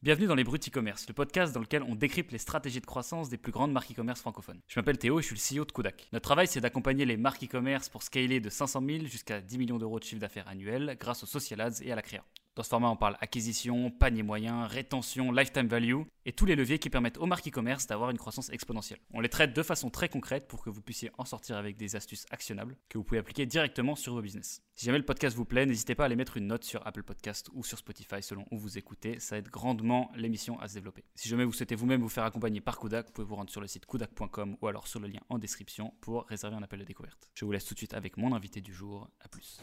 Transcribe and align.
Bienvenue 0.00 0.28
dans 0.28 0.36
les 0.36 0.44
Bruts 0.44 0.58
e-commerce, 0.58 1.08
le 1.08 1.12
podcast 1.12 1.52
dans 1.52 1.58
lequel 1.58 1.82
on 1.82 1.96
décrypte 1.96 2.30
les 2.30 2.38
stratégies 2.38 2.80
de 2.80 2.86
croissance 2.86 3.30
des 3.30 3.36
plus 3.36 3.50
grandes 3.50 3.72
marques 3.72 3.90
e-commerce 3.90 4.20
francophones. 4.20 4.60
Je 4.68 4.78
m'appelle 4.78 4.96
Théo 4.96 5.18
et 5.18 5.22
je 5.22 5.34
suis 5.34 5.56
le 5.56 5.60
CEO 5.60 5.64
de 5.64 5.72
Kodak. 5.72 6.06
Notre 6.12 6.22
travail, 6.22 6.46
c'est 6.46 6.60
d'accompagner 6.60 7.04
les 7.04 7.16
marques 7.16 7.42
e-commerce 7.42 7.88
pour 7.88 8.04
scaler 8.04 8.38
de 8.38 8.48
500 8.48 8.80
000 8.86 9.06
jusqu'à 9.06 9.40
10 9.40 9.58
millions 9.58 9.76
d'euros 9.76 9.98
de 9.98 10.04
chiffre 10.04 10.20
d'affaires 10.20 10.46
annuel 10.46 10.96
grâce 11.00 11.24
aux 11.24 11.26
social 11.26 11.60
ads 11.60 11.82
et 11.82 11.90
à 11.90 11.96
la 11.96 12.02
créa. 12.02 12.22
Dans 12.58 12.64
ce 12.64 12.70
format, 12.70 12.90
on 12.90 12.96
parle 12.96 13.16
acquisition, 13.20 13.88
panier 13.88 14.24
moyen, 14.24 14.66
rétention, 14.66 15.30
lifetime 15.30 15.68
value 15.68 16.02
et 16.26 16.32
tous 16.32 16.44
les 16.44 16.56
leviers 16.56 16.80
qui 16.80 16.90
permettent 16.90 17.18
aux 17.18 17.26
marques 17.26 17.46
e-commerce 17.46 17.86
d'avoir 17.86 18.10
une 18.10 18.18
croissance 18.18 18.50
exponentielle. 18.50 18.98
On 19.12 19.20
les 19.20 19.28
traite 19.28 19.54
de 19.54 19.62
façon 19.62 19.90
très 19.90 20.08
concrète 20.08 20.48
pour 20.48 20.64
que 20.64 20.68
vous 20.68 20.82
puissiez 20.82 21.12
en 21.18 21.24
sortir 21.24 21.56
avec 21.56 21.76
des 21.76 21.94
astuces 21.94 22.26
actionnables 22.32 22.76
que 22.88 22.98
vous 22.98 23.04
pouvez 23.04 23.20
appliquer 23.20 23.46
directement 23.46 23.94
sur 23.94 24.12
vos 24.12 24.22
business. 24.22 24.60
Si 24.74 24.86
jamais 24.86 24.98
le 24.98 25.04
podcast 25.04 25.36
vous 25.36 25.44
plaît, 25.44 25.66
n'hésitez 25.66 25.94
pas 25.94 26.02
à 26.02 26.06
aller 26.06 26.16
mettre 26.16 26.36
une 26.36 26.48
note 26.48 26.64
sur 26.64 26.84
Apple 26.84 27.04
Podcast 27.04 27.48
ou 27.52 27.62
sur 27.62 27.78
Spotify 27.78 28.24
selon 28.24 28.44
où 28.50 28.58
vous 28.58 28.76
écoutez, 28.76 29.20
ça 29.20 29.38
aide 29.38 29.50
grandement 29.50 30.10
l'émission 30.16 30.58
à 30.58 30.66
se 30.66 30.74
développer. 30.74 31.04
Si 31.14 31.28
jamais 31.28 31.44
vous 31.44 31.52
souhaitez 31.52 31.76
vous-même 31.76 32.00
vous 32.00 32.08
faire 32.08 32.24
accompagner 32.24 32.60
par 32.60 32.80
Kudak, 32.80 33.06
vous 33.06 33.12
pouvez 33.12 33.28
vous 33.28 33.36
rendre 33.36 33.50
sur 33.50 33.60
le 33.60 33.68
site 33.68 33.86
kudak.com 33.86 34.56
ou 34.60 34.66
alors 34.66 34.88
sur 34.88 34.98
le 34.98 35.06
lien 35.06 35.20
en 35.28 35.38
description 35.38 35.94
pour 36.00 36.26
réserver 36.26 36.56
un 36.56 36.62
appel 36.64 36.80
de 36.80 36.84
découverte. 36.84 37.30
Je 37.34 37.44
vous 37.44 37.52
laisse 37.52 37.66
tout 37.66 37.74
de 37.74 37.78
suite 37.78 37.94
avec 37.94 38.16
mon 38.16 38.34
invité 38.34 38.60
du 38.60 38.74
jour. 38.74 39.08
À 39.20 39.28
plus. 39.28 39.60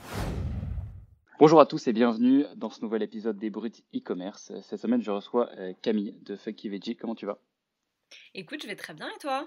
Bonjour 1.37 1.59
à 1.59 1.65
tous 1.65 1.85
et 1.89 1.91
bienvenue 1.91 2.45
dans 2.55 2.69
ce 2.69 2.81
nouvel 2.81 3.03
épisode 3.03 3.37
des 3.37 3.49
Bruts 3.49 3.83
e-commerce. 3.93 4.53
Cette 4.61 4.79
semaine, 4.79 5.01
je 5.01 5.11
reçois 5.11 5.49
euh, 5.57 5.73
Camille 5.81 6.15
de 6.21 6.37
Funky 6.37 6.69
Veggie. 6.69 6.95
Comment 6.95 7.13
tu 7.13 7.25
vas? 7.25 7.39
Écoute, 8.33 8.61
je 8.61 8.67
vais 8.67 8.77
très 8.77 8.93
bien 8.93 9.07
et 9.13 9.19
toi? 9.19 9.45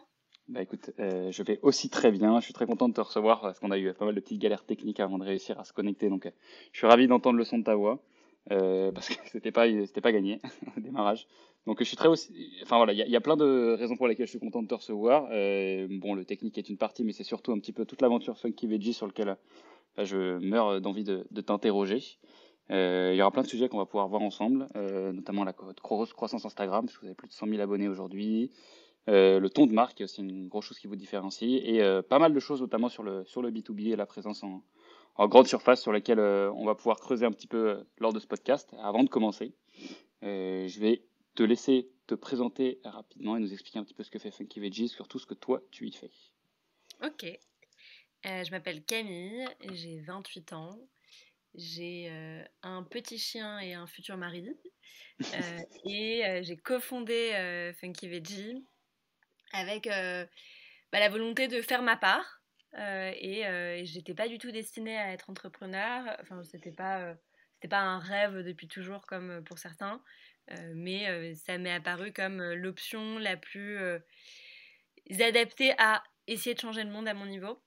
Bah 0.49 0.61
écoute, 0.61 0.91
euh, 0.99 1.33
je 1.33 1.43
vais 1.43 1.59
aussi 1.63 1.89
très 1.89 2.11
bien. 2.13 2.41
Je 2.41 2.45
suis 2.45 2.53
très 2.53 2.67
content 2.67 2.91
de 2.91 2.93
te 2.93 3.01
recevoir 3.01 3.41
parce 3.41 3.59
qu'on 3.59 3.71
a 3.71 3.79
eu 3.79 3.91
pas 3.95 4.05
mal 4.05 4.15
de 4.15 4.21
petites 4.21 4.39
galères 4.39 4.67
techniques 4.67 5.01
avant 5.01 5.17
de 5.17 5.25
réussir 5.25 5.59
à 5.59 5.65
se 5.65 5.73
connecter. 5.73 6.11
Donc, 6.11 6.27
euh, 6.27 6.31
je 6.73 6.79
suis 6.79 6.87
ravi 6.87 7.07
d'entendre 7.07 7.39
le 7.39 7.45
son 7.45 7.57
de 7.57 7.65
ta 7.65 7.75
voix 7.75 8.03
parce 8.51 9.09
que 9.09 9.15
c'était 9.25 9.51
pas 9.51 9.67
c'était 9.87 10.03
pas 10.03 10.13
gagné 10.13 10.41
au 10.77 10.81
démarrage. 10.81 11.27
Donc, 11.67 11.79
je 11.79 11.85
suis 11.85 11.97
très 11.97 12.09
aussi. 12.09 12.53
Enfin 12.63 12.77
voilà, 12.77 12.93
il 12.93 12.99
y, 12.99 13.17
a 13.17 13.21
plein 13.23 13.37
de 13.39 13.77
raisons 13.79 13.97
pour 13.97 14.09
lesquelles 14.09 14.27
je 14.27 14.33
suis 14.33 14.41
content 14.41 14.63
de 14.63 14.69
te 14.69 14.75
recevoir. 14.75 15.23
bon, 15.23 16.15
le 16.15 16.25
technique 16.27 16.59
est 16.59 16.69
une 16.69 16.77
partie, 16.77 17.03
mais 17.03 17.13
c'est 17.13 17.25
surtout 17.25 17.53
un 17.53 17.59
petit 17.59 17.73
peu 17.73 17.87
toute 17.87 18.03
l'aventure 18.03 18.37
Funky 18.37 18.67
Veggie 18.67 18.93
sur 18.93 19.07
lequel 19.07 19.37
je 20.05 20.39
meurs 20.39 20.81
d'envie 20.81 21.05
de, 21.05 21.41
t'interroger. 21.41 22.03
Euh, 22.71 23.11
il 23.15 23.17
y 23.17 23.23
aura 23.23 23.31
plein 23.31 23.43
de 23.43 23.49
sujets 23.49 23.69
qu'on 23.69 23.79
va 23.79 23.87
pouvoir 23.87 24.09
voir 24.09 24.23
ensemble, 24.23 24.69
euh, 24.77 25.13
notamment 25.13 25.45
la 25.45 25.53
grosse 25.53 26.13
croissance 26.13 26.45
Instagram, 26.45 26.85
parce 26.85 26.97
que 26.97 27.01
vous 27.01 27.07
avez 27.07 27.15
plus 27.15 27.29
de 27.29 27.33
100 27.33 27.49
000 27.49 27.61
abonnés 27.61 27.89
aujourd'hui. 27.89 28.51
Euh, 29.09 29.41
le 29.41 29.49
ton 29.49 29.67
de 29.67 29.73
marque, 29.73 29.97
qui 29.97 30.03
est 30.03 30.05
aussi 30.05 30.21
une 30.21 30.49
grosse 30.49 30.67
chose 30.67 30.79
qui 30.79 30.87
vous 30.87 30.97
différencie. 30.97 31.63
Et 31.65 31.81
pas 32.09 32.19
mal 32.19 32.35
de 32.35 32.41
choses, 32.41 32.61
notamment 32.61 32.89
sur 32.89 33.03
le, 33.03 33.25
sur 33.25 33.43
le 33.43 33.51
B2B 33.51 33.93
et 33.93 33.97
la 33.97 34.07
présence 34.07 34.43
en, 34.43 34.63
grande 35.29 35.47
surface, 35.47 35.81
sur 35.81 35.93
laquelle 35.93 36.21
on 36.21 36.65
va 36.65 36.75
pouvoir 36.75 37.01
creuser 37.01 37.25
un 37.25 37.33
petit 37.33 37.47
peu 37.47 37.85
lors 37.99 38.13
de 38.13 38.21
ce 38.21 38.27
podcast. 38.27 38.75
Avant 38.83 39.03
de 39.03 39.09
commencer, 39.09 39.55
je 40.23 40.81
vais 40.81 41.03
te 41.35 41.43
laisser 41.43 41.89
te 42.07 42.15
présenter 42.15 42.81
rapidement 42.85 43.37
et 43.37 43.41
nous 43.41 43.53
expliquer 43.53 43.79
un 43.79 43.85
petit 43.85 43.95
peu 43.95 44.03
ce 44.03 44.11
que 44.11 44.19
fait 44.19 44.31
Funky 44.31 44.61
Veggie, 44.61 44.89
surtout 44.89 45.19
ce 45.19 45.27
que 45.27 45.35
toi 45.35 45.63
tu 45.71 45.87
y 45.87 45.93
fais. 45.93 46.11
Ok, 47.05 47.39
euh, 48.27 48.45
je 48.45 48.51
m'appelle 48.51 48.85
Camille, 48.85 49.47
j'ai 49.73 50.01
28 50.01 50.53
ans. 50.53 50.79
J'ai 51.55 52.09
euh, 52.11 52.45
un 52.63 52.83
petit 52.83 53.19
chien 53.19 53.59
et 53.61 53.75
un 53.75 53.87
futur 53.87 54.17
mari. 54.17 54.49
Euh, 55.35 55.59
et 55.85 56.41
j'ai 56.43 56.57
cofondé 56.57 57.73
Funky 57.81 58.09
Veggie 58.09 58.67
avec 59.53 59.87
bah, 59.87 61.01
la 61.01 61.09
volonté 61.09 61.49
de 61.49 61.63
faire 61.63 61.83
ma 61.83 61.97
part. 61.97 62.43
et 62.77 63.83
j'étais 63.85 64.15
pas 64.15 64.29
du 64.29 64.39
tout 64.39 64.51
destinée 64.51 64.99
à 64.99 65.13
être 65.13 65.31
entrepreneur. 65.31 66.17
Enfin, 66.21 66.43
c'était 66.45 66.73
pas, 66.73 67.15
c'était 67.55 67.69
pas 67.69 67.81
un 67.81 67.99
rêve 67.99 68.43
depuis 68.43 68.69
toujours 68.69 69.07
comme 69.07 69.43
pour 69.45 69.59
certains. 69.59 70.03
mais 70.75 71.35
ça 71.35 71.57
m'est 71.57 71.73
apparu 71.73 72.13
comme 72.13 72.43
l'option 72.53 73.19
la 73.19 73.37
plus 73.37 73.79
adaptée 75.21 75.73
à 75.79 76.03
essayer 76.27 76.55
de 76.55 76.61
changer 76.61 76.85
le 76.85 76.91
monde 76.91 77.09
à 77.09 77.15
mon 77.15 77.27
niveau. 77.27 77.63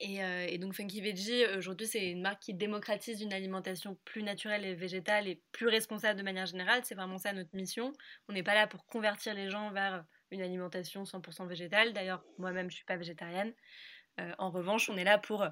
Euh, 0.00 0.46
et, 0.48 0.58
donc 0.58 0.74
Funky 0.74 1.00
Veggie, 1.00 1.44
aujourd'hui, 1.56 1.86
c'est 1.86 2.10
une 2.10 2.22
marque 2.22 2.42
qui 2.42 2.54
démocratise 2.54 3.20
une 3.20 3.32
alimentation 3.32 3.96
plus 4.04 4.22
naturelle 4.22 4.64
et 4.64 4.74
végétale 4.74 5.28
et 5.28 5.40
plus 5.52 5.68
responsable 5.68 6.18
de 6.18 6.24
manière 6.24 6.46
générale. 6.46 6.80
C'est 6.84 6.94
vraiment 6.94 7.18
ça 7.18 7.32
notre 7.32 7.54
mission. 7.54 7.92
On 8.28 8.32
n'est 8.32 8.42
pas 8.42 8.54
là 8.54 8.66
pour 8.66 8.86
convertir 8.86 9.34
les 9.34 9.48
gens 9.48 9.70
vers 9.70 10.04
une 10.30 10.42
alimentation 10.42 11.04
100% 11.04 11.46
végétale. 11.46 11.92
D'ailleurs, 11.92 12.24
moi-même, 12.38 12.70
je 12.70 12.74
ne 12.74 12.76
suis 12.76 12.84
pas 12.84 12.96
végétarienne. 12.96 13.52
Euh, 14.20 14.32
en 14.38 14.50
revanche, 14.50 14.90
on 14.90 14.96
est 14.96 15.04
là 15.04 15.18
pour 15.18 15.46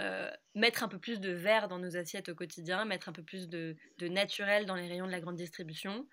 euh, 0.00 0.30
mettre 0.54 0.84
un 0.84 0.88
peu 0.88 0.98
plus 0.98 1.18
de 1.18 1.32
verre 1.32 1.68
dans 1.68 1.78
nos 1.78 1.96
assiettes 1.96 2.28
au 2.28 2.34
quotidien, 2.34 2.84
mettre 2.84 3.08
un 3.08 3.12
peu 3.12 3.24
plus 3.24 3.48
de, 3.48 3.76
naturel 4.00 4.66
dans 4.66 4.76
les 4.76 4.86
rayons 4.86 5.06
de 5.06 5.12
la 5.12 5.20
grande 5.20 5.36
distribution. 5.36 6.06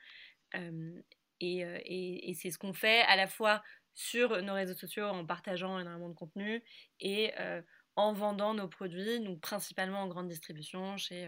et 1.40 2.34
c'est 2.34 2.50
ce 2.50 2.58
qu'on 2.58 2.74
fait 2.74 3.02
à 3.02 3.16
la 3.16 3.28
fois 3.28 3.62
sur 3.96 4.42
nos 4.44 4.54
réseaux 4.54 4.74
sociaux 4.74 5.06
en 5.06 5.26
partageant 5.26 5.80
énormément 5.80 6.10
de 6.10 6.14
contenu 6.14 6.62
et 7.00 7.32
euh, 7.40 7.62
en 7.96 8.14
vendant 8.14 8.54
nos 8.54 8.68
produits, 8.68 9.22
donc 9.22 9.40
principalement 9.40 10.02
en 10.02 10.08
grande 10.08 10.28
distribution 10.28 10.98
chez 10.98 11.26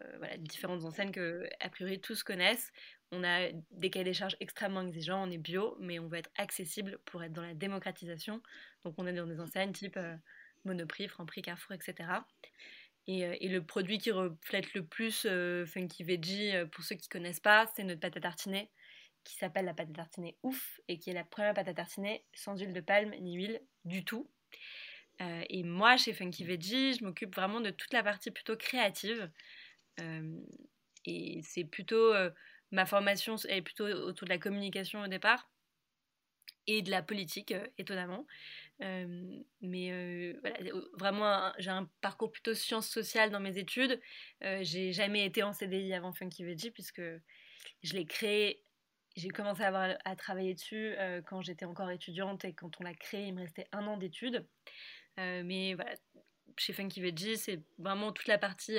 euh, 0.00 0.16
voilà, 0.16 0.38
différentes 0.38 0.84
enseignes 0.84 1.12
que 1.12 1.46
a 1.60 1.68
priori 1.68 2.00
tous 2.00 2.22
connaissent. 2.22 2.72
On 3.12 3.24
a 3.24 3.48
des 3.70 3.90
cahiers 3.90 4.04
des 4.04 4.14
charges 4.14 4.36
extrêmement 4.40 4.82
exigeants, 4.82 5.28
on 5.28 5.30
est 5.30 5.38
bio, 5.38 5.76
mais 5.80 5.98
on 5.98 6.08
veut 6.08 6.18
être 6.18 6.30
accessible 6.36 6.98
pour 7.04 7.22
être 7.22 7.32
dans 7.32 7.42
la 7.42 7.54
démocratisation. 7.54 8.42
Donc 8.84 8.94
on 8.96 9.06
est 9.06 9.12
dans 9.12 9.26
des 9.26 9.40
enseignes 9.40 9.72
type 9.72 9.98
euh, 9.98 10.16
Monoprix, 10.64 11.08
Franprix, 11.08 11.42
Carrefour, 11.42 11.74
etc. 11.74 12.08
Et, 13.06 13.20
et, 13.20 13.48
le 13.48 13.62
produit 13.64 13.96
qui 13.96 14.10
reflète 14.10 14.74
le 14.74 14.84
plus 14.84 15.26
Funky 15.66 16.04
Veggie, 16.04 16.52
pour 16.72 16.84
ceux 16.84 16.94
qui 16.96 17.08
ne 17.08 17.12
connaissent 17.12 17.40
pas, 17.40 17.66
c'est 17.74 17.82
notre 17.82 18.00
pâte 18.00 18.18
à 18.18 18.20
tartiner 18.20 18.70
qui 19.28 19.34
s'appelle 19.34 19.66
la 19.66 19.74
pâte 19.74 19.90
à 19.90 19.92
tartiner 19.92 20.38
ouf 20.42 20.80
et 20.88 20.98
qui 20.98 21.10
est 21.10 21.12
la 21.12 21.22
première 21.22 21.52
pâte 21.52 21.68
à 21.68 21.74
tartiner 21.74 22.24
sans 22.32 22.58
huile 22.58 22.72
de 22.72 22.80
palme 22.80 23.14
ni 23.20 23.34
huile 23.34 23.60
du 23.84 24.02
tout. 24.02 24.26
Euh, 25.20 25.44
et 25.50 25.62
moi, 25.64 25.98
chez 25.98 26.14
Funky 26.14 26.44
Veggie, 26.44 26.94
je 26.94 27.04
m'occupe 27.04 27.34
vraiment 27.34 27.60
de 27.60 27.68
toute 27.68 27.92
la 27.92 28.02
partie 28.02 28.30
plutôt 28.30 28.56
créative. 28.56 29.30
Euh, 30.00 30.34
et 31.04 31.40
c'est 31.42 31.64
plutôt 31.64 32.14
euh, 32.14 32.30
ma 32.70 32.86
formation 32.86 33.36
est 33.48 33.60
plutôt 33.60 33.84
autour 33.84 34.24
de 34.26 34.32
la 34.32 34.38
communication 34.38 35.02
au 35.02 35.08
départ 35.08 35.50
et 36.66 36.80
de 36.80 36.90
la 36.90 37.02
politique, 37.02 37.54
étonnamment. 37.76 38.26
mais 38.80 40.32
voilà, 40.40 40.56
vraiment, 40.94 41.52
j'ai 41.58 41.70
un 41.70 41.90
parcours 42.00 42.30
plutôt 42.30 42.54
sciences 42.54 42.88
sociales 42.88 43.30
dans 43.30 43.40
mes 43.40 43.58
études. 43.58 44.00
j'ai 44.42 44.92
jamais 44.92 45.24
été 45.24 45.42
en 45.42 45.54
CDI 45.54 45.94
avant 45.94 46.12
Funky 46.12 46.44
Veggie 46.44 46.70
puisque 46.70 47.00
je 47.82 47.92
l'ai 47.94 48.04
créé 48.04 48.62
j'ai 49.18 49.30
commencé 49.30 49.62
à, 49.62 50.16
travailler 50.16 50.54
dessus 50.54 50.94
euh, 50.96 51.20
quand 51.22 51.42
j'étais 51.42 51.64
encore 51.64 51.90
étudiante 51.90 52.44
et 52.44 52.52
quand 52.52 52.70
on 52.80 52.84
l'a 52.84 52.94
créé, 52.94 53.26
il 53.26 53.34
me 53.34 53.40
restait 53.40 53.66
un 53.72 53.86
an 53.86 53.96
d'études. 53.96 54.46
Euh, 55.18 55.42
mais 55.44 55.74
voilà, 55.74 55.92
chez 56.56 56.72
Funky 56.72 57.00
Veggie, 57.00 57.36
c'est 57.36 57.60
vraiment 57.78 58.12
toute 58.12 58.28
la 58.28 58.38
partie 58.38 58.78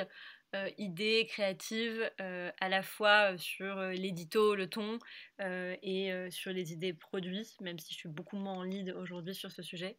euh, 0.55 0.69
idée 0.77 1.27
créative, 1.29 2.09
à 2.17 2.69
la 2.69 2.81
fois 2.81 3.37
sur 3.37 3.79
l'édito, 3.89 4.55
le 4.55 4.67
ton 4.67 4.99
et 5.39 6.11
sur 6.31 6.51
les 6.51 6.71
idées 6.71 6.93
produits, 6.93 7.55
même 7.59 7.77
si 7.77 7.93
je 7.93 7.99
suis 7.99 8.09
beaucoup 8.09 8.37
moins 8.37 8.53
en 8.53 8.63
lead 8.63 8.91
aujourd'hui 8.91 9.35
sur 9.35 9.51
ce 9.51 9.61
sujet. 9.61 9.97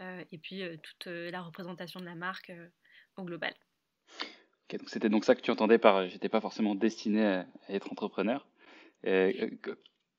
et 0.00 0.38
puis 0.38 0.62
toute 0.82 1.06
la 1.06 1.42
représentation 1.42 2.00
de 2.00 2.06
la 2.06 2.14
marque 2.14 2.52
au 3.16 3.24
global. 3.24 3.52
c'était 4.86 5.10
donc 5.10 5.24
ça 5.24 5.34
que 5.34 5.42
tu 5.42 5.50
entendais 5.50 5.78
par 5.78 6.08
j'étais 6.08 6.30
pas 6.30 6.40
forcément 6.40 6.74
destiné 6.74 7.26
à 7.26 7.46
être 7.68 7.92
entrepreneur. 7.92 8.46
Euh, 9.06 9.32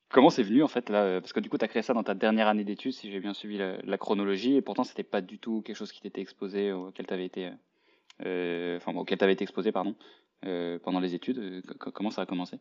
comment 0.09 0.29
c'est 0.29 0.43
venu 0.43 0.63
en 0.63 0.67
fait 0.67 0.89
là 0.89 1.19
Parce 1.21 1.33
que 1.33 1.39
du 1.39 1.49
coup, 1.49 1.57
tu 1.57 1.65
as 1.65 1.67
créé 1.67 1.81
ça 1.81 1.93
dans 1.93 2.03
ta 2.03 2.13
dernière 2.13 2.47
année 2.47 2.63
d'études, 2.63 2.93
si 2.93 3.11
j'ai 3.11 3.19
bien 3.19 3.33
suivi 3.33 3.57
la, 3.57 3.97
chronologie, 3.97 4.55
et 4.55 4.61
pourtant, 4.61 4.83
c'était 4.83 5.03
pas 5.03 5.21
du 5.21 5.39
tout 5.39 5.61
quelque 5.61 5.75
chose 5.75 5.91
qui 5.91 6.01
t'était 6.01 6.21
exposé, 6.21 6.71
auquel 6.71 7.07
tu 7.07 7.13
été, 7.21 7.51
euh, 8.25 8.77
enfin, 8.77 8.93
auquel 8.95 9.17
avais 9.21 9.33
été 9.33 9.43
exposé, 9.43 9.71
pardon, 9.71 9.95
euh, 10.45 10.79
pendant 10.79 10.99
les 10.99 11.15
études. 11.15 11.63
comment 11.77 12.11
ça 12.11 12.23
a 12.23 12.25
commencé? 12.25 12.57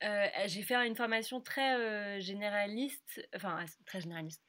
J'ai 0.00 0.62
fait 0.62 0.74
une 0.86 0.96
formation 0.96 1.40
très 1.40 2.20
généraliste, 2.20 3.26
enfin 3.34 3.64
très 3.86 4.00
généraliste. 4.00 4.42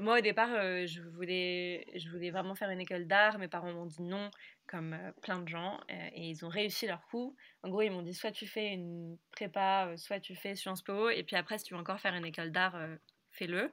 moi 0.00 0.18
au 0.18 0.20
départ, 0.20 0.50
je, 0.86 1.00
voulais, 1.00 1.86
je 1.94 2.08
voulais 2.08 2.30
vraiment 2.30 2.54
faire 2.54 2.70
une 2.70 2.80
école 2.80 3.06
d'art. 3.06 3.38
Mes 3.38 3.48
parents 3.48 3.72
m'ont 3.72 3.86
dit 3.86 4.02
non 4.02 4.30
comme 4.72 4.94
euh, 4.94 5.12
plein 5.20 5.40
de 5.40 5.48
gens, 5.48 5.78
euh, 5.90 6.08
et 6.14 6.30
ils 6.30 6.44
ont 6.44 6.48
réussi 6.48 6.86
leur 6.86 7.06
coup. 7.08 7.36
En 7.62 7.68
gros, 7.68 7.82
ils 7.82 7.90
m'ont 7.90 8.02
dit 8.02 8.14
soit 8.14 8.32
tu 8.32 8.46
fais 8.46 8.68
une 8.68 9.18
prépa, 9.30 9.88
euh, 9.88 9.96
soit 9.96 10.18
tu 10.18 10.34
fais 10.34 10.54
Sciences 10.56 10.82
Po, 10.82 11.10
et 11.10 11.22
puis 11.22 11.36
après, 11.36 11.58
si 11.58 11.64
tu 11.64 11.74
veux 11.74 11.80
encore 11.80 12.00
faire 12.00 12.14
une 12.14 12.24
école 12.24 12.50
d'art, 12.50 12.76
fais-le. 13.30 13.72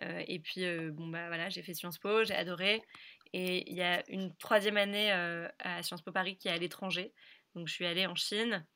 et 0.00 0.38
puis, 0.40 0.64
bon, 0.90 1.08
bah 1.08 1.28
voilà, 1.28 1.48
j'ai 1.48 1.62
fait 1.62 1.74
Sciences 1.74 1.98
Po, 1.98 2.24
j'ai 2.24 2.34
adoré. 2.34 2.82
Et 3.32 3.70
il 3.70 3.76
y 3.76 3.82
a 3.82 4.02
une 4.10 4.34
troisième 4.36 4.76
année 4.76 5.12
à 5.12 5.82
Sciences 5.82 6.02
Po 6.02 6.12
Paris 6.12 6.36
qui 6.36 6.48
est 6.48 6.52
à 6.52 6.58
l'étranger. 6.58 7.12
Donc, 7.54 7.68
je 7.68 7.72
suis 7.72 7.86
allée 7.86 8.06
en 8.06 8.14
Chine, 8.14 8.66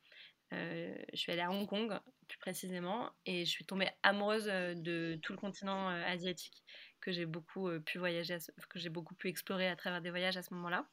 je 0.51 1.15
suis 1.15 1.31
allée 1.31 1.41
à 1.41 1.51
Hong 1.51 1.67
Kong, 1.67 1.97
plus 2.27 2.37
précisément, 2.39 3.09
et 3.25 3.45
je 3.45 3.49
suis 3.49 3.65
tombée 3.65 3.89
amoureuse 4.03 4.45
de 4.45 5.19
tout 5.21 5.33
le 5.33 5.39
continent 5.39 5.89
asiatique 5.89 6.63
que 7.01 7.11
j'ai 7.11 7.25
beaucoup 7.25 7.69
pu 7.81 7.97
voyager, 7.97 8.37
que 8.69 8.79
j'ai 8.79 8.89
beaucoup 8.89 9.15
pu 9.15 9.29
explorer 9.29 9.67
à 9.67 9.75
travers 9.75 10.01
des 10.01 10.09
voyages 10.09 10.37
à 10.37 10.43
ce 10.43 10.53
moment-là. 10.53 10.87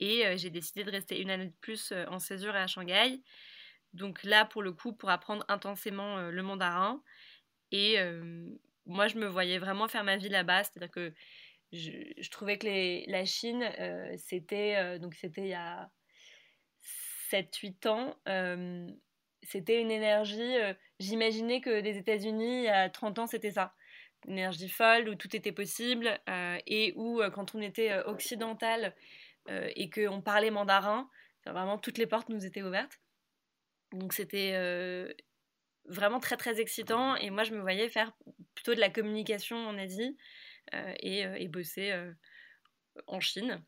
Et 0.00 0.26
euh, 0.26 0.36
j'ai 0.36 0.50
décidé 0.50 0.84
de 0.84 0.90
rester 0.90 1.20
une 1.20 1.30
année 1.30 1.46
de 1.46 1.54
plus 1.60 1.92
euh, 1.92 2.04
en 2.08 2.18
césure 2.18 2.54
à 2.54 2.66
Shanghai. 2.66 3.22
donc 3.92 4.22
là, 4.24 4.44
pour 4.44 4.62
le 4.62 4.72
coup, 4.72 4.92
pour 4.92 5.10
apprendre 5.10 5.44
intensément 5.48 6.30
le 6.30 6.42
mandarin. 6.42 7.02
Et 7.72 7.96
moi, 8.86 9.08
je 9.08 9.18
me 9.18 9.26
voyais 9.26 9.58
vraiment 9.58 9.88
faire 9.88 10.04
ma 10.04 10.16
vie 10.16 10.28
là-bas. 10.28 10.64
C'est-à-dire 10.64 10.90
que 10.90 11.12
je, 11.72 12.30
trouvais 12.30 12.58
que 12.58 13.10
la 13.10 13.24
Chine, 13.24 13.64
c'était 14.16 14.98
donc 15.00 15.14
c'était 15.14 15.42
il 15.42 15.48
y 15.48 15.54
a 15.54 15.90
7-8 17.34 17.88
ans, 17.88 18.16
c'était 19.42 19.80
une 19.80 19.90
énergie. 19.90 20.54
J'imaginais 21.00 21.60
que 21.60 21.70
les 21.70 21.98
États-Unis, 21.98 22.68
a 22.68 22.88
30 22.88 23.18
ans, 23.18 23.26
c'était 23.26 23.52
ça. 23.52 23.74
Une 24.26 24.34
énergie 24.34 24.68
folle 24.68 25.08
où 25.08 25.14
tout 25.16 25.34
était 25.34 25.52
possible 25.52 26.18
et 26.66 26.92
où, 26.96 27.20
quand 27.34 27.54
on 27.54 27.60
était 27.60 27.94
occidental 28.04 28.94
et 29.48 29.90
qu'on 29.90 30.22
parlait 30.22 30.50
mandarin, 30.50 31.10
vraiment 31.44 31.78
toutes 31.78 31.98
les 31.98 32.06
portes 32.06 32.28
nous 32.28 32.46
étaient 32.46 32.62
ouvertes. 32.62 33.00
Donc 33.92 34.12
c'était 34.12 34.52
vraiment 35.86 36.20
très 36.20 36.36
très 36.36 36.60
excitant 36.60 37.16
et 37.16 37.28
moi 37.30 37.44
je 37.44 37.52
me 37.52 37.60
voyais 37.60 37.88
faire 37.88 38.12
plutôt 38.54 38.74
de 38.74 38.80
la 38.80 38.88
communication 38.88 39.56
en 39.56 39.76
Asie 39.76 40.16
et, 40.72 41.20
et, 41.20 41.48
bosser 41.48 41.92
en 43.06 43.20
Chine. 43.20 43.62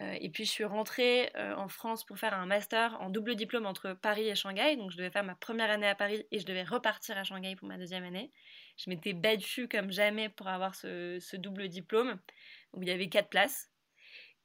Et 0.00 0.30
puis 0.30 0.44
je 0.44 0.50
suis 0.50 0.64
rentrée 0.64 1.32
en 1.34 1.68
France 1.68 2.04
pour 2.04 2.18
faire 2.18 2.34
un 2.34 2.46
master 2.46 2.96
en 3.00 3.10
double 3.10 3.34
diplôme 3.34 3.66
entre 3.66 3.94
Paris 3.94 4.28
et 4.28 4.34
Shanghai. 4.34 4.76
Donc 4.76 4.92
je 4.92 4.96
devais 4.96 5.10
faire 5.10 5.24
ma 5.24 5.34
première 5.34 5.70
année 5.70 5.88
à 5.88 5.94
Paris 5.94 6.24
et 6.30 6.38
je 6.38 6.46
devais 6.46 6.62
repartir 6.62 7.18
à 7.18 7.24
Shanghai 7.24 7.56
pour 7.56 7.66
ma 7.66 7.78
deuxième 7.78 8.04
année. 8.04 8.30
Je 8.76 8.90
m'étais 8.90 9.12
battue 9.12 9.68
comme 9.68 9.90
jamais 9.90 10.28
pour 10.28 10.48
avoir 10.48 10.74
ce, 10.74 11.18
ce 11.20 11.36
double 11.36 11.68
diplôme 11.68 12.18
où 12.72 12.82
il 12.82 12.88
y 12.88 12.92
avait 12.92 13.08
quatre 13.08 13.28
places. 13.28 13.70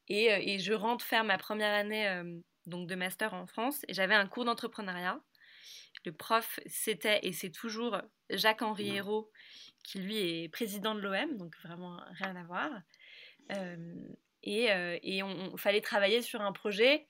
Et, 0.08 0.26
et, 0.26 0.60
je 0.60 0.74
rentre 0.74 1.06
faire 1.06 1.24
ma 1.24 1.38
première 1.38 1.74
année 1.74 2.22
donc 2.66 2.88
de 2.88 2.96
master 2.96 3.34
en 3.34 3.46
France 3.46 3.84
et 3.88 3.94
j'avais 3.94 4.16
un 4.16 4.28
cours 4.28 4.46
d'entrepreneuriat. 4.46 5.20
Le 6.06 6.12
prof, 6.12 6.60
c'était 6.66 7.20
et 7.24 7.32
c'est 7.32 7.52
toujours 7.52 8.02
Jacques-Henri 8.30 8.92
mmh. 8.92 8.96
Hérault, 8.96 9.32
qui 9.84 10.00
lui 10.00 10.18
est 10.18 10.50
président 10.50 10.96
de 10.96 11.00
l'OM, 11.00 11.38
donc 11.38 11.56
vraiment 11.64 12.02
rien 12.14 12.36
à 12.36 12.44
voir. 12.44 12.72
Euh, 13.52 13.94
et, 14.44 14.72
euh, 14.72 14.98
et 15.01 15.24
on, 15.24 15.57
fallait 15.57 15.81
travailler 15.81 16.22
sur 16.22 16.42
un 16.42 16.51
projet. 16.51 17.07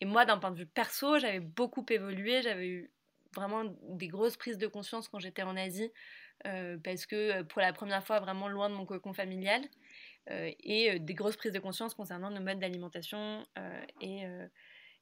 Et 0.00 0.04
moi, 0.04 0.24
d'un 0.24 0.38
point 0.38 0.50
de 0.50 0.58
vue 0.58 0.66
perso, 0.66 1.18
j'avais 1.18 1.40
beaucoup 1.40 1.84
évolué. 1.90 2.42
J'avais 2.42 2.68
eu 2.68 2.90
vraiment 3.34 3.64
des 3.90 4.08
grosses 4.08 4.36
prises 4.36 4.58
de 4.58 4.66
conscience 4.66 5.08
quand 5.08 5.18
j'étais 5.18 5.42
en 5.42 5.56
Asie, 5.56 5.90
euh, 6.46 6.78
parce 6.82 7.04
que 7.06 7.42
pour 7.42 7.60
la 7.60 7.72
première 7.72 8.04
fois, 8.04 8.20
vraiment 8.20 8.48
loin 8.48 8.70
de 8.70 8.74
mon 8.74 8.86
cocon 8.86 9.12
familial, 9.12 9.62
et 10.30 10.98
des 10.98 11.14
grosses 11.14 11.38
prises 11.38 11.52
de 11.52 11.58
conscience 11.58 11.94
concernant 11.94 12.28
nos 12.28 12.42
modes 12.42 12.58
d'alimentation 12.58 13.42
et, 14.02 14.24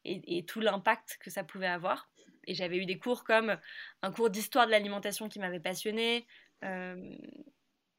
et, 0.05 0.45
tout 0.45 0.61
l'impact 0.61 1.19
que 1.21 1.31
ça 1.31 1.43
pouvait 1.43 1.67
avoir. 1.67 2.09
Et 2.47 2.55
j'avais 2.55 2.77
eu 2.77 2.87
des 2.87 2.97
cours 2.97 3.25
comme 3.25 3.59
un 4.03 4.13
cours 4.13 4.31
d'histoire 4.31 4.67
de 4.67 4.71
l'alimentation 4.71 5.29
qui 5.29 5.41
m'avait 5.41 5.59
passionné. 5.59 6.29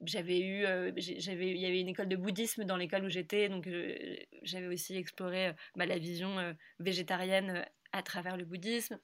Euh, 0.00 0.04
j'avais 0.06 0.40
eu, 0.40 0.64
euh, 0.64 0.92
j'avais, 0.96 1.50
il 1.50 1.58
y 1.58 1.66
avait 1.66 1.80
une 1.80 1.88
école 1.88 2.08
de 2.08 2.16
bouddhisme 2.16 2.64
dans 2.64 2.76
l'école 2.76 3.04
où 3.04 3.08
j'étais, 3.08 3.48
donc 3.48 3.68
j'avais 4.42 4.66
aussi 4.66 4.96
exploré 4.96 5.52
bah, 5.76 5.86
la 5.86 5.98
vision 5.98 6.54
végétarienne 6.78 7.64
à 7.92 8.02
travers 8.02 8.36
le 8.36 8.44
bouddhisme. 8.44 8.98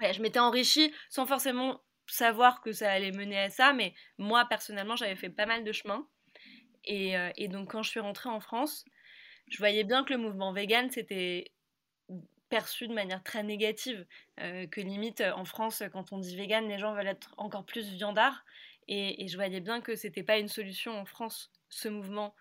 je 0.00 0.22
m'étais 0.22 0.38
enrichie 0.38 0.92
sans 1.08 1.26
forcément 1.26 1.80
savoir 2.06 2.60
que 2.60 2.72
ça 2.72 2.90
allait 2.90 3.12
mener 3.12 3.38
à 3.38 3.50
ça, 3.50 3.72
mais 3.72 3.94
moi 4.18 4.44
personnellement 4.46 4.96
j'avais 4.96 5.16
fait 5.16 5.30
pas 5.30 5.46
mal 5.46 5.64
de 5.64 5.72
chemin. 5.72 6.06
Et, 6.84 7.14
et, 7.36 7.48
donc 7.48 7.72
quand 7.72 7.82
je 7.82 7.90
suis 7.90 8.00
rentrée 8.00 8.30
en 8.30 8.40
France, 8.40 8.84
je 9.48 9.58
voyais 9.58 9.84
bien 9.84 10.02
que 10.02 10.12
le 10.12 10.18
mouvement 10.18 10.52
vegan 10.52 10.90
c'était 10.90 11.52
perçu 12.50 12.88
de 12.88 12.92
manière 12.92 13.22
très 13.22 13.42
négative, 13.42 14.04
euh, 14.40 14.66
que 14.66 14.82
limite 14.82 15.22
en 15.34 15.46
France, 15.46 15.82
quand 15.92 16.12
on 16.12 16.18
dit 16.18 16.36
vegan, 16.36 16.68
les 16.68 16.78
gens 16.78 16.92
veulent 16.92 17.06
être 17.06 17.32
encore 17.38 17.64
plus 17.64 17.88
viandards. 17.92 18.44
Et, 18.90 19.28
je 19.28 19.36
voyais 19.36 19.60
bien 19.60 19.80
que 19.80 19.94
c'était 19.96 20.22
pas 20.22 20.38
une 20.38 20.48
solution 20.48 20.98
en 20.98 21.04
France, 21.04 21.50
ce 21.68 21.88
mouvement, 21.88 22.34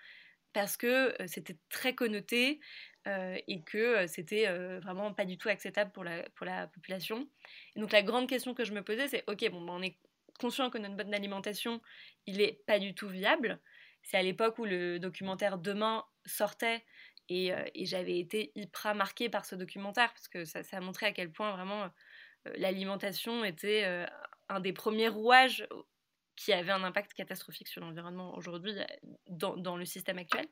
parce 0.52 0.78
que 0.78 1.16
euh, 1.22 1.28
c'était 1.28 1.58
très 1.70 1.94
connoté 1.94 2.60
euh, 3.08 3.38
et 3.48 3.62
que 3.62 4.08
c'était 4.08 4.48
vraiment 4.80 5.14
pas 5.14 5.26
du 5.26 5.38
tout 5.38 5.48
acceptable 5.48 5.92
pour 5.92 6.04
la, 6.04 6.24
pour 6.32 6.46
la 6.46 6.68
population. 6.68 7.30
Donc 7.76 7.92
la 7.92 8.02
grande 8.02 8.28
question 8.28 8.54
que 8.54 8.66
je 8.66 8.74
me 8.74 8.84
posais, 8.84 9.08
c'est 9.08 9.24
ok, 9.28 9.50
bon, 9.52 9.62
ben, 9.62 9.74
on 9.74 9.82
est 9.82 9.98
conscient 10.40 10.70
que 10.70 10.78
notre 10.78 10.96
mode 10.96 11.10
d'alimentation, 11.10 11.82
il 12.26 12.42
est 12.42 12.66
pas 12.66 12.80
du 12.80 12.96
tout 12.96 13.08
viable. 13.08 13.60
C'est 14.02 14.18
à 14.18 14.24
l'époque 14.24 14.58
où 14.58 14.66
le 14.66 15.00
documentaire 15.00 15.58
Demain 15.58 16.04
sortait 16.26 16.84
euh, 17.32 17.66
et, 17.76 17.86
j'avais 17.86 18.20
été 18.20 18.52
hyper 18.56 18.96
marquée 18.96 19.30
par 19.30 19.46
ce 19.46 19.56
documentaire 19.56 20.12
parce 20.14 20.28
que 20.28 20.46
ça, 20.46 20.62
a 20.72 20.80
montré 20.80 21.06
à 21.06 21.12
quel 21.12 21.32
point 21.32 21.52
vraiment 21.52 21.84
euh, 21.84 22.54
l'alimentation 22.56 23.44
était 23.44 23.84
euh, 23.86 24.06
un 24.50 24.60
des 24.60 24.74
premiers 24.74 25.10
rouages 25.10 25.68
qui 26.40 26.54
avait 26.54 26.72
un 26.72 26.84
impact 26.86 27.14
catastrophique 27.14 27.68
sur 27.68 27.82
l'environnement 27.82 28.34
aujourd'hui 28.38 28.74
dans, 29.28 29.58
dans, 29.58 29.76
le 29.76 29.84
système 29.84 30.18
actuel. 30.18 30.46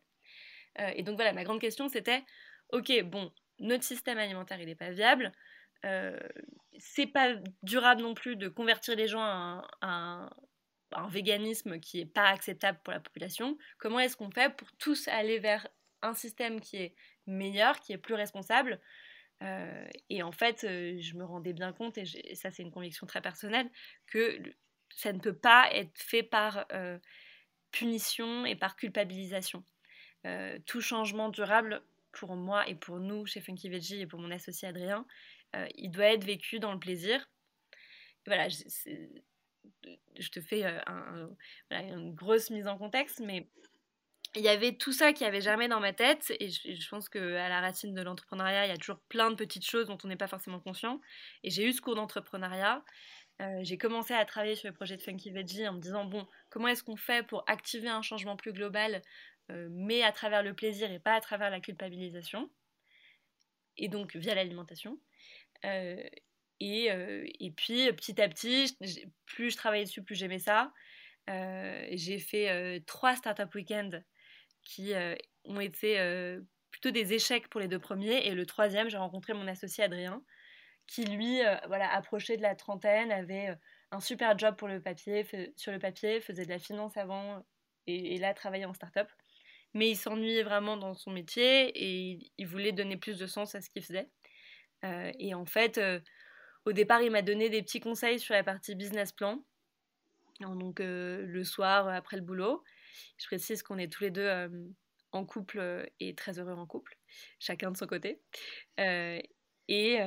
et 0.78 1.02
donc 1.02 1.16
voilà, 1.16 1.32
ma 1.32 1.46
grande 1.46 1.62
question 1.62 1.88
c'était, 1.88 2.26
ok, 2.74 3.04
bon, 3.04 3.32
notre 3.60 3.86
système 3.86 4.18
alimentaire 4.18 4.60
il 4.60 4.66
n'est 4.66 4.76
pas 4.76 4.92
viable, 4.92 5.32
c'est 6.78 7.08
pas 7.08 7.36
durable 7.64 8.02
non 8.02 8.16
plus 8.16 8.36
de 8.36 8.50
convertir 8.50 8.98
les 8.98 9.08
gens 9.08 9.22
à 9.22 9.66
un, 9.82 10.30
véganisme 11.10 11.80
qui 11.80 12.00
n'est 12.00 12.06
pas 12.06 12.28
acceptable 12.28 12.80
pour 12.84 12.94
la 12.94 13.00
population. 13.00 13.58
Comment 13.78 14.00
est-ce 14.00 14.18
qu'on 14.18 14.32
fait 14.32 14.54
pour 14.54 14.70
tous 14.74 15.08
aller 15.08 15.40
vers 15.40 15.68
un 16.02 16.14
système 16.14 16.60
qui 16.60 16.78
est 16.78 16.96
meilleur, 17.28 17.80
qui 17.80 17.94
est 17.94 17.98
plus 17.98 18.16
responsable? 18.16 18.82
Euh, 19.44 19.88
et 20.10 20.24
en 20.24 20.32
fait, 20.32 20.64
euh, 20.64 20.98
je 21.00 21.16
me 21.16 21.24
rendais 21.24 21.54
bien 21.54 21.74
compte, 21.74 21.98
et, 21.98 22.06
ça 22.36 22.52
c'est 22.52 22.64
une 22.64 22.72
conviction 22.72 23.06
très 23.06 23.22
personnelle, 23.22 23.70
que 24.08 24.40
ça 24.96 25.14
ne 25.14 25.20
peut 25.20 25.36
pas 25.36 25.70
être 25.74 26.00
fait 26.00 26.24
par 26.24 26.66
euh, 26.72 26.98
punition 27.72 28.46
et 28.46 28.56
par 28.56 28.76
culpabilisation. 28.76 29.64
tout 30.66 30.82
changement 30.82 31.30
durable, 31.30 31.82
pour 32.12 32.36
moi 32.36 32.68
et 32.68 32.76
pour 32.76 33.00
nous 33.00 33.26
chez 33.26 33.40
Funky 33.40 33.70
Veggie 33.70 34.02
et 34.02 34.08
pour 34.08 34.20
mon 34.20 34.32
associé 34.32 34.68
Adrien, 34.68 35.06
il 35.76 35.92
doit 35.92 36.08
être 36.14 36.26
vécu 36.26 36.60
dans 36.60 36.74
le 36.74 36.80
plaisir. 36.80 37.30
voilà, 38.26 38.50
je, 38.50 38.58
je 40.20 40.30
te 40.30 40.42
fais 40.42 40.64
une 41.72 42.14
grosse 42.14 42.50
mise 42.50 42.68
en 42.68 42.78
contexte, 42.78 43.20
mais 43.20 43.48
il 44.36 44.44
y 44.44 44.50
avait 44.50 44.74
tout 44.74 44.92
ça 44.92 45.14
qui 45.14 45.26
avait 45.26 45.42
jamais 45.42 45.68
dans 45.68 45.80
ma 45.80 45.94
tête 45.94 46.32
et 46.40 46.50
je, 46.50 46.90
pense 46.90 47.10
que 47.10 47.36
à 47.36 47.50
la 47.50 47.62
racine 47.62 47.94
de 47.94 48.02
l'entrepreneuriat 48.02 48.66
il 48.66 48.70
y 48.70 48.74
a 48.74 48.78
toujours 48.78 49.00
plein 49.10 49.32
de 49.32 49.36
petites 49.36 49.66
choses 49.66 49.88
dont 49.88 49.98
on 50.04 50.08
n'est 50.08 50.18
pas 50.18 50.28
forcément 50.28 50.60
conscient 50.60 51.02
et 51.44 51.50
j'ai 51.50 51.66
eu 51.66 51.74
ce 51.74 51.82
cours 51.82 51.96
d'entrepreneuriat 51.96 52.84
euh, 53.42 53.60
j'ai 53.62 53.78
commencé 53.78 54.14
à 54.14 54.26
travailler 54.26 54.56
sur 54.56 54.68
le 54.68 54.74
projet 54.74 54.98
de 54.98 55.02
Funky 55.02 55.30
Veggie 55.30 55.68
en 55.68 55.74
me 55.74 55.80
disant 55.80 56.06
bon 56.06 56.28
comment 56.50 56.68
est-ce 56.70 56.84
qu'on 56.84 56.96
fait 56.96 57.26
pour 57.26 57.44
activer 57.48 57.88
un 57.88 58.02
changement 58.02 58.36
plus 58.36 58.52
global 58.52 59.02
euh, 59.52 59.68
mais 59.72 60.02
à 60.02 60.12
travers 60.12 60.42
le 60.42 60.54
plaisir 60.54 60.92
et 60.92 61.00
pas 61.00 61.14
à 61.14 61.22
travers 61.22 61.50
la 61.50 61.60
culpabilisation? 61.60 62.50
Et 63.78 63.90
donc 63.90 64.16
via 64.16 64.34
l'alimentation. 64.34 65.00
Euh, 65.66 66.02
et, 66.60 66.86
et, 66.88 67.52
puis 67.52 67.92
petit 67.94 68.20
à 68.20 68.28
petit 68.28 68.76
plus 69.28 69.52
je 69.52 69.58
travaillais 69.58 69.84
dessus 69.86 70.02
plus 70.02 70.16
j'aimais 70.16 70.40
ça. 70.40 70.74
J'ai 71.28 72.18
fait 72.18 72.82
trois 72.88 73.16
startup 73.16 73.54
week-ends 73.54 74.02
qui 74.64 74.94
ont 75.46 75.60
été 75.60 76.40
plutôt 76.72 76.92
des 76.92 77.14
échecs 77.14 77.48
pour 77.50 77.60
les 77.60 77.68
deux 77.68 77.80
premiers. 77.80 78.26
Et 78.26 78.32
le 78.32 78.46
troisième, 78.48 78.90
j'ai 78.90 78.98
rencontré 78.98 79.34
mon 79.34 79.48
associé 79.48 79.84
Adrien, 79.84 80.24
qui 80.88 81.06
lui, 81.06 81.44
euh, 81.46 81.56
voilà, 81.68 81.94
approchait 81.94 82.38
de 82.38 82.42
la 82.42 82.56
trentaine, 82.56 83.12
avait 83.12 83.56
un 83.92 84.00
super 84.00 84.38
job 84.38 84.56
pour 84.56 84.68
le 84.68 84.82
papier, 84.82 85.26
sur 85.56 85.72
le 85.72 85.80
papier, 85.80 86.22
faisait 86.22 86.46
de 86.46 86.50
la 86.50 86.60
finance 86.60 86.98
avant 86.98 87.46
et, 87.86 88.18
là 88.18 88.34
travaillait 88.34 88.66
en 88.66 88.74
start-up. 88.74 89.08
Mais 89.74 89.90
il 89.90 89.96
s'ennuyait 89.96 90.44
vraiment 90.44 90.78
dans 90.78 90.94
son 90.94 91.12
métier 91.12 91.70
et 91.76 92.20
il, 92.38 92.48
voulait 92.48 92.72
donner 92.72 92.98
plus 92.98 93.18
de 93.18 93.28
sens 93.28 93.54
à 93.54 93.62
ce 93.62 93.70
qu'il 93.70 93.84
faisait. 93.84 94.10
et 94.84 95.34
en 95.34 95.46
fait, 95.46 95.80
au 96.66 96.72
départ, 96.72 97.02
il 97.02 97.12
m'a 97.12 97.22
donné 97.22 97.50
des 97.50 97.62
petits 97.62 97.80
conseils 97.80 98.20
sur 98.20 98.34
la 98.34 98.44
partie 98.44 98.76
business 98.76 99.12
plan. 99.12 99.44
Donc 100.40 100.80
le 100.80 101.44
soir, 101.44 101.88
après 101.90 102.18
le 102.18 102.24
boulot. 102.24 102.64
Je 103.18 103.28
précise 103.28 103.62
qu'on 103.62 103.78
est 103.78 103.92
tous 103.92 104.04
les 104.04 104.12
deux 104.12 104.50
en 105.12 105.26
couple 105.26 105.90
et 106.00 106.16
très 106.16 106.40
heureux 106.40 106.54
en 106.54 106.66
couple, 106.66 106.98
chacun 107.40 107.72
de 107.72 107.78
son 107.78 107.88
côté. 107.88 108.22
Et, 109.68 110.00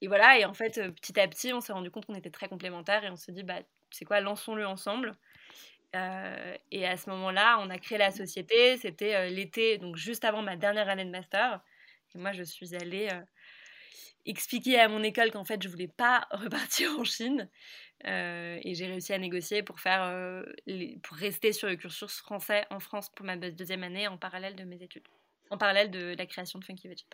et 0.00 0.08
voilà, 0.08 0.38
et 0.38 0.44
en 0.44 0.54
fait, 0.54 0.74
petit 0.92 1.18
à 1.18 1.28
petit, 1.28 1.52
on 1.52 1.60
s'est 1.60 1.72
rendu 1.72 1.90
compte 1.90 2.06
qu'on 2.06 2.14
était 2.14 2.30
très 2.30 2.48
complémentaires 2.48 3.04
et 3.04 3.10
on 3.10 3.16
s'est 3.16 3.32
dit, 3.32 3.42
bah, 3.42 3.60
c'est 3.90 4.04
quoi, 4.04 4.20
lançons-le 4.20 4.66
ensemble. 4.66 5.12
et 5.94 6.86
à 6.86 6.96
ce 6.96 7.10
moment-là, 7.10 7.58
on 7.60 7.70
a 7.70 7.78
créé 7.78 7.98
la 7.98 8.10
société. 8.10 8.76
C'était 8.78 9.30
l'été, 9.30 9.78
donc 9.78 9.96
juste 9.96 10.24
avant 10.24 10.42
ma 10.42 10.56
dernière 10.56 10.88
année 10.88 11.04
de 11.04 11.10
master. 11.10 11.60
Et 12.14 12.18
moi, 12.18 12.32
je 12.32 12.42
suis 12.42 12.74
allée 12.74 13.08
expliquer 14.26 14.78
à 14.78 14.88
mon 14.88 15.02
école 15.02 15.30
qu'en 15.30 15.44
fait, 15.44 15.62
je 15.62 15.68
voulais 15.68 15.88
pas 15.88 16.26
repartir 16.30 16.98
en 16.98 17.04
Chine. 17.04 17.48
Euh, 18.06 18.58
et 18.62 18.74
j'ai 18.74 18.86
réussi 18.86 19.12
à 19.14 19.18
négocier 19.18 19.62
pour, 19.62 19.80
faire, 19.80 20.02
euh, 20.04 20.42
pour 21.02 21.16
rester 21.16 21.52
sur 21.52 21.68
le 21.68 21.76
cursus 21.76 22.18
français 22.18 22.66
en 22.70 22.78
France 22.78 23.08
pour 23.08 23.24
ma 23.24 23.36
deuxième 23.36 23.82
année 23.82 24.06
en 24.06 24.18
parallèle 24.18 24.54
de 24.54 24.64
mes 24.64 24.82
études. 24.82 25.08
En 25.50 25.56
parallèle 25.56 25.90
de 25.90 26.14
la 26.18 26.26
création 26.26 26.58
de 26.58 26.64
Funky 26.64 26.88
Veggie, 26.88 27.06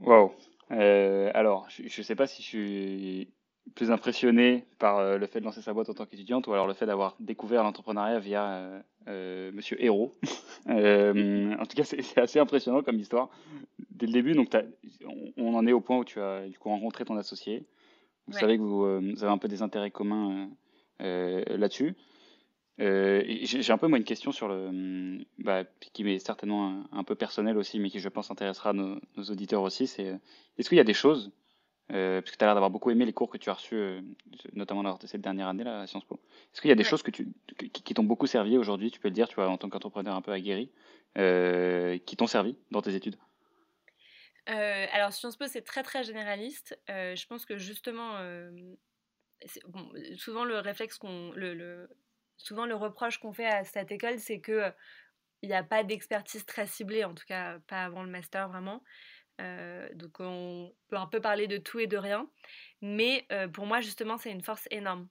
Waouh, 0.00 0.32
alors, 0.70 1.66
je 1.70 1.82
ne 1.84 2.04
sais 2.04 2.14
pas 2.14 2.26
si 2.26 2.42
je 2.42 2.46
suis 2.46 3.28
plus 3.74 3.90
impressionné 3.90 4.64
par 4.78 4.98
euh, 4.98 5.18
le 5.18 5.26
fait 5.26 5.40
de 5.40 5.44
lancer 5.44 5.62
sa 5.62 5.72
boîte 5.72 5.88
en 5.88 5.94
tant 5.94 6.06
qu'étudiante 6.06 6.46
ou 6.46 6.52
alors 6.52 6.66
le 6.66 6.74
fait 6.74 6.86
d'avoir 6.86 7.16
découvert 7.20 7.62
l'entrepreneuriat 7.62 8.18
via 8.18 8.44
euh, 8.44 8.80
euh, 9.08 9.52
Monsieur 9.52 9.82
Héros. 9.82 10.14
en 10.66 11.66
tout 11.66 11.76
cas, 11.76 11.84
c'est 11.84 12.18
assez 12.18 12.38
impressionnant 12.38 12.82
comme 12.82 12.98
histoire. 12.98 13.28
Dès 13.90 14.06
le 14.06 14.12
début, 14.12 14.32
donc 14.32 14.54
on, 15.36 15.54
en 15.54 15.66
est 15.66 15.72
au 15.72 15.80
point 15.80 15.98
où 15.98 16.04
tu 16.04 16.20
as 16.20 16.46
du 16.46 16.58
coup 16.58 16.68
rencontré 16.68 17.04
ton 17.04 17.16
associé. 17.16 17.66
Vous 18.26 18.34
savez 18.34 18.58
que 18.58 18.62
vous, 18.62 18.84
avez 18.84 19.32
un 19.32 19.38
peu 19.38 19.48
des 19.48 19.62
intérêts 19.62 19.90
communs 19.90 20.50
là-dessus. 21.00 21.94
J'ai 22.78 23.72
un 23.72 23.78
peu 23.78 23.88
moi 23.88 23.98
une 23.98 24.04
question 24.04 24.30
sur 24.32 24.48
le, 24.48 25.24
bah, 25.38 25.64
qui 25.92 26.04
m'est 26.04 26.18
certainement 26.18 26.84
un, 26.92 27.04
peu 27.04 27.14
personnel 27.14 27.58
aussi, 27.58 27.80
mais 27.80 27.90
qui 27.90 27.98
je 27.98 28.08
pense 28.08 28.30
intéressera 28.30 28.72
nos, 28.72 29.00
nos 29.16 29.24
auditeurs 29.24 29.62
aussi. 29.62 29.86
C'est 29.86 30.18
est-ce 30.58 30.68
qu'il 30.68 30.78
y 30.78 30.80
a 30.80 30.84
des 30.84 30.94
choses 30.94 31.32
euh, 31.90 32.20
parce 32.20 32.32
que 32.32 32.36
tu 32.36 32.44
as 32.44 32.46
l'air 32.46 32.54
d'avoir 32.54 32.70
beaucoup 32.70 32.90
aimé 32.90 33.06
les 33.06 33.14
cours 33.14 33.30
que 33.30 33.38
tu 33.38 33.48
as 33.48 33.54
reçus, 33.54 33.74
euh, 33.74 34.00
notamment 34.52 34.82
lors 34.82 34.98
de 34.98 35.06
cette 35.06 35.22
dernière 35.22 35.48
année 35.48 35.64
là, 35.64 35.80
à 35.80 35.86
Sciences 35.86 36.04
Po. 36.04 36.20
Est-ce 36.52 36.60
qu'il 36.60 36.68
y 36.68 36.72
a 36.72 36.76
des 36.76 36.84
choses 36.84 37.02
que 37.02 37.10
tu, 37.10 37.28
qui, 37.72 37.94
t'ont 37.94 38.04
beaucoup 38.04 38.26
servi 38.26 38.58
aujourd'hui, 38.58 38.90
tu 38.90 39.00
peux 39.00 39.08
le 39.08 39.14
dire, 39.14 39.26
tu 39.26 39.36
vois, 39.36 39.48
en 39.48 39.56
tant 39.56 39.70
qu'entrepreneur 39.70 40.14
un 40.14 40.20
peu 40.20 40.32
aguerri, 40.32 40.70
euh, 41.16 41.96
qui 42.04 42.16
t'ont 42.16 42.26
servi 42.26 42.56
dans 42.70 42.82
tes 42.82 42.94
études? 42.94 43.16
Alors 44.46 45.12
Sciences 45.12 45.36
Po, 45.36 45.46
c'est 45.46 45.62
très 45.62 45.82
très 45.82 46.04
généraliste. 46.04 46.78
je 46.88 47.26
pense 47.26 47.44
que 47.44 47.58
justement, 47.58 48.14
bon, 49.66 49.90
souvent 50.16 50.44
le 50.44 50.58
réflexe 50.58 50.96
qu'on, 50.96 51.32
le, 51.32 51.52
le, 51.52 51.90
souvent 52.38 52.66
le 52.66 52.74
reproche 52.74 53.18
qu'on 53.18 53.32
fait 53.32 53.46
à 53.46 53.64
cette 53.64 53.92
école, 53.92 54.18
c'est 54.18 54.40
que 54.40 54.72
il 55.42 55.48
n'y 55.48 55.54
a 55.54 55.62
pas 55.62 55.84
d'expertise 55.84 56.44
très 56.46 56.66
ciblée, 56.66 57.04
en 57.04 57.14
tout 57.14 57.26
cas 57.26 57.58
pas 57.68 57.84
avant 57.84 58.02
le 58.02 58.10
master 58.10 58.48
vraiment. 58.48 58.82
Euh, 59.40 59.88
donc 59.94 60.16
on 60.18 60.72
peut 60.88 60.96
un 60.96 61.06
peu 61.06 61.20
parler 61.20 61.46
de 61.46 61.58
tout 61.58 61.78
et 61.78 61.86
de 61.86 61.96
rien. 61.96 62.28
Mais 62.82 63.26
euh, 63.32 63.48
pour 63.48 63.66
moi, 63.66 63.80
justement, 63.80 64.18
c'est 64.18 64.30
une 64.30 64.42
force 64.42 64.66
énorme. 64.70 65.08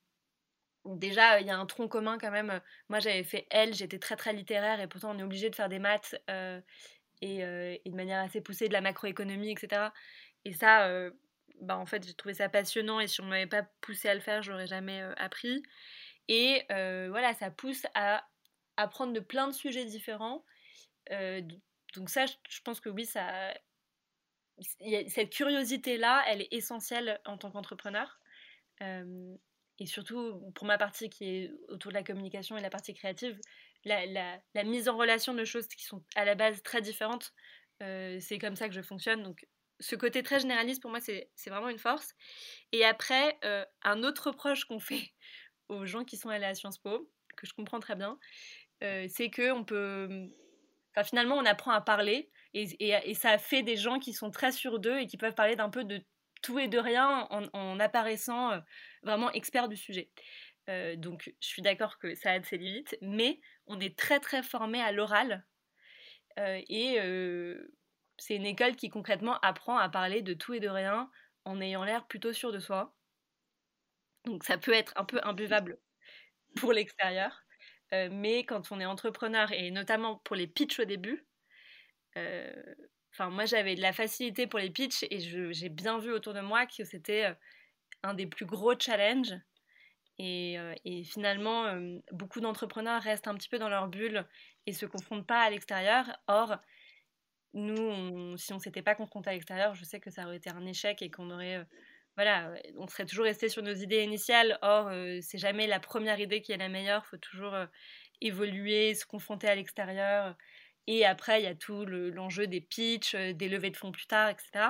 Déjà, 0.85 1.41
il 1.41 1.47
y 1.47 1.49
a 1.49 1.57
un 1.57 1.65
tronc 1.65 1.87
commun 1.87 2.17
quand 2.17 2.31
même. 2.31 2.61
Moi, 2.89 2.99
j'avais 2.99 3.23
fait 3.23 3.47
L, 3.51 3.73
j'étais 3.73 3.99
très 3.99 4.15
très 4.15 4.33
littéraire 4.33 4.79
et 4.79 4.87
pourtant 4.87 5.11
on 5.13 5.19
est 5.19 5.23
obligé 5.23 5.49
de 5.49 5.55
faire 5.55 5.69
des 5.69 5.79
maths 5.79 6.15
euh, 6.29 6.61
et, 7.21 7.39
de 7.39 7.95
manière 7.95 8.23
assez 8.23 8.41
poussée 8.41 8.67
de 8.67 8.73
la 8.73 8.81
macroéconomie, 8.81 9.51
etc. 9.51 9.91
Et 10.45 10.53
ça, 10.53 10.89
bah, 11.61 11.77
en 11.77 11.85
fait, 11.85 12.05
j'ai 12.05 12.13
trouvé 12.13 12.33
ça 12.35 12.47
passionnant 12.47 13.01
et 13.01 13.07
si 13.07 13.19
on 13.19 13.25
ne 13.25 13.31
m'avait 13.31 13.47
pas 13.47 13.63
poussé 13.81 14.07
à 14.07 14.13
le 14.13 14.21
faire, 14.21 14.43
je 14.43 14.51
l'aurais 14.51 14.67
jamais 14.67 15.01
appris. 15.17 15.61
Et 16.27 16.63
voilà, 16.69 17.33
ça 17.33 17.51
pousse 17.51 17.85
à 17.93 18.27
apprendre 18.77 19.13
de 19.13 19.19
plein 19.19 19.47
de 19.47 19.53
sujets 19.53 19.85
différents. 19.85 20.43
donc 21.09 22.09
ça, 22.09 22.25
je 22.25 22.61
pense 22.63 22.79
que 22.79 22.89
oui, 22.89 23.05
ça, 23.05 23.53
cette 25.07 25.29
curiosité-là, 25.29 26.23
elle 26.27 26.41
est 26.41 26.47
essentielle 26.51 27.19
en 27.25 27.37
tant 27.37 27.51
qu'entrepreneur. 27.51 28.19
Euh, 28.81 29.35
et 29.79 29.85
surtout, 29.85 30.51
pour 30.55 30.65
ma 30.65 30.77
partie 30.77 31.09
qui 31.09 31.25
est 31.25 31.51
autour 31.69 31.91
de 31.91 31.97
la 31.97 32.03
communication 32.03 32.57
et 32.57 32.61
la 32.61 32.69
partie 32.69 32.93
créative, 32.93 33.39
la, 33.85 34.39
mise 34.63 34.89
en 34.89 34.97
relation 34.97 35.33
de 35.33 35.45
choses 35.45 35.67
qui 35.67 35.85
sont 35.85 36.03
à 36.15 36.25
la 36.25 36.35
base 36.35 36.61
très 36.63 36.81
différentes, 36.81 37.33
euh, 37.83 38.17
c'est 38.19 38.39
comme 38.39 38.55
ça 38.55 38.67
que 38.67 38.73
je 38.73 38.81
fonctionne. 38.81 39.21
Donc, 39.21 39.45
ce 39.79 39.95
côté 39.95 40.23
très 40.23 40.39
généraliste, 40.39 40.81
pour 40.81 40.89
moi, 40.89 40.99
c'est 40.99 41.29
vraiment 41.45 41.69
une 41.69 41.77
force. 41.77 42.15
Et 42.71 42.83
après, 42.83 43.37
euh, 43.43 43.63
un 43.83 44.01
autre 44.03 44.27
reproche 44.27 44.65
qu'on 44.65 44.79
fait 44.79 45.13
aux 45.69 45.85
gens 45.85 46.03
qui 46.03 46.17
sont 46.17 46.29
allés 46.29 46.45
à 46.45 46.55
Sciences 46.55 46.77
Po, 46.77 47.09
que 47.35 47.45
je 47.45 47.53
comprends 47.53 47.79
très 47.79 47.95
bien, 47.95 48.17
c'est 48.81 49.29
que 49.29 49.51
on 49.51 49.63
peut... 49.63 50.29
Finalement, 51.03 51.35
on 51.35 51.45
apprend 51.45 51.71
à 51.71 51.81
parler 51.81 52.31
et, 52.53 53.13
ça 53.13 53.37
fait 53.37 53.63
des 53.63 53.75
gens 53.75 53.99
qui 53.99 54.13
sont 54.13 54.31
très 54.31 54.51
sûrs 54.51 54.79
d'eux 54.79 54.99
et 54.99 55.07
qui 55.07 55.17
peuvent 55.17 55.35
parler 55.35 55.55
d'un 55.55 55.69
peu 55.69 55.83
de 55.83 56.01
tout 56.41 56.59
et 56.59 56.67
de 56.67 56.77
rien 56.77 57.27
en, 57.29 57.79
apparaissant 57.79 58.51
euh, 58.51 58.59
vraiment 59.03 59.31
experts 59.31 59.67
du 59.67 59.75
sujet. 59.75 60.09
Euh, 60.69 60.95
donc 60.95 61.33
je 61.39 61.47
suis 61.47 61.61
d'accord 61.61 61.97
que 61.97 62.15
ça 62.15 62.31
a 62.31 62.43
ses 62.43 62.57
limites, 62.57 62.97
mais 63.01 63.39
on 63.67 63.79
est 63.79 63.97
très 63.97 64.19
très 64.19 64.43
formé 64.43 64.81
à 64.81 64.91
l'oral 64.91 65.45
euh, 66.39 66.61
et 66.67 66.97
c'est 68.17 68.35
une 68.35 68.45
école 68.45 68.75
qui 68.75 68.89
concrètement 68.89 69.39
apprend 69.41 69.77
à 69.77 69.89
parler 69.89 70.21
de 70.21 70.33
tout 70.33 70.53
et 70.53 70.59
de 70.59 70.69
rien 70.69 71.09
en 71.45 71.61
ayant 71.61 71.83
l'air 71.83 72.05
plutôt 72.07 72.33
sûr 72.33 72.51
de 72.51 72.59
soi. 72.59 72.96
Donc 74.27 74.43
ça 74.43 74.57
peut 74.59 74.73
être 74.73 74.93
un 74.97 75.05
peu 75.05 75.19
imbuvable 75.23 75.79
pour 76.57 76.73
l'extérieur, 76.73 77.43
mais 77.91 78.45
quand 78.45 78.71
on 78.71 78.79
est 78.79 78.85
entrepreneur 78.85 79.51
et 79.53 79.71
notamment 79.71 80.17
pour 80.17 80.35
les 80.35 80.47
pitchs 80.47 80.79
au 80.79 80.85
début, 80.85 81.25
euh, 82.17 82.51
enfin, 83.13 83.29
moi, 83.29 83.45
j'avais 83.45 83.75
de 83.75 83.81
la 83.81 83.93
facilité 83.93 84.47
pour 84.47 84.59
les 84.59 84.69
pitchs 84.69 85.03
et 85.09 85.19
j'ai 85.19 85.69
bien 85.69 85.99
vu 85.99 86.11
autour 86.11 86.33
de 86.33 86.41
moi 86.41 86.65
que 86.65 86.83
c'était 86.83 87.25
euh, 87.25 87.33
un 88.03 88.13
des 88.13 88.27
plus 88.27 88.45
gros 88.45 88.79
challenges. 88.79 89.35
Et, 90.19 90.59
euh, 90.59 90.73
finalement, 91.05 91.65
beaucoup 92.11 92.41
d'entrepreneurs 92.41 93.01
restent 93.03 93.27
un 93.27 93.35
petit 93.35 93.49
peu 93.49 93.59
dans 93.59 93.69
leur 93.69 93.87
bulle 93.89 94.25
et 94.67 94.73
se 94.73 94.85
confrontent 94.85 95.27
pas 95.27 95.41
à 95.43 95.49
l'extérieur. 95.49 96.05
Or, 96.27 96.57
nous, 97.53 98.37
si 98.37 98.53
on 98.53 98.59
s'était 98.59 98.81
pas 98.81 98.95
confronté 98.95 99.29
à 99.29 99.33
l'extérieur, 99.33 99.73
je 99.75 99.83
sais 99.83 99.99
que 99.99 100.11
ça 100.11 100.25
aurait 100.25 100.37
été 100.37 100.49
un 100.49 100.65
échec 100.65 101.01
et 101.01 101.09
qu'on 101.11 101.31
aurait, 101.31 101.65
voilà, 102.17 102.51
on 102.77 102.87
serait 102.87 103.05
toujours 103.05 103.25
resté 103.25 103.47
sur 103.47 103.63
nos 103.63 103.73
idées 103.73 104.03
initiales. 104.03 104.59
Or, 104.61 104.91
c'est 105.21 105.37
jamais 105.37 105.67
la 105.67 105.79
première 105.79 106.19
idée 106.19 106.41
qui 106.41 106.51
est 106.51 106.57
la 106.57 106.67
meilleure. 106.67 107.03
Il 107.05 107.09
faut 107.11 107.17
toujours 107.17 107.55
évoluer, 108.21 108.95
se 108.95 109.05
confronter 109.05 109.47
à 109.47 109.55
l'extérieur. 109.55 110.35
Et 110.87 111.05
après, 111.05 111.41
il 111.41 111.43
y 111.43 111.47
a 111.47 111.55
tout 111.55 111.85
l'enjeu 111.85 112.47
des 112.47 112.61
pitchs, 112.61 113.13
euh, 113.13 113.33
des 113.33 113.49
levées 113.49 113.69
de 113.69 113.77
fonds 113.77 113.91
plus 113.91 114.07
tard, 114.07 114.29
etc. 114.29 114.69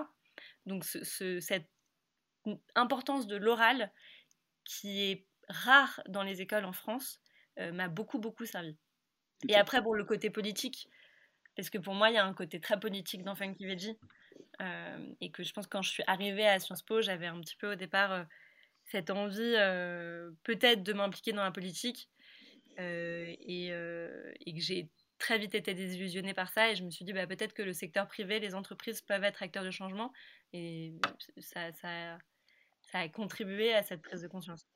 Donc 0.65 0.83
cette 0.83 1.69
importance 2.75 3.27
de 3.27 3.37
l'oral, 3.37 3.91
qui 4.63 5.03
est 5.03 5.25
rare 5.47 6.01
dans 6.09 6.23
les 6.23 6.41
écoles 6.41 6.65
en 6.65 6.73
France, 6.73 7.21
euh, 7.59 7.71
m'a 7.71 7.87
beaucoup, 7.87 8.19
beaucoup 8.19 8.45
servi. 8.45 8.75
Et 9.47 9.55
après, 9.55 9.81
pour 9.81 9.95
le 9.95 10.03
côté 10.03 10.29
politique, 10.29 10.89
parce 11.55 11.69
que 11.69 11.77
pour 11.77 11.93
moi, 11.93 12.09
il 12.09 12.15
y 12.15 12.17
a 12.17 12.25
un 12.25 12.33
côté 12.33 12.59
très 12.59 12.79
politique 12.79 13.23
dans 13.23 13.35
Funky 13.35 13.65
Veggie, 13.65 13.91
euh, 13.91 13.95
et 14.59 15.31
que 15.31 15.43
je 15.43 15.53
pense 15.53 15.67
que 15.67 15.71
quand 15.71 15.81
je 15.81 15.89
suis 15.89 16.03
arrivée 16.07 16.47
à 16.47 16.59
Sciences 16.59 16.83
Po, 16.83 17.01
j'avais 17.01 17.27
un 17.27 17.39
petit 17.41 17.55
peu 17.55 17.73
au 17.73 17.75
départ 17.75 18.25
cette 18.85 19.09
envie 19.09 19.55
peut-être 20.43 20.83
de 20.83 20.93
m'impliquer 20.93 21.33
dans 21.33 21.43
la 21.43 21.51
politique, 21.51 22.09
et, 22.77 23.69
que 23.69 24.61
j'ai 24.61 24.89
très 25.19 25.37
vite 25.37 25.55
été 25.55 25.73
désillusionnée 25.73 26.33
par 26.33 26.49
ça 26.49 26.71
et 26.71 26.75
je 26.75 26.83
me 26.83 26.91
suis 26.91 27.05
dit 27.05 27.13
bah, 27.13 27.27
peut-être 27.27 27.53
que 27.53 27.63
le 27.63 27.73
secteur 27.73 28.07
privé, 28.07 28.39
les 28.39 28.55
entreprises 28.55 29.01
peuvent 29.01 29.23
être 29.23 29.43
acteurs 29.43 29.63
de 29.63 29.71
changement 29.71 30.11
et 30.53 30.93
ça 31.39 31.71
a 32.93 33.09
contribué 33.09 33.73
à 33.73 33.83
cette 33.83 34.01
prise 34.01 34.21
de 34.21 34.27
conscience. 34.27 34.67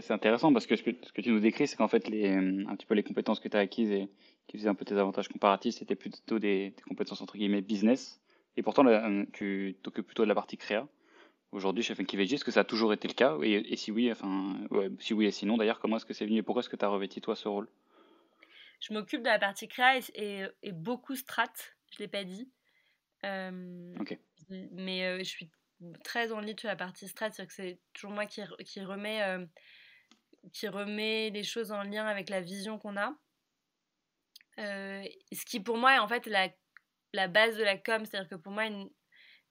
C'est 0.00 0.12
intéressant 0.12 0.52
parce 0.52 0.66
que 0.66 0.74
ce, 0.74 0.82
que 0.82 1.20
tu 1.20 1.30
nous 1.30 1.40
décris, 1.40 1.66
c'est 1.66 1.76
qu'en 1.76 1.88
fait, 1.88 2.08
les, 2.08 2.28
un 2.28 2.74
petit 2.76 2.86
peu 2.86 2.94
les 2.94 3.02
compétences 3.02 3.40
que 3.40 3.48
tu 3.48 3.56
as 3.58 3.60
acquises 3.60 3.90
et 3.90 4.08
qui 4.46 4.56
faisaient 4.56 4.70
un 4.70 4.74
peu 4.74 4.86
tes 4.86 4.96
avantages 4.96 5.28
comparatifs, 5.28 5.74
c'était 5.74 5.96
plutôt 5.96 6.38
des, 6.38 6.74
compétences 6.88 7.20
entre 7.20 7.36
guillemets 7.36 7.60
business. 7.60 8.21
Et 8.56 8.62
pourtant, 8.62 8.84
tu 9.32 9.76
t'occupes 9.82 10.06
plutôt 10.06 10.24
de 10.24 10.28
la 10.28 10.34
partie 10.34 10.56
créa. 10.56 10.86
Aujourd'hui, 11.52 11.82
chez 11.82 11.94
Funky 11.94 12.16
Veggie, 12.16 12.34
est-ce 12.34 12.44
que 12.44 12.50
ça 12.50 12.60
a 12.60 12.64
toujours 12.64 12.92
été 12.92 13.08
le 13.08 13.14
cas? 13.14 13.36
Et, 13.42 13.76
si 13.76 13.90
oui, 13.90 14.10
enfin, 14.10 14.56
si 14.98 15.14
oui 15.14 15.26
et 15.26 15.30
sinon, 15.30 15.56
d'ailleurs, 15.56 15.80
comment 15.80 15.96
est-ce 15.96 16.06
que 16.06 16.14
c'est 16.14 16.26
venu 16.26 16.38
et 16.38 16.42
pourquoi 16.42 16.60
est-ce 16.60 16.68
que 16.68 16.76
tu 16.76 16.84
as 16.84 16.88
revêti 16.88 17.20
toi 17.20 17.36
ce 17.36 17.48
rôle? 17.48 17.68
Je 18.80 18.92
m'occupe 18.92 19.20
de 19.20 19.28
la 19.28 19.38
partie 19.38 19.68
créa 19.68 20.00
et, 20.14 20.72
beaucoup 20.72 21.14
strat, 21.14 21.52
je 21.90 21.96
ne 21.98 22.04
l'ai 22.04 22.08
pas 22.08 22.24
dit. 22.24 22.50
Euh, 23.24 23.94
mais 24.48 25.04
euh, 25.06 25.18
je 25.18 25.24
suis 25.24 25.50
très 26.02 26.32
en 26.32 26.40
lit 26.40 26.56
sur 26.58 26.68
la 26.68 26.76
partie 26.76 27.06
strat, 27.06 27.30
c'est-à-dire 27.30 27.46
que 27.46 27.54
c'est 27.54 27.80
toujours 27.92 28.10
moi 28.10 28.26
qui, 28.26 28.42
qui 28.64 28.80
remet, 28.80 29.22
euh, 29.22 29.46
qui 30.52 30.68
remet 30.68 31.30
les 31.30 31.44
choses 31.44 31.70
en 31.70 31.82
lien 31.82 32.06
avec 32.06 32.28
la 32.28 32.40
vision 32.40 32.78
qu'on 32.78 32.96
a. 32.96 33.14
ce 34.56 35.44
qui 35.44 35.60
pour 35.60 35.76
moi 35.76 35.94
est 35.94 35.98
en 35.98 36.08
fait 36.08 36.26
la, 36.26 36.48
la 37.12 37.28
base 37.28 37.56
de 37.56 37.62
la 37.62 37.76
com, 37.76 38.04
c'est-à-dire 38.04 38.28
que 38.28 38.34
pour 38.34 38.52
moi 38.52 38.66
une, 38.66 38.90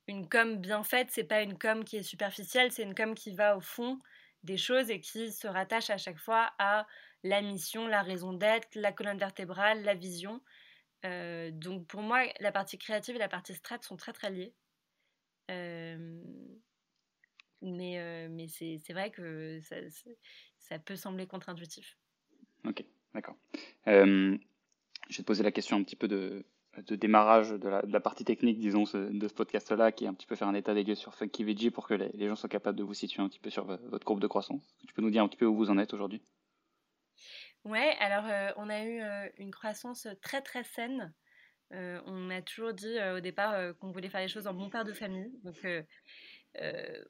une 0.07 0.27
com 0.27 0.57
bien 0.57 0.83
faite, 0.83 1.09
c'est 1.11 1.23
pas 1.23 1.41
une 1.41 1.57
com 1.57 1.83
qui 1.83 1.97
est 1.97 2.03
superficielle, 2.03 2.71
c'est 2.71 2.83
une 2.83 2.95
com 2.95 3.15
qui 3.15 3.31
va 3.31 3.57
au 3.57 3.61
fond 3.61 3.99
des 4.43 4.57
choses 4.57 4.89
et 4.89 4.99
qui 4.99 5.31
se 5.31 5.47
rattache 5.47 5.89
à 5.89 5.97
chaque 5.97 6.17
fois 6.17 6.51
à 6.57 6.87
la 7.23 7.41
mission, 7.41 7.87
la 7.87 8.01
raison 8.01 8.33
d'être, 8.33 8.75
la 8.75 8.91
colonne 8.91 9.17
vertébrale, 9.17 9.83
la 9.83 9.93
vision. 9.93 10.41
Euh, 11.05 11.51
donc 11.51 11.87
pour 11.87 12.01
moi, 12.01 12.25
la 12.39 12.51
partie 12.51 12.77
créative 12.77 13.15
et 13.15 13.19
la 13.19 13.29
partie 13.29 13.53
strat 13.53 13.81
sont 13.81 13.97
très 13.97 14.13
très 14.13 14.31
liées. 14.31 14.53
Euh, 15.49 16.21
mais 17.61 17.99
euh, 17.99 18.47
c'est 18.47 18.93
vrai 18.93 19.11
que 19.11 19.59
ça, 19.61 19.75
ça, 20.57 20.79
peut 20.79 20.95
sembler 20.95 21.27
contre-intuitif. 21.27 21.97
Ok, 22.65 22.83
d'accord. 23.13 23.37
je 23.85 24.37
vais 25.09 25.17
te 25.17 25.21
poser 25.21 25.43
la 25.43 25.51
question 25.51 25.77
un 25.77 25.83
petit 25.83 25.95
peu 25.95 26.07
de, 26.07 26.45
de 26.77 26.95
démarrage 26.95 27.51
de 27.51 27.67
la, 27.67 27.99
partie 27.99 28.23
technique, 28.23 28.59
disons, 28.59 28.83
de 28.83 29.27
ce 29.27 29.33
podcast-là, 29.33 29.91
qui 29.91 30.05
est 30.05 30.07
un 30.07 30.13
petit 30.13 30.27
peu 30.27 30.35
faire 30.35 30.47
un 30.47 30.53
état 30.53 30.73
des 30.73 30.83
lieux 30.83 30.95
sur 30.95 31.13
Funky 31.13 31.43
Veggie 31.43 31.69
pour 31.69 31.87
que 31.87 31.93
les, 31.93 32.27
gens 32.27 32.35
soient 32.35 32.49
capables 32.49 32.77
de 32.77 32.83
vous 32.83 32.93
situer 32.93 33.21
un 33.21 33.27
petit 33.27 33.39
peu 33.39 33.49
sur 33.49 33.65
votre 33.65 34.05
courbe 34.05 34.21
de 34.21 34.27
croissance. 34.27 34.75
Tu 34.87 34.93
peux 34.93 35.01
nous 35.01 35.09
dire 35.09 35.23
un 35.23 35.27
petit 35.27 35.37
peu 35.37 35.45
où 35.45 35.55
vous 35.55 35.69
en 35.69 35.77
êtes 35.77 35.93
aujourd'hui? 35.93 36.21
Ouais, 37.65 37.95
alors 37.99 38.25
euh, 38.25 38.51
on 38.55 38.69
a 38.69 38.83
eu 38.83 39.01
euh, 39.01 39.29
une 39.37 39.51
croissance 39.51 40.07
très 40.21 40.41
très 40.41 40.63
saine. 40.63 41.13
on 41.71 42.29
a 42.29 42.41
toujours 42.41 42.73
dit 42.73 42.95
au 43.15 43.19
départ 43.19 43.75
qu'on 43.79 43.91
voulait 43.91 44.09
faire 44.09 44.21
les 44.21 44.29
choses 44.29 44.47
en 44.47 44.53
bon 44.53 44.69
père 44.69 44.85
de 44.85 44.93
famille. 44.93 45.29
Donc, 45.43 45.57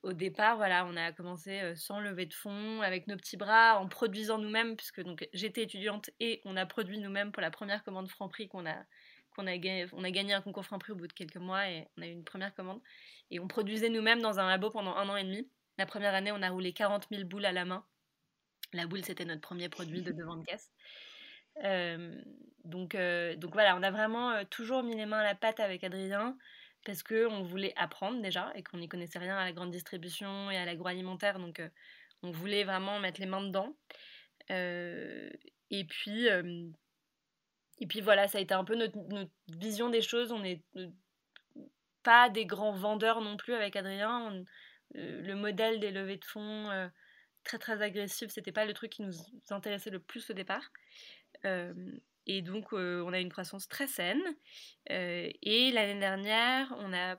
au 0.03 0.13
départ, 0.13 0.57
voilà, 0.57 0.85
on 0.87 0.97
a 0.97 1.11
commencé 1.11 1.75
sans 1.75 1.99
lever 1.99 2.25
de 2.25 2.33
fonds, 2.33 2.81
avec 2.81 3.05
nos 3.05 3.15
petits 3.15 3.37
bras, 3.37 3.79
en 3.79 3.87
produisant 3.87 4.39
nous-mêmes, 4.39 4.75
puisque 4.75 5.01
donc 5.01 5.27
j'étais 5.33 5.63
étudiante 5.63 6.09
et 6.19 6.41
on 6.45 6.57
a 6.57 6.65
produit 6.65 6.97
nous-mêmes 6.97 7.31
pour 7.31 7.41
la 7.41 7.51
première 7.51 7.83
commande 7.83 8.09
Franprix 8.09 8.47
qu'on 8.47 8.65
a 8.65 8.83
qu'on 9.31 9.47
a, 9.47 9.55
on 9.93 10.03
a 10.03 10.11
gagné 10.11 10.33
un 10.33 10.41
concours 10.41 10.65
Franprix 10.65 10.91
au 10.91 10.95
bout 10.95 11.07
de 11.07 11.13
quelques 11.13 11.37
mois 11.37 11.69
et 11.69 11.87
on 11.97 12.01
a 12.01 12.07
eu 12.07 12.11
une 12.11 12.23
première 12.23 12.53
commande. 12.53 12.81
Et 13.29 13.39
on 13.39 13.47
produisait 13.47 13.89
nous-mêmes 13.89 14.21
dans 14.21 14.39
un 14.39 14.47
labo 14.47 14.69
pendant 14.69 14.95
un 14.95 15.07
an 15.09 15.15
et 15.15 15.23
demi. 15.23 15.49
La 15.77 15.85
première 15.85 16.13
année, 16.13 16.31
on 16.31 16.41
a 16.41 16.49
roulé 16.49 16.73
40 16.73 17.07
000 17.11 17.23
boules 17.25 17.45
à 17.45 17.51
la 17.51 17.65
main. 17.65 17.85
La 18.73 18.87
boule, 18.87 19.03
c'était 19.03 19.25
notre 19.25 19.41
premier 19.41 19.69
produit 19.69 20.01
de 20.01 20.11
devant 20.11 20.35
de 20.35 20.45
caisse. 20.45 20.71
Euh, 21.63 22.21
donc, 22.63 22.95
euh, 22.95 23.35
donc 23.35 23.53
voilà, 23.53 23.75
on 23.75 23.83
a 23.83 23.91
vraiment 23.91 24.31
euh, 24.31 24.43
toujours 24.49 24.83
mis 24.83 24.95
les 24.95 25.05
mains 25.05 25.19
à 25.19 25.23
la 25.23 25.35
pâte 25.35 25.59
avec 25.59 25.83
Adrien 25.83 26.37
parce 26.85 27.03
qu'on 27.03 27.43
voulait 27.43 27.73
apprendre 27.75 28.21
déjà 28.21 28.51
et 28.55 28.63
qu'on 28.63 28.77
n'y 28.77 28.87
connaissait 28.87 29.19
rien 29.19 29.37
à 29.37 29.45
la 29.45 29.51
grande 29.51 29.71
distribution 29.71 30.49
et 30.49 30.57
à 30.57 30.65
l'agroalimentaire. 30.65 31.37
Donc 31.37 31.61
on 32.23 32.31
voulait 32.31 32.63
vraiment 32.63 32.99
mettre 32.99 33.19
les 33.19 33.27
mains 33.27 33.43
dedans. 33.43 33.75
et 34.49 35.83
puis, 35.87 36.27
et 37.81 37.87
puis 37.87 37.99
voilà, 37.99 38.27
ça 38.27 38.37
a 38.37 38.41
été 38.41 38.53
un 38.53 38.63
peu 38.63 38.75
notre, 38.75 38.97
vision 39.49 39.89
des 39.89 40.01
choses. 40.01 40.31
On 40.31 40.39
n'est 40.39 40.63
pas 42.03 42.29
des 42.29 42.45
grands 42.45 42.71
vendeurs 42.73 43.21
non 43.21 43.35
plus 43.35 43.53
avec 43.53 43.75
Adrien. 43.75 44.43
le 44.93 45.33
modèle 45.33 45.79
des 45.79 45.91
levées 45.91 46.17
de 46.17 46.25
fonds 46.25 46.69
très 47.43 47.57
très 47.57 47.81
agressif, 47.81 48.29
c'était 48.31 48.51
pas 48.51 48.65
le 48.65 48.73
truc 48.73 48.91
qui 48.91 49.01
nous 49.01 49.13
intéressait 49.49 49.89
le 49.89 49.99
plus 49.99 50.29
au 50.29 50.33
départ. 50.33 50.71
Euh, 51.45 51.73
et 52.27 52.41
donc, 52.41 52.73
euh, 52.73 53.03
on 53.05 53.13
a 53.13 53.19
une 53.19 53.31
croissance 53.31 53.67
très 53.67 53.87
saine. 53.87 54.21
Euh, 54.91 55.29
et 55.41 55.71
l'année 55.71 55.99
dernière, 55.99 56.73
on 56.79 56.93
a, 56.93 57.17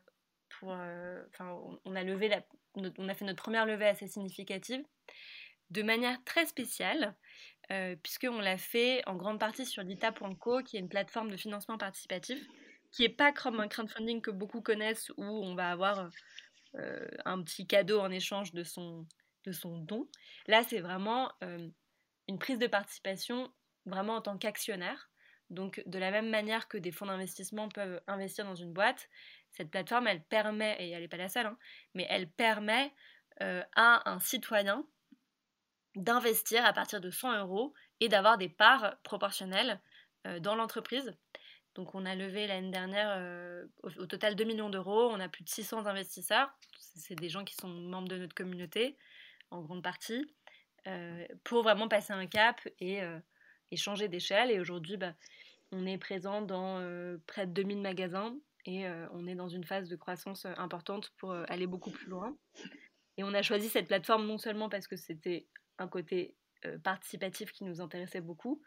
on 0.62 1.96
a 1.96 2.02
levé 2.04 2.30
on 2.74 3.08
a 3.08 3.14
fait 3.14 3.24
notre 3.24 3.42
première 3.42 3.66
levée 3.66 3.86
assez 3.86 4.06
significative, 4.06 4.82
de 5.70 5.82
manière 5.82 6.22
très 6.24 6.46
spéciale, 6.46 7.14
puisqu'on 8.02 8.40
l'a 8.40 8.58
fait 8.58 9.02
en 9.06 9.16
grande 9.16 9.38
partie 9.40 9.66
sur 9.66 9.82
Lita.co, 9.82 10.62
qui 10.62 10.76
est 10.76 10.80
une 10.80 10.88
plateforme 10.88 11.30
de 11.30 11.36
financement 11.36 11.78
participatif, 11.78 12.46
qui 12.90 13.02
n'est 13.02 13.08
pas 13.08 13.32
comme 13.32 13.60
un 13.60 13.68
crowdfunding 13.68 14.20
que 14.20 14.30
beaucoup 14.30 14.60
connaissent, 14.60 15.10
où 15.16 15.24
on 15.24 15.54
va 15.54 15.70
avoir 15.70 16.10
un 17.24 17.42
petit 17.42 17.66
cadeau 17.66 18.00
en 18.00 18.10
échange 18.10 18.52
de 18.52 18.64
son, 18.64 19.06
de 19.44 19.52
son 19.52 19.78
don. 19.78 20.08
Là, 20.46 20.62
c'est 20.62 20.80
vraiment 20.80 21.32
une 22.28 22.38
prise 22.38 22.58
de 22.58 22.66
participation 22.66 23.52
vraiment 23.86 24.16
en 24.16 24.22
tant 24.22 24.38
qu'actionnaire. 24.38 25.10
Donc, 25.50 25.82
de 25.84 25.98
la 25.98 26.10
même 26.10 26.30
manière 26.30 26.68
que 26.68 26.78
des 26.78 26.92
fonds 26.92 27.06
d'investissement 27.06 27.68
peuvent 27.68 28.00
investir 28.06 28.44
dans 28.44 28.54
une 28.54 28.72
boîte, 28.72 29.08
cette 29.50 29.70
plateforme, 29.70 30.06
elle 30.06 30.22
permet, 30.22 30.76
et 30.78 30.90
elle 30.90 31.02
n'est 31.02 31.08
pas 31.08 31.18
la 31.18 31.28
seule, 31.28 31.46
hein, 31.46 31.58
mais 31.94 32.06
elle 32.08 32.30
permet 32.30 32.92
à 33.40 34.10
un 34.10 34.18
citoyen 34.20 34.86
d'investir 35.94 36.64
à 36.64 36.72
partir 36.72 37.00
de 37.00 37.10
100 37.10 37.38
euros 37.40 37.74
et 38.00 38.08
d'avoir 38.08 38.38
des 38.38 38.48
parts 38.48 38.96
proportionnelles 39.02 39.80
dans 40.40 40.54
l'entreprise. 40.54 41.12
Donc 41.74 41.94
on 41.94 42.06
a 42.06 42.14
levé 42.14 42.46
l'année 42.46 42.70
dernière 42.70 43.66
au, 43.82 43.88
au, 44.02 44.06
total 44.06 44.36
2 44.36 44.44
millions 44.44 44.70
d'euros, 44.70 45.10
on 45.10 45.20
a 45.20 45.28
plus 45.28 45.42
de 45.44 45.48
600 45.48 45.86
investisseurs, 45.86 46.50
c'est 46.78 47.14
des 47.14 47.28
gens 47.28 47.44
qui 47.44 47.54
sont 47.54 47.68
membres 47.68 48.08
de 48.08 48.16
notre 48.16 48.34
communauté, 48.34 48.96
en 49.50 49.60
grande 49.60 49.82
partie, 49.82 50.26
euh, 50.86 51.26
pour 51.44 51.62
vraiment 51.62 51.88
passer 51.88 52.12
un 52.12 52.26
cap 52.26 52.60
et, 52.80 53.02
euh, 53.02 53.18
changer 53.76 54.08
d'échelle. 54.08 54.50
Et 54.50 54.60
aujourd'hui, 54.60 54.96
bah, 54.96 55.14
on 55.70 55.86
est 55.86 55.98
présent 55.98 56.42
dans 56.42 56.78
euh, 56.78 57.18
près 57.26 57.46
de 57.46 57.52
2000 57.52 57.80
magasins 57.80 58.36
et 58.66 58.86
on 59.12 59.26
est 59.26 59.34
dans 59.34 59.48
une 59.48 59.64
phase 59.64 59.88
de 59.88 59.96
croissance 59.96 60.46
importante 60.56 61.12
pour 61.18 61.32
aller 61.32 61.66
beaucoup 61.66 61.90
plus 61.90 62.06
loin. 62.06 62.36
Et 63.16 63.24
on 63.24 63.34
a 63.34 63.42
choisi 63.42 63.68
cette 63.68 63.88
plateforme 63.88 64.24
non 64.24 64.38
seulement 64.38 64.68
parce 64.68 64.86
que 64.86 64.94
c'était 64.94 65.48
un 65.78 65.88
côté 65.88 66.36
participatif 66.84 67.52
qui 67.52 67.64
nous 67.64 67.80
intéressait 67.80 68.20
beaucoup, 68.20 68.62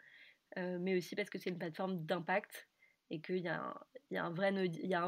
mais 0.56 0.96
aussi 0.96 1.16
parce 1.16 1.30
que 1.30 1.38
c'est 1.38 1.50
une 1.50 1.58
plateforme 1.58 2.04
d'impact 2.04 2.68
et 3.10 3.20
qu'il 3.20 3.38
y, 3.38 3.48
a 3.48 4.24
un 4.24 4.30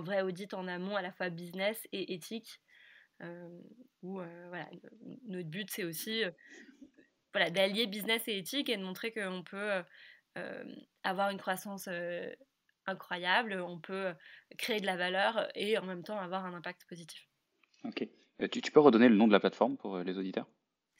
vrai 0.03 0.23
audit 0.23 0.55
en 0.55 0.69
amont 0.69 0.97
à 0.97 1.03
la 1.03 1.13
fois 1.13 1.31
business 1.31 1.87
et 1.93 2.15
éthique 2.15 2.61
euh, 3.23 3.49
euh, 4.05 4.63
notre 5.27 5.49
but 5.49 5.69
c'est 5.71 5.83
aussi 5.83 6.23
euh, 6.25 6.31
d'allier 7.51 7.87
business 7.87 8.29
et 8.29 8.39
éthique 8.39 8.69
et 8.69 8.77
de 8.77 8.83
montrer 8.83 9.13
qu'on 9.13 9.43
peut 9.43 9.83
avoir 11.03 11.31
une 11.31 11.39
croissance 11.39 11.89
incroyable, 12.87 13.55
on 13.61 13.81
peut 13.81 14.15
créer 14.57 14.81
de 14.81 14.87
la 14.87 14.97
valeur 14.97 15.49
et 15.57 15.77
en 15.79 15.85
même 15.85 16.05
temps 16.05 16.19
avoir 16.19 16.45
un 16.45 16.55
impact 16.55 16.85
positif. 16.89 17.29
Ok. 17.85 18.07
Tu 18.51 18.71
peux 18.71 18.81
redonner 18.81 19.09
le 19.09 19.17
nom 19.17 19.27
de 19.27 19.33
la 19.33 19.41
plateforme 19.41 19.77
pour 19.77 19.99
les 19.99 20.17
auditeurs? 20.17 20.49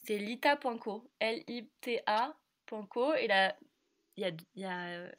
C'est 0.09 0.17
lita.co, 0.17 1.11
L-I-T-A.co 1.21 3.13
et 3.13 3.27
là, 3.27 3.55
il 4.17 4.23
y 4.23 4.25
a, 4.25 4.33
y 4.57 4.65
a 4.65 5.13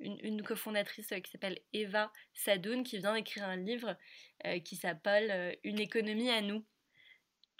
une, 0.00 0.42
cofondatrice 0.42 1.12
euh, 1.12 1.20
qui 1.20 1.30
s'appelle 1.30 1.60
Eva 1.72 2.10
Sadoun 2.34 2.82
qui 2.82 2.98
vient 2.98 3.14
d'écrire 3.14 3.44
un 3.44 3.54
livre 3.54 3.96
euh, 4.44 4.58
qui 4.58 4.74
s'appelle 4.74 5.30
euh, 5.30 5.54
Une 5.62 5.78
économie 5.78 6.28
à 6.28 6.40
nous. 6.40 6.64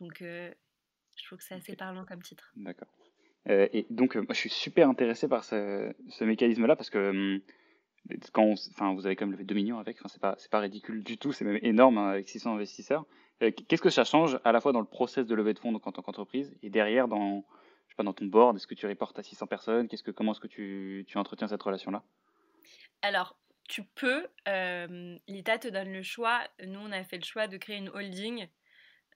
Donc 0.00 0.16
je 0.22 0.52
trouve 1.24 1.38
que 1.38 1.44
c'est 1.44 1.54
assez 1.54 1.76
parlant 1.76 2.04
comme 2.04 2.20
titre. 2.20 2.50
D'accord. 2.56 2.88
et 3.46 3.86
donc 3.88 4.16
moi 4.16 4.34
je 4.34 4.40
suis 4.40 4.50
super 4.50 4.88
intéressé 4.88 5.28
par 5.28 5.44
ce, 5.44 5.94
mécanisme-là 6.24 6.74
parce 6.74 6.90
que 6.90 7.40
enfin, 8.36 8.94
vous 8.94 9.06
avez 9.06 9.16
quand 9.16 9.26
même 9.26 9.32
levé 9.32 9.44
2 9.44 9.54
millions 9.54 9.78
avec, 9.78 9.96
enfin, 9.98 10.08
c'est 10.08 10.20
pas, 10.20 10.36
pas 10.50 10.60
ridicule 10.60 11.02
du 11.02 11.18
tout, 11.18 11.32
c'est 11.32 11.44
même 11.44 11.58
énorme 11.62 11.98
hein, 11.98 12.10
avec 12.10 12.28
600 12.28 12.54
investisseurs. 12.54 13.04
Qu'est-ce 13.38 13.82
que 13.82 13.90
ça 13.90 14.04
change 14.04 14.38
à 14.44 14.52
la 14.52 14.60
fois 14.60 14.72
dans 14.72 14.80
le 14.80 14.86
process 14.86 15.26
de 15.26 15.34
levée 15.34 15.52
de 15.54 15.58
fonds 15.58 15.72
donc, 15.72 15.86
en 15.86 15.92
tant 15.92 16.02
qu'entreprise 16.02 16.54
et 16.62 16.70
derrière 16.70 17.08
dans, 17.08 17.44
je 17.86 17.92
sais 17.92 17.96
pas, 17.96 18.04
dans 18.04 18.12
ton 18.12 18.26
board 18.26 18.56
Est-ce 18.56 18.68
que 18.68 18.74
tu 18.74 18.86
reportes 18.86 19.18
à 19.18 19.22
600 19.22 19.46
personnes? 19.48 19.88
Qu'est-ce 19.88 20.04
que, 20.04 20.12
Comment 20.12 20.32
est-ce 20.32 20.40
que 20.40 20.46
tu, 20.46 21.04
tu 21.08 21.18
entretiens 21.18 21.48
cette 21.48 21.62
relation-là? 21.62 22.04
Alors, 23.02 23.36
tu 23.68 23.82
peux, 23.82 24.28
euh, 24.48 25.18
l'État 25.26 25.58
te 25.58 25.66
donne 25.68 25.92
le 25.92 26.02
choix. 26.02 26.42
Nous, 26.64 26.78
on 26.78 26.92
a 26.92 27.02
fait 27.02 27.18
le 27.18 27.24
choix 27.24 27.48
de 27.48 27.56
créer 27.56 27.78
une 27.78 27.88
holding. 27.88 28.48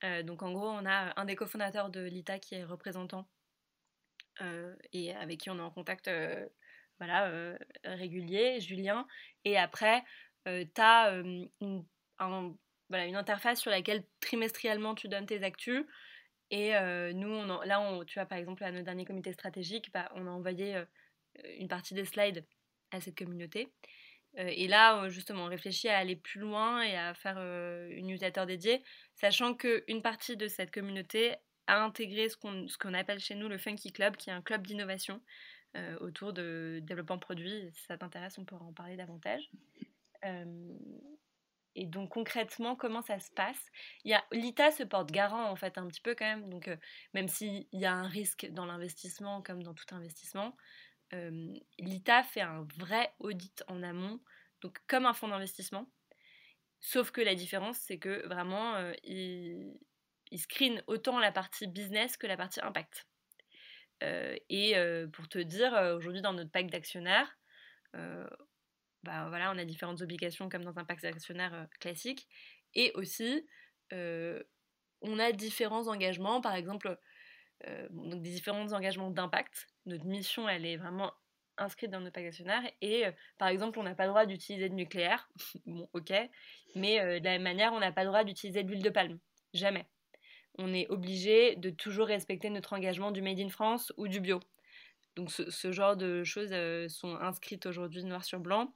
Euh, 0.02 0.22
donc, 0.22 0.42
en 0.42 0.52
gros, 0.52 0.68
on 0.68 0.84
a 0.86 1.12
un 1.20 1.24
des 1.24 1.36
cofondateurs 1.36 1.90
de 1.90 2.00
l'État 2.00 2.38
qui 2.38 2.56
est 2.56 2.64
représentant 2.64 3.28
euh, 4.40 4.74
et 4.92 5.14
avec 5.14 5.40
qui 5.40 5.50
on 5.50 5.58
est 5.58 5.62
en 5.62 5.70
contact 5.70 6.10
voilà, 6.98 7.56
régulier, 7.84 8.60
Julien. 8.60 9.06
Et 9.44 9.56
après, 9.56 10.02
tu 10.44 10.80
as 10.80 11.10
une, 11.10 11.84
voilà, 12.88 13.06
une 13.06 13.16
interface 13.16 13.60
sur 13.60 13.70
laquelle 13.70 14.04
trimestriellement 14.20 14.94
tu 14.94 15.08
donnes 15.08 15.26
tes 15.26 15.42
actus. 15.42 15.84
Et 16.50 16.72
nous, 17.14 17.28
on 17.28 17.60
là, 17.62 18.04
tu 18.06 18.18
vois, 18.18 18.26
par 18.26 18.38
exemple, 18.38 18.64
à 18.64 18.72
nos 18.72 18.82
derniers 18.82 19.04
comités 19.04 19.32
stratégiques, 19.32 19.92
bah, 19.92 20.10
on 20.14 20.26
a 20.26 20.30
envoyé 20.30 20.82
une 21.58 21.68
partie 21.68 21.94
des 21.94 22.04
slides 22.04 22.44
à 22.92 23.00
cette 23.00 23.16
communauté. 23.16 23.72
Euh, 24.38 24.48
et 24.48 24.68
là, 24.68 25.02
euh, 25.02 25.08
justement, 25.08 25.44
on 25.44 25.48
réfléchit 25.48 25.88
à 25.88 25.98
aller 25.98 26.16
plus 26.16 26.40
loin 26.40 26.82
et 26.82 26.96
à 26.96 27.14
faire 27.14 27.36
euh, 27.38 27.88
une 27.90 28.08
newsletter 28.08 28.44
dédiée, 28.46 28.82
sachant 29.14 29.54
qu'une 29.54 30.02
partie 30.02 30.36
de 30.36 30.48
cette 30.48 30.70
communauté 30.70 31.34
a 31.66 31.82
intégré 31.82 32.28
ce 32.28 32.36
qu'on 32.36 32.66
qu'on 32.80 32.94
appelle 32.94 33.18
chez 33.18 33.34
nous 33.34 33.48
le 33.48 33.58
Funky 33.58 33.92
Club, 33.92 34.16
qui 34.16 34.30
est 34.30 34.32
un 34.32 34.42
club 34.42 34.66
d'innovation 34.66 35.20
autour 36.00 36.32
de 36.32 36.80
développement 36.82 37.16
de 37.16 37.20
produits. 37.20 37.70
Si 37.72 37.82
ça 37.84 37.98
t'intéresse, 37.98 38.38
on 38.38 38.44
pourra 38.44 38.64
en 38.64 38.72
parler 38.72 38.96
davantage. 38.96 39.50
et 41.74 41.86
donc 41.86 42.10
concrètement, 42.10 42.76
comment 42.76 43.02
ça 43.02 43.18
se 43.18 43.30
passe? 43.30 43.70
L'ITA 44.32 44.70
se 44.70 44.82
porte 44.82 45.10
garant 45.10 45.50
en 45.50 45.56
fait 45.56 45.78
un 45.78 45.86
petit 45.86 46.00
peu 46.00 46.14
quand 46.14 46.24
même. 46.24 46.48
Donc 46.48 46.70
même 47.14 47.28
s'il 47.28 47.66
y 47.72 47.84
a 47.84 47.92
un 47.92 48.06
risque 48.06 48.46
dans 48.50 48.66
l'investissement 48.66 49.42
comme 49.42 49.62
dans 49.62 49.74
tout 49.74 49.94
investissement, 49.94 50.56
l'ITA 51.12 52.22
fait 52.22 52.40
un 52.40 52.66
vrai 52.76 53.12
audit 53.18 53.62
en 53.68 53.82
amont, 53.82 54.20
donc 54.60 54.78
comme 54.86 55.06
un 55.06 55.14
fonds 55.14 55.28
d'investissement. 55.28 55.88
Sauf 56.80 57.10
que 57.10 57.20
la 57.20 57.34
différence, 57.34 57.78
c'est 57.78 57.98
que 57.98 58.26
vraiment, 58.26 58.92
il, 59.02 59.76
screen 60.36 60.82
autant 60.86 61.18
la 61.18 61.32
partie 61.32 61.66
business 61.66 62.16
que 62.16 62.26
la 62.26 62.36
partie 62.36 62.60
impact. 62.60 63.06
Et 64.00 64.74
pour 65.12 65.28
te 65.28 65.38
dire, 65.38 65.72
aujourd'hui 65.96 66.22
dans 66.22 66.32
notre 66.32 66.50
pack 66.50 66.70
d'actionnaires, 66.70 67.38
bah 67.92 69.28
voilà, 69.28 69.52
on 69.52 69.58
a 69.58 69.64
différentes 69.64 70.02
obligations 70.02 70.48
comme 70.48 70.64
dans 70.64 70.78
un 70.78 70.84
pack 70.84 71.00
d'actionnaires 71.00 71.66
classique. 71.80 72.28
Et 72.74 72.92
aussi, 72.94 73.46
on 73.92 75.18
a 75.18 75.32
différents 75.32 75.88
engagements, 75.88 76.40
par 76.40 76.54
exemple, 76.54 76.98
des 77.64 78.30
différents 78.30 78.72
engagements 78.72 79.10
d'impact 79.10 79.68
notre 79.86 80.04
mission, 80.04 80.48
elle 80.48 80.66
est 80.66 80.76
vraiment 80.76 81.12
inscrite 81.58 81.90
dans 81.90 82.00
nos 82.00 82.10
pack 82.10 82.24
d'actionnaires. 82.24 82.62
Et 82.80 83.06
euh, 83.06 83.12
par 83.38 83.48
exemple, 83.48 83.78
on 83.78 83.82
n'a 83.82 83.94
pas 83.94 84.04
le 84.04 84.10
droit 84.10 84.26
d'utiliser 84.26 84.68
de 84.68 84.74
nucléaire. 84.74 85.28
bon, 85.66 85.88
ok. 85.92 86.12
Mais 86.74 87.00
euh, 87.00 87.18
de 87.18 87.24
la 87.24 87.32
même 87.32 87.42
manière, 87.42 87.72
on 87.72 87.80
n'a 87.80 87.92
pas 87.92 88.02
le 88.02 88.08
droit 88.08 88.24
d'utiliser 88.24 88.62
de 88.62 88.68
l'huile 88.68 88.82
de 88.82 88.90
palme. 88.90 89.18
Jamais. 89.54 89.86
On 90.58 90.72
est 90.72 90.88
obligé 90.88 91.56
de 91.56 91.70
toujours 91.70 92.06
respecter 92.06 92.50
notre 92.50 92.72
engagement 92.72 93.10
du 93.10 93.22
Made 93.22 93.40
in 93.40 93.48
France 93.48 93.92
ou 93.96 94.08
du 94.08 94.20
bio. 94.20 94.40
Donc 95.14 95.30
ce, 95.30 95.72
genre 95.72 95.96
de 95.96 96.24
choses 96.24 96.50
euh, 96.52 96.88
sont 96.88 97.16
inscrites 97.16 97.66
aujourd'hui 97.66 98.04
noir 98.04 98.24
sur 98.24 98.40
blanc. 98.40 98.74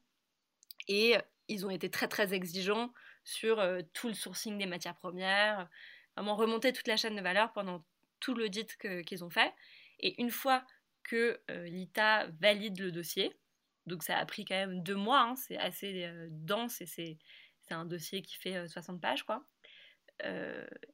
Et 0.88 1.14
ils 1.48 1.66
ont 1.66 1.70
été 1.70 1.90
très 1.90 2.08
très 2.08 2.32
exigeants 2.32 2.92
sur 3.24 3.62
tout 3.92 4.08
le 4.08 4.14
sourcing 4.14 4.56
des 4.58 4.66
matières 4.66 4.96
premières, 4.96 5.68
vraiment 6.16 6.34
remonter 6.34 6.72
toute 6.72 6.88
la 6.88 6.96
chaîne 6.96 7.16
de 7.16 7.20
valeur 7.20 7.52
pendant 7.52 7.84
tout 8.18 8.34
l'audit 8.34 8.76
qu'ils 9.06 9.24
ont 9.24 9.30
fait. 9.30 9.52
Et 10.00 10.20
une 10.20 10.30
fois 10.30 10.64
que 11.02 11.40
l'ITA 11.48 12.28
valide 12.40 12.80
le 12.80 12.90
dossier, 12.90 13.36
donc 13.86 14.02
ça 14.02 14.16
a 14.16 14.24
pris 14.24 14.44
quand 14.44 14.54
même 14.54 14.82
deux 14.82 14.94
mois, 14.94 15.20
hein, 15.20 15.36
c'est 15.36 15.58
assez 15.58 16.08
dense 16.30 16.80
et 16.80 16.86
c'est 16.86 17.18
un 17.70 17.84
dossier 17.84 18.22
qui 18.22 18.36
fait 18.36 18.66
60 18.66 19.00
pages, 19.00 19.24
quoi. 19.24 19.44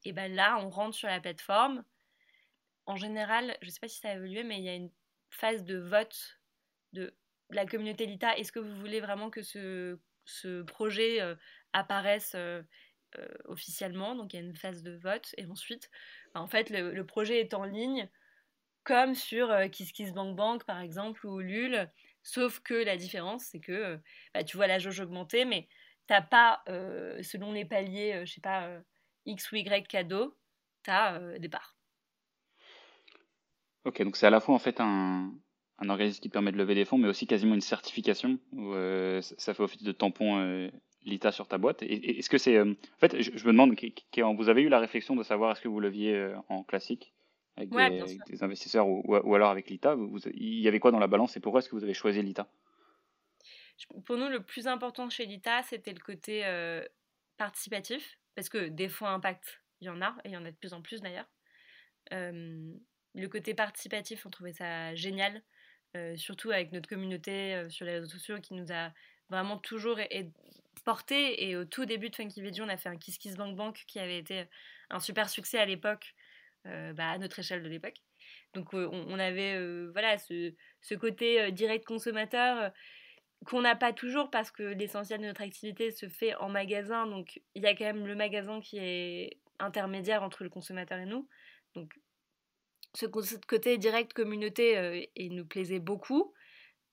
Et 0.05 0.13
ben 0.13 0.33
là, 0.35 0.59
on 0.61 0.71
rentre 0.71 0.97
sur 0.97 1.09
la 1.09 1.21
plateforme. 1.21 1.85
En 2.87 2.97
général, 2.97 3.57
je 3.63 3.67
ne 3.67 3.71
sais 3.71 3.81
pas 3.81 3.89
si 3.89 3.99
ça 3.99 4.11
a 4.11 4.15
évolué, 4.15 4.45
mais 4.45 4.59
il 4.59 4.65
y 4.65 4.69
a 4.69 4.75
une 4.75 4.91
phase 5.31 5.65
de 5.65 5.77
vote 5.77 6.41
de 6.93 7.15
la 7.51 7.67
communauté 7.67 8.07
LITA. 8.07 8.39
Est-ce 8.39 8.53
que 8.53 8.61
vous 8.61 8.77
voulez 8.77 9.01
vraiment 9.01 9.31
que 9.31 9.43
ce, 9.43 9.99
projet 10.63 11.21
apparaisse 11.73 12.37
officiellement? 13.45 14.15
Donc 14.15 14.33
il 14.33 14.37
y 14.37 14.39
a 14.39 14.43
une 14.43 14.57
phase 14.57 14.83
de 14.83 14.97
vote. 14.97 15.35
Et 15.37 15.47
ensuite, 15.47 15.91
bah, 16.35 16.41
en 16.41 16.47
fait, 16.47 16.71
le, 16.71 17.05
projet 17.05 17.41
est 17.41 17.55
en 17.55 17.65
ligne, 17.65 18.09
comme 18.85 19.15
sur 19.15 19.53
KissKissBankBank 19.71 20.65
par 20.65 20.81
exemple, 20.81 21.27
ou 21.27 21.41
Ulule. 21.41 21.91
Sauf 22.23 22.61
que 22.61 22.75
la 22.75 22.97
différence, 22.97 23.45
c'est 23.45 23.61
que 23.61 24.01
bah, 24.33 24.45
tu 24.45 24.57
vois 24.57 24.67
la 24.69 24.79
jauge 24.79 25.01
augmenter, 25.01 25.45
mais 25.45 25.69
t'as 26.07 26.23
pas, 26.23 26.63
selon 26.69 27.53
les 27.53 27.65
paliers, 27.65 28.25
je 28.25 28.33
sais 28.33 28.41
pas, 28.41 28.81
X 29.27 29.53
ou 29.53 29.57
Y 29.57 29.87
cadeau, 29.89 30.37
tu 30.85 30.91
as 30.91 31.39
des 31.39 31.49
parts. 31.49 31.77
Ok, 33.85 34.03
donc 34.03 34.17
c'est 34.17 34.27
à 34.27 34.31
la 34.31 34.41
fois 34.41 34.55
en 34.55 34.59
fait 34.59 34.81
un, 34.81 35.33
un 35.79 35.89
organisme 35.91 36.21
qui 36.21 36.29
permet 36.29 36.53
de 36.53 36.57
lever 36.57 36.75
des 36.75 36.85
fonds, 36.85 36.99
mais 36.99 37.09
aussi 37.09 37.27
quasiment 37.27 37.55
une 37.55 37.61
certification 37.61 38.39
où 38.53 38.73
euh, 38.73 39.21
ça 39.21 39.55
fait 39.55 39.63
office 39.63 39.83
de 39.83 39.93
tampon 39.93 40.39
euh, 40.39 40.71
l'ITA 41.05 41.33
sur 41.33 41.49
ta 41.49 41.59
boîte. 41.59 41.83
Est-ce 41.83 42.31
que 42.31 42.39
c'est, 42.39 42.57
euh, 42.57 42.73
en 42.73 42.99
fait, 42.99 43.21
je, 43.21 43.31
me 43.47 43.53
demande, 43.53 43.77
vous 44.37 44.49
avez 44.49 44.63
eu 44.63 44.69
la 44.69 44.81
réflexion 44.81 45.15
de 45.17 45.23
savoir 45.23 45.53
est-ce 45.53 45.61
que 45.61 45.69
vous 45.69 45.81
leviez 45.81 46.35
en 46.49 46.63
classique 46.63 47.13
avec, 47.57 47.71
des, 47.71 48.43
investisseurs 48.43 48.89
ou, 48.89 49.35
alors 49.35 49.51
avec 49.51 49.69
l'ITA? 49.69 49.97
Il 50.35 50.61
y 50.61 50.69
avait 50.69 50.81
quoi 50.81 50.91
dans 50.91 50.99
la 50.99 51.07
balance 51.07 51.37
et 51.37 51.41
pourquoi 51.41 51.61
est-ce 51.61 51.69
que 51.69 51.77
vous 51.77 51.85
avez 51.85 51.95
choisi 51.95 52.23
l'ITA? 52.23 52.49
Pour 54.07 54.17
nous, 54.17 54.29
le 54.29 54.43
plus 54.43 54.67
important 54.67 55.11
chez 55.11 55.27
l'ITA, 55.27 55.63
c'était 55.63 55.93
le 55.93 56.01
côté 56.01 56.43
participatif, 57.37 58.19
parce 58.37 58.49
que 58.49 58.69
des 58.69 58.89
fonds 58.89 59.07
impact, 59.07 59.61
il 59.81 59.87
y 59.87 59.91
en 59.91 60.01
a, 60.01 60.17
et 60.25 60.29
il 60.29 60.33
y 60.33 60.37
en 60.37 60.45
a 60.45 60.51
de 60.51 60.57
plus 60.57 60.73
en 60.73 60.83
plus 60.83 61.01
d'ailleurs. 61.01 61.29
le 62.13 63.27
côté 63.29 63.55
participatif, 63.55 64.25
on 64.27 64.31
trouvait 64.31 64.53
ça 64.53 64.95
génial 64.95 65.43
surtout 66.17 66.51
avec 66.51 66.73
notre 66.73 66.89
communauté 66.89 67.65
sur 67.71 67.87
les 67.87 67.93
réseaux 67.93 68.09
sociaux 68.09 68.39
qui 68.41 68.55
nous 68.55 68.71
a 68.71 68.93
vraiment 69.31 69.59
toujours 69.59 69.99
porté. 70.85 71.49
Et 71.49 71.57
au 71.57 71.65
tout 71.65 71.87
début 71.87 72.11
de 72.11 72.17
Funky 72.17 72.43
Video, 72.43 72.65
on 72.65 72.69
a 72.69 72.77
fait 72.77 72.89
un 72.89 72.97
Kiss 72.97 73.19
Kiss 73.19 73.35
Bank 73.37 73.57
Bank 73.57 73.85
qui 73.87 73.99
avait 73.99 74.19
été 74.19 74.45
un 74.91 75.01
super 75.01 75.29
succès 75.29 75.59
à 75.59 75.65
l'époque, 75.65 76.15
bah, 76.65 77.11
à 77.11 77.19
notre 77.19 77.39
échelle 77.39 77.63
de 77.63 77.69
l'époque. 77.69 77.97
Donc 78.55 78.73
on, 78.73 79.19
avait 79.19 79.59
voilà 79.93 80.19
ce 80.19 80.95
côté 80.95 81.51
direct 81.53 81.85
consommateur 81.85 82.73
qu'on 83.45 83.61
n'a 83.61 83.77
pas 83.77 83.93
toujours 83.93 84.31
parce 84.31 84.51
que 84.51 84.63
l'essentiel 84.63 85.21
de 85.21 85.27
notre 85.27 85.43
activité 85.43 85.91
se 85.91 86.09
fait 86.09 86.35
en 86.37 86.49
magasin. 86.49 87.07
Donc 87.07 87.41
il 87.55 87.63
y 87.63 87.67
a 87.67 87.75
quand 87.75 87.85
même 87.85 88.07
le 88.07 88.15
magasin 88.15 88.61
qui 88.61 88.79
est 88.79 89.39
intermédiaire 89.59 90.23
entre 90.23 90.43
le 90.43 90.51
consommateur 90.51 90.99
et 90.99 91.07
nous. 91.07 91.29
Donc 91.75 91.99
ce, 92.95 93.07
côté 93.07 93.79
direct 93.79 94.13
communauté 94.15 94.79
euh, 94.79 95.03
il 95.15 95.35
nous 95.35 95.47
plaisait 95.47 95.81
beaucoup. 95.81 96.33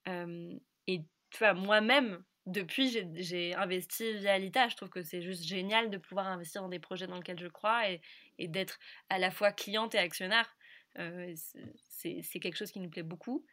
Euh, 0.08 0.53
et 0.88 1.01
vois, 1.39 1.53
moi-même, 1.53 2.23
depuis, 2.45 2.89
j'ai 3.15 3.56
investi 3.56 4.17
via 4.17 4.34
Alita. 4.34 4.67
Je 4.67 4.75
trouve 4.75 4.89
que 4.89 5.01
c'est 5.01 5.21
juste 5.21 5.45
génial 5.45 5.89
de 5.89 5.97
pouvoir 5.97 6.27
investir 6.27 6.62
dans 6.62 6.69
des 6.69 6.79
projets 6.79 7.08
dans 7.08 7.15
lesquels 7.15 7.39
je 7.39 7.47
crois 7.47 7.89
et, 7.89 8.01
et 8.38 8.47
d'être 8.47 8.79
à 9.10 9.17
la 9.17 9.32
fois 9.32 9.51
cliente 9.51 9.95
et 9.95 9.99
actionnaire. 9.99 10.56
Euh, 10.99 11.34
c'est 11.88 12.39
quelque 12.39 12.58
chose 12.58 12.71
qui 12.71 12.79
nous 12.79 12.89
plaît 12.89 13.03
beaucoup. 13.03 13.45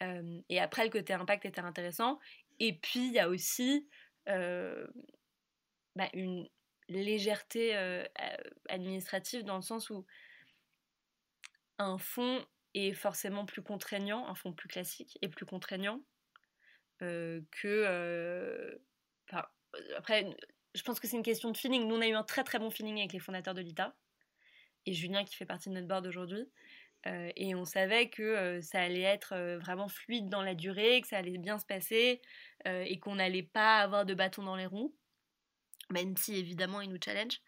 Et 0.00 0.60
après, 0.60 0.84
le 0.84 0.90
côté 0.90 1.12
impact 1.12 1.46
était 1.46 1.60
intéressant. 1.60 2.18
Et 2.58 2.74
puis, 2.74 3.06
il 3.06 3.12
y 3.12 3.18
a 3.18 3.28
aussi 3.28 3.88
bah, 4.26 6.08
une 6.12 6.48
légèreté 6.88 7.74
administrative 8.68 9.44
dans 9.44 9.56
le 9.56 9.62
sens 9.62 9.90
où 9.90 10.06
un 11.78 11.98
fonds 11.98 12.44
est 12.74 12.92
forcément 12.92 13.46
plus 13.46 13.62
contraignant, 13.62 14.26
un 14.28 14.34
fonds 14.34 14.52
plus 14.52 14.68
classique 14.68 15.18
est 15.22 15.28
plus 15.28 15.46
contraignant 15.46 16.00
que. 16.98 18.78
Après, 19.96 20.36
je 20.74 20.82
pense 20.82 21.00
que 21.00 21.06
c'est 21.06 21.16
une 21.16 21.22
question 21.22 21.50
de 21.50 21.56
feeling. 21.56 21.86
Nous, 21.86 21.94
on 21.94 22.00
a 22.00 22.06
eu 22.06 22.14
un 22.14 22.22
très 22.22 22.44
très 22.44 22.58
bon 22.58 22.70
feeling 22.70 22.98
avec 22.98 23.12
les 23.12 23.18
fondateurs 23.18 23.54
de 23.54 23.60
l'ITA 23.60 23.94
et 24.86 24.92
Julien 24.92 25.24
qui 25.24 25.34
fait 25.34 25.46
partie 25.46 25.68
de 25.68 25.74
notre 25.74 25.88
board 25.88 26.06
aujourd'hui. 26.06 26.48
Euh, 27.06 27.30
et 27.36 27.54
on 27.54 27.64
savait 27.64 28.08
que 28.10 28.60
ça 28.62 28.80
allait 28.80 29.02
être 29.02 29.36
vraiment 29.60 29.88
fluide 29.88 30.28
dans 30.28 30.42
la 30.42 30.54
durée, 30.54 31.00
que 31.00 31.08
ça 31.08 31.18
allait 31.18 31.38
bien 31.38 31.58
se 31.58 31.66
passer 31.66 32.20
et 32.64 32.98
qu'on 32.98 33.14
n'allait 33.14 33.44
pas 33.44 33.78
avoir 33.78 34.04
de 34.04 34.12
bâton 34.12 34.42
dans 34.42 34.56
les 34.56 34.66
roues, 34.66 34.92
même 35.90 36.16
si 36.16 36.34
évidemment 36.34 36.80
ils 36.80 36.90
nous 36.90 36.98
challenge. 37.02 37.40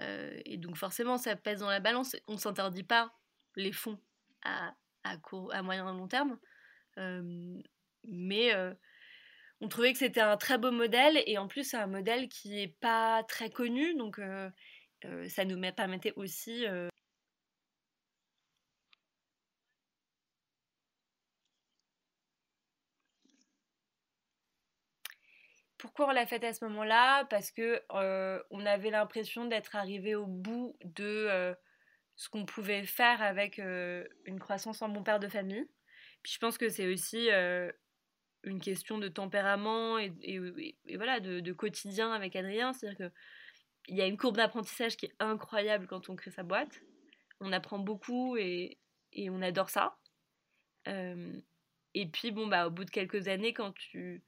et 0.00 0.56
donc 0.56 0.76
forcément 0.76 1.18
ça 1.18 1.36
pèse 1.36 1.60
dans 1.60 1.70
la 1.70 1.78
balance. 1.78 2.16
On 2.26 2.32
ne 2.32 2.38
s'interdit 2.38 2.82
pas 2.82 3.14
les 3.54 3.70
fonds 3.70 4.00
à, 4.42 4.74
à, 5.04 5.16
court, 5.18 5.54
à 5.54 5.62
moyen 5.62 5.88
et 5.88 5.96
long 5.96 6.08
terme. 6.08 6.38
Euh, 6.98 7.60
mais 8.04 8.54
euh, 8.54 8.74
on 9.60 9.68
trouvait 9.68 9.92
que 9.92 9.98
c'était 9.98 10.20
un 10.20 10.36
très 10.36 10.58
beau 10.58 10.70
modèle 10.70 11.22
et 11.26 11.38
en 11.38 11.48
plus 11.48 11.64
c'est 11.64 11.76
un 11.76 11.86
modèle 11.86 12.28
qui 12.28 12.50
n'est 12.50 12.74
pas 12.80 13.22
très 13.24 13.50
connu 13.50 13.94
donc 13.94 14.18
euh, 14.18 14.50
ça 15.28 15.44
nous 15.44 15.60
permettait 15.72 16.12
aussi 16.16 16.64
Pourquoi 25.90 26.12
on 26.12 26.14
l'a 26.14 26.26
fait 26.26 26.44
à 26.44 26.52
ce 26.52 26.64
moment-là? 26.66 27.24
Parce 27.24 27.50
que 27.50 27.82
on 28.50 28.64
avait 28.64 28.90
l'impression 28.90 29.46
d'être 29.46 29.74
arrivé 29.74 30.14
au 30.14 30.26
bout 30.26 30.76
de 30.84 31.56
ce 32.20 32.28
qu'on 32.28 32.44
pouvait 32.44 32.84
faire 32.84 33.22
avec 33.22 33.58
euh, 33.58 34.04
une 34.26 34.38
croissance 34.38 34.82
en 34.82 34.90
bon 34.90 35.02
père 35.02 35.20
de 35.20 35.26
famille. 35.26 35.66
Puis 36.22 36.34
je 36.34 36.38
pense 36.38 36.58
que 36.58 36.68
c'est 36.68 36.86
aussi 36.92 37.30
euh, 37.30 37.72
une 38.44 38.60
question 38.60 38.98
de 38.98 39.08
tempérament 39.08 39.96
et, 39.98 40.38
voilà, 40.96 41.18
de, 41.20 41.52
quotidien 41.52 42.12
avec 42.12 42.36
Adrien. 42.36 42.74
C'est-à-dire 42.74 43.10
qu'il 43.86 43.96
y 43.96 44.02
a 44.02 44.06
une 44.06 44.18
courbe 44.18 44.36
d'apprentissage 44.36 44.98
qui 44.98 45.06
est 45.06 45.14
incroyable 45.18 45.86
quand 45.86 46.10
on 46.10 46.14
crée 46.14 46.30
sa 46.30 46.42
boîte. 46.42 46.82
On 47.40 47.52
apprend 47.52 47.78
beaucoup 47.78 48.36
et, 48.36 48.78
on 49.16 49.40
adore 49.40 49.70
ça. 49.70 49.96
Euh, 50.88 51.32
et 51.94 52.06
puis, 52.06 52.32
bon, 52.32 52.46
bah, 52.48 52.66
au 52.66 52.70
bout 52.70 52.84
de 52.84 52.90
quelques 52.90 53.28
années, 53.28 53.54
quand 53.54 53.72
tu 53.72 54.22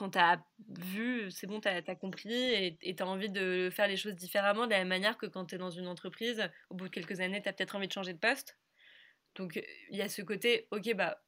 quand 0.00 0.12
tu 0.12 0.18
as 0.18 0.42
vu, 0.70 1.30
c'est 1.30 1.46
bon, 1.46 1.60
tu 1.60 1.68
as, 1.68 1.94
compris 1.94 2.32
et 2.32 2.78
tu 2.96 3.02
as 3.02 3.06
envie 3.06 3.28
de 3.28 3.68
faire 3.70 3.86
les 3.86 3.98
choses 3.98 4.16
différemment 4.16 4.64
de 4.64 4.70
la 4.70 4.82
manière 4.86 5.18
que 5.18 5.26
quand 5.26 5.44
tu 5.44 5.56
es 5.56 5.58
dans 5.58 5.70
une 5.70 5.86
entreprise, 5.86 6.48
au 6.70 6.74
bout 6.74 6.86
de 6.86 6.90
quelques 6.90 7.20
années, 7.20 7.42
tu 7.42 7.50
as 7.50 7.52
peut-être 7.52 7.76
envie 7.76 7.86
de 7.86 7.92
changer 7.92 8.14
de 8.14 8.18
poste. 8.18 8.58
Donc 9.34 9.62
il 9.90 9.96
y 9.98 10.00
a 10.00 10.08
ce 10.08 10.22
côté, 10.22 10.68
ok, 10.70 10.94
bah, 10.94 11.22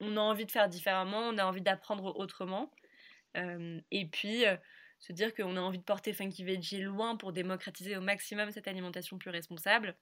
on 0.00 0.16
a 0.16 0.20
envie 0.20 0.46
de 0.46 0.50
faire 0.50 0.70
différemment, 0.70 1.28
on 1.28 1.36
a 1.36 1.44
envie 1.44 1.60
d'apprendre 1.60 2.16
autrement. 2.16 2.72
Euh, 3.36 3.78
et 3.90 4.06
puis 4.06 4.46
euh, 4.46 4.56
se 4.98 5.12
dire 5.12 5.34
qu'on 5.34 5.58
a 5.58 5.60
envie 5.60 5.78
de 5.78 5.84
porter 5.84 6.14
Funky 6.14 6.42
Veggie 6.42 6.80
loin 6.80 7.16
pour 7.18 7.34
démocratiser 7.34 7.98
au 7.98 8.00
maximum 8.00 8.50
cette 8.50 8.66
alimentation 8.66 9.18
plus 9.18 9.30
responsable. 9.30 9.94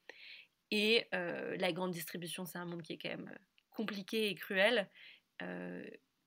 Et 0.71 1.09
euh, 1.15 1.57
la 1.57 1.73
grande 1.73 1.91
distribution, 1.91 2.45
c'est 2.45 2.59
un 2.59 2.65
monde 2.65 2.83
qui 2.83 2.93
est 2.93 2.99
quand 2.99 3.09
même 3.09 3.37
compliqué 3.71 4.29
et 4.29 4.37
cruel 4.37 4.89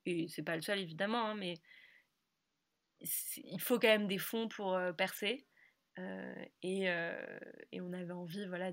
et 0.06 0.28
c'est 0.28 0.42
pas 0.42 0.56
le 0.56 0.62
seul 0.62 0.78
évidemment, 0.78 1.30
hein, 1.30 1.34
mais 1.34 1.54
il 3.00 3.60
faut 3.60 3.78
quand 3.78 3.88
même 3.88 4.06
des 4.06 4.18
fonds 4.18 4.48
pour 4.48 4.74
euh, 4.74 4.92
percer. 4.92 5.46
Euh, 5.98 6.34
et, 6.62 6.90
euh, 6.90 7.38
et, 7.72 7.80
on 7.80 7.92
avait 7.92 8.12
envie 8.12 8.46
voilà, 8.46 8.70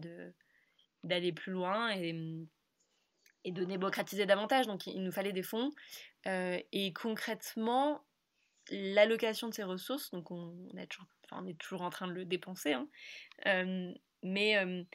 d'aller 1.04 1.32
plus 1.32 1.54
loin 1.54 1.92
et, 1.96 2.14
et, 3.46 3.52
de 3.52 3.64
démocratiser 3.64 4.26
davantage. 4.26 4.68
Donc 4.68 4.88
il 4.88 5.04
nous 5.04 5.12
fallait 5.12 5.34
des 5.34 5.44
fonds. 5.44 5.72
et 6.26 6.94
concrètement, 6.94 8.06
l'allocation 8.70 9.50
de 9.50 9.54
ces 9.54 9.64
ressources, 9.64 10.12
donc 10.12 10.32
on, 10.32 10.70
est 10.78 11.58
toujours, 11.58 11.82
en 11.82 11.90
train 11.90 12.08
de 12.08 12.14
le 12.14 12.26
dépenser, 12.26 12.74
hein, 12.74 12.88
mais 14.22 14.86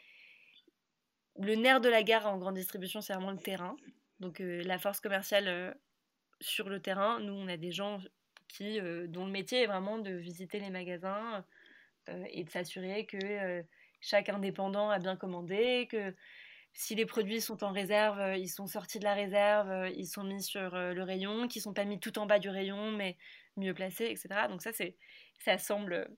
le 1.40 1.54
nerf 1.54 1.80
de 1.80 1.88
la 1.88 2.02
gare 2.02 2.26
en 2.26 2.38
grande 2.38 2.56
distribution, 2.56 3.00
c'est 3.00 3.14
vraiment 3.14 3.30
le 3.30 3.38
terrain. 3.38 3.76
Donc 4.20 4.40
la 4.40 4.78
force 4.78 5.00
commerciale 5.00 5.78
sur 6.40 6.68
le 6.68 6.80
terrain, 6.80 7.20
nous, 7.20 7.32
on 7.32 7.48
a 7.48 7.56
des 7.56 7.72
gens 7.72 8.00
qui, 8.48 8.80
euh, 8.80 9.06
dont 9.06 9.26
le 9.26 9.30
métier 9.30 9.62
est 9.62 9.66
vraiment 9.66 9.98
de 9.98 10.12
visiter 10.12 10.58
les 10.58 10.70
magasins 10.70 11.44
euh, 12.08 12.24
et 12.30 12.44
de 12.44 12.50
s'assurer 12.50 13.06
que 13.06 13.18
euh, 13.22 13.62
chaque 14.00 14.28
indépendant 14.28 14.90
a 14.90 14.98
bien 14.98 15.16
commandé, 15.16 15.86
que 15.90 16.14
si 16.72 16.94
les 16.94 17.06
produits 17.06 17.40
sont 17.40 17.64
en 17.64 17.72
réserve, 17.72 18.36
ils 18.38 18.48
sont 18.48 18.66
sortis 18.66 18.98
de 18.98 19.04
la 19.04 19.14
réserve, 19.14 19.90
ils 19.96 20.06
sont 20.06 20.22
mis 20.22 20.42
sur 20.42 20.76
le 20.76 21.02
rayon, 21.02 21.48
qu'ils 21.48 21.60
ne 21.60 21.64
sont 21.64 21.74
pas 21.74 21.84
mis 21.84 21.98
tout 21.98 22.18
en 22.20 22.26
bas 22.26 22.38
du 22.38 22.50
rayon, 22.50 22.92
mais 22.92 23.16
mieux 23.56 23.74
placés, 23.74 24.04
etc. 24.04 24.46
Donc 24.48 24.62
ça, 24.62 24.70
ça 25.40 25.58
semble, 25.58 26.08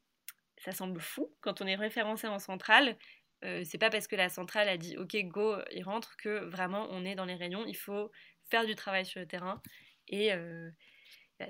ça 0.58 0.72
semble 0.72 1.00
fou 1.00 1.32
quand 1.40 1.62
on 1.62 1.66
est 1.66 1.76
référencé 1.76 2.26
en 2.26 2.38
centrale. 2.38 2.98
C'est 3.40 3.78
pas 3.78 3.88
parce 3.88 4.06
que 4.06 4.16
la 4.16 4.28
centrale 4.28 4.68
a 4.68 4.76
dit 4.76 4.98
OK 4.98 5.16
go, 5.28 5.56
il 5.72 5.82
rentre 5.82 6.14
que 6.18 6.44
vraiment 6.44 6.88
on 6.90 7.06
est 7.06 7.14
dans 7.14 7.24
les 7.24 7.36
rayons. 7.36 7.64
Il 7.66 7.76
faut 7.76 8.10
faire 8.50 8.66
du 8.66 8.74
travail 8.74 9.06
sur 9.06 9.20
le 9.20 9.26
terrain 9.26 9.62
et 10.10 10.32
euh, 10.34 10.70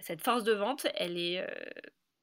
cette 0.03 0.23
force 0.23 0.45
de 0.45 0.53
vente, 0.53 0.87
elle 0.95 1.19
est 1.19 1.45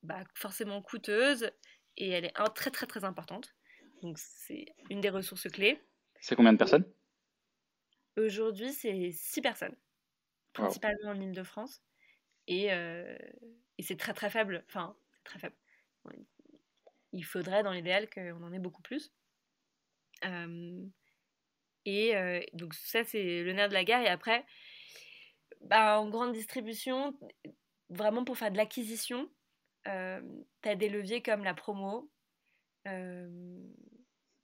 bah, 0.04 0.24
forcément 0.34 0.82
coûteuse 0.82 1.52
et 1.98 2.10
elle 2.10 2.26
est 2.26 2.34
très 2.56 2.72
très 2.72 2.88
très 2.88 3.04
importante. 3.04 3.56
Donc 4.02 4.18
c'est 4.20 4.66
une 4.90 5.02
des 5.02 5.10
ressources 5.10 5.50
clés. 5.50 5.82
C'est 6.20 6.36
combien 6.36 6.54
de 6.54 6.58
personnes? 6.58 6.86
Aujourd'hui, 8.18 8.74
c'est 8.74 9.12
6 9.12 9.42
personnes, 9.42 9.76
principalement 10.54 11.12
en 11.12 11.22
Ile-de-France. 11.22 11.84
Et, 12.48 12.74
euh, 12.74 13.18
et 13.78 13.84
c'est 13.84 13.98
très 13.98 14.14
très 14.14 14.30
faible. 14.30 14.64
Enfin, 14.68 14.98
c'est 15.14 15.24
très 15.24 15.40
faible. 15.40 15.56
Il 17.12 17.26
faudrait 17.26 17.64
dans 17.64 17.74
l'idéal 17.74 18.10
qu'on 18.10 18.44
en 18.44 18.54
ait 18.54 18.60
beaucoup 18.60 18.82
plus. 18.82 19.12
Euh, 20.26 20.86
et 21.86 22.16
euh, 22.16 22.42
donc 22.54 22.74
ça, 22.74 23.04
c'est 23.04 23.44
le 23.44 23.54
nerf 23.54 23.70
de 23.70 23.74
la 23.74 23.84
guerre. 23.84 24.02
Et 24.02 24.08
après, 24.08 24.46
bah, 25.68 26.00
en 26.00 26.10
grande 26.10 26.34
distribution, 26.34 27.14
vraiment 27.90 28.24
pour 28.24 28.38
faire 28.38 28.52
de 28.52 28.58
l'acquisition, 28.58 29.30
euh, 29.88 30.22
tu 30.62 30.70
as 30.70 30.76
des 30.76 30.90
leviers 30.90 31.22
comme 31.22 31.44
la 31.44 31.54
promo, 31.54 32.10
euh, 32.88 33.30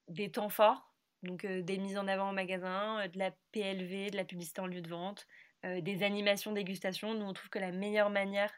des 0.10 0.32
temps 0.32 0.50
forts, 0.50 0.94
donc 1.24 1.46
euh, 1.46 1.62
des 1.62 1.78
mises 1.78 1.98
en 1.98 2.08
avant 2.08 2.30
en 2.30 2.34
magasin, 2.34 3.08
de 3.08 3.18
la 3.18 3.32
PLV, 3.52 4.12
de 4.12 4.18
la 4.18 4.26
publicité 4.26 4.62
en 4.62 4.68
lieu 4.68 4.82
de 4.82 4.90
vente, 4.90 5.28
des 5.64 6.04
animations 6.04 6.52
dégustation. 6.52 7.14
Nous, 7.14 7.26
on 7.26 7.32
trouve 7.32 7.50
que 7.50 7.60
la 7.60 7.72
meilleure 7.72 8.10
manière 8.10 8.52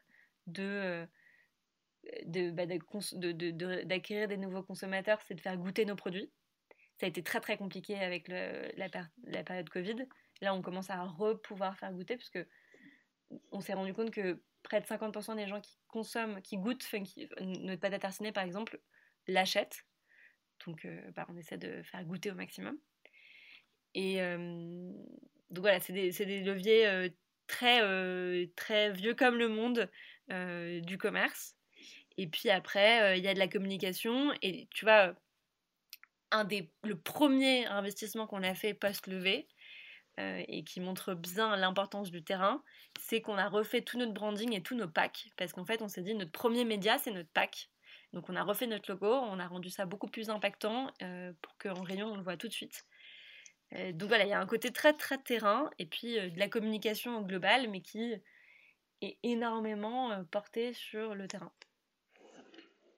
de 0.47 1.07
bah, 2.25 2.65
d'acquérir 2.65 4.27
des 4.27 4.37
nouveaux 4.37 4.63
consommateurs, 4.63 5.21
c'est 5.27 5.35
de 5.35 5.39
faire 5.39 5.55
goûter 5.55 5.85
nos 5.85 5.95
produits. 5.95 6.31
Ça 6.99 7.05
a 7.05 7.09
été 7.09 7.21
très 7.21 7.41
très 7.41 7.57
compliqué 7.57 7.95
avec 7.99 8.27
la, 8.27 9.43
période 9.43 9.69
Covid. 9.69 10.07
Là, 10.41 10.53
on 10.53 10.61
commence 10.61 10.89
à 10.89 11.03
re-pouvoir 11.03 11.77
faire 11.77 11.93
goûter 11.93 12.17
parce 12.17 12.29
que 12.29 12.47
on 13.51 13.61
s'est 13.61 13.73
rendu 13.73 13.93
compte 13.93 14.11
que 14.11 14.41
près 14.63 14.81
de 14.81 14.85
50% 14.85 15.35
des 15.35 15.47
gens 15.47 15.61
qui 15.61 15.77
consomment, 15.87 16.41
qui 16.41 16.57
goûtent 16.57 16.85
notre 17.39 17.79
pâte 17.79 17.93
à 17.93 17.99
tartiner 17.99 18.31
par 18.31 18.43
exemple, 18.43 18.79
l'achètent. 19.27 19.85
Donc 20.65 20.85
euh, 20.85 20.99
bah, 21.15 21.25
on 21.29 21.37
essaie 21.37 21.57
de 21.57 21.81
faire 21.83 22.03
goûter 22.03 22.31
au 22.31 22.35
maximum. 22.35 22.77
Et 23.93 24.21
euh, 24.21 24.91
donc 25.49 25.61
voilà, 25.61 25.79
c'est 25.79 25.93
des, 25.93 26.41
leviers 26.41 26.87
euh, 26.87 27.09
très, 27.47 28.47
très 28.55 28.91
vieux 28.91 29.13
comme 29.13 29.37
le 29.37 29.47
monde 29.47 29.89
du 30.83 30.97
commerce. 30.97 31.55
Et 32.17 32.27
puis 32.27 32.49
après, 32.49 33.17
il 33.17 33.23
y 33.23 33.27
a 33.27 33.33
de 33.33 33.39
la 33.39 33.47
communication. 33.47 34.33
Et 34.41 34.67
tu 34.73 34.85
vois, 34.85 35.13
un 36.31 36.43
des, 36.43 36.71
le 36.83 36.97
premier 36.97 37.65
investissement 37.67 38.25
qu'on 38.25 38.43
a 38.43 38.55
fait 38.55 38.73
post-levée, 38.73 39.47
euh, 40.17 40.41
et 40.47 40.63
qui 40.63 40.79
montre 40.79 41.13
bien 41.13 41.57
l'importance 41.57 42.09
du 42.09 42.23
terrain, 42.23 42.63
c'est 42.97 43.19
qu'on 43.19 43.37
a 43.37 43.49
refait 43.49 43.81
tout 43.81 43.97
notre 43.97 44.13
branding 44.13 44.53
et 44.53 44.61
tous 44.61 44.75
nos 44.75 44.87
packs. 44.87 45.27
Parce 45.35 45.51
qu'en 45.51 45.65
fait, 45.65 45.81
on 45.81 45.89
s'est 45.89 46.03
dit, 46.03 46.15
notre 46.15 46.31
premier 46.31 46.63
média, 46.63 46.97
c'est 46.97 47.11
notre 47.11 47.29
pack. 47.29 47.69
Donc 48.13 48.29
on 48.29 48.35
a 48.37 48.43
refait 48.43 48.65
notre 48.65 48.89
logo, 48.89 49.07
on 49.07 49.39
a 49.39 49.47
rendu 49.47 49.69
ça 49.69 49.85
beaucoup 49.85 50.07
plus 50.07 50.29
impactant 50.29 50.89
euh, 51.01 51.33
pour 51.41 51.57
qu'en 51.57 51.83
rayon, 51.83 52.13
on 52.13 52.15
le 52.15 52.23
voit 52.23 52.37
tout 52.37 52.47
de 52.47 52.53
suite. 52.53 52.85
Euh, 53.73 53.91
donc 53.91 54.07
voilà, 54.07 54.23
il 54.23 54.29
y 54.29 54.33
a 54.33 54.39
un 54.39 54.45
côté 54.45 54.71
très 54.71 54.93
très 54.93 55.17
terrain 55.17 55.69
et 55.79 55.85
puis 55.85 56.13
de 56.13 56.39
la 56.39 56.47
communication 56.47 57.21
globale, 57.21 57.69
mais 57.69 57.81
qui 57.81 58.13
est 59.01 59.17
énormément 59.23 60.23
porté 60.31 60.71
sur 60.71 61.13
le 61.13 61.27
terrain. 61.27 61.51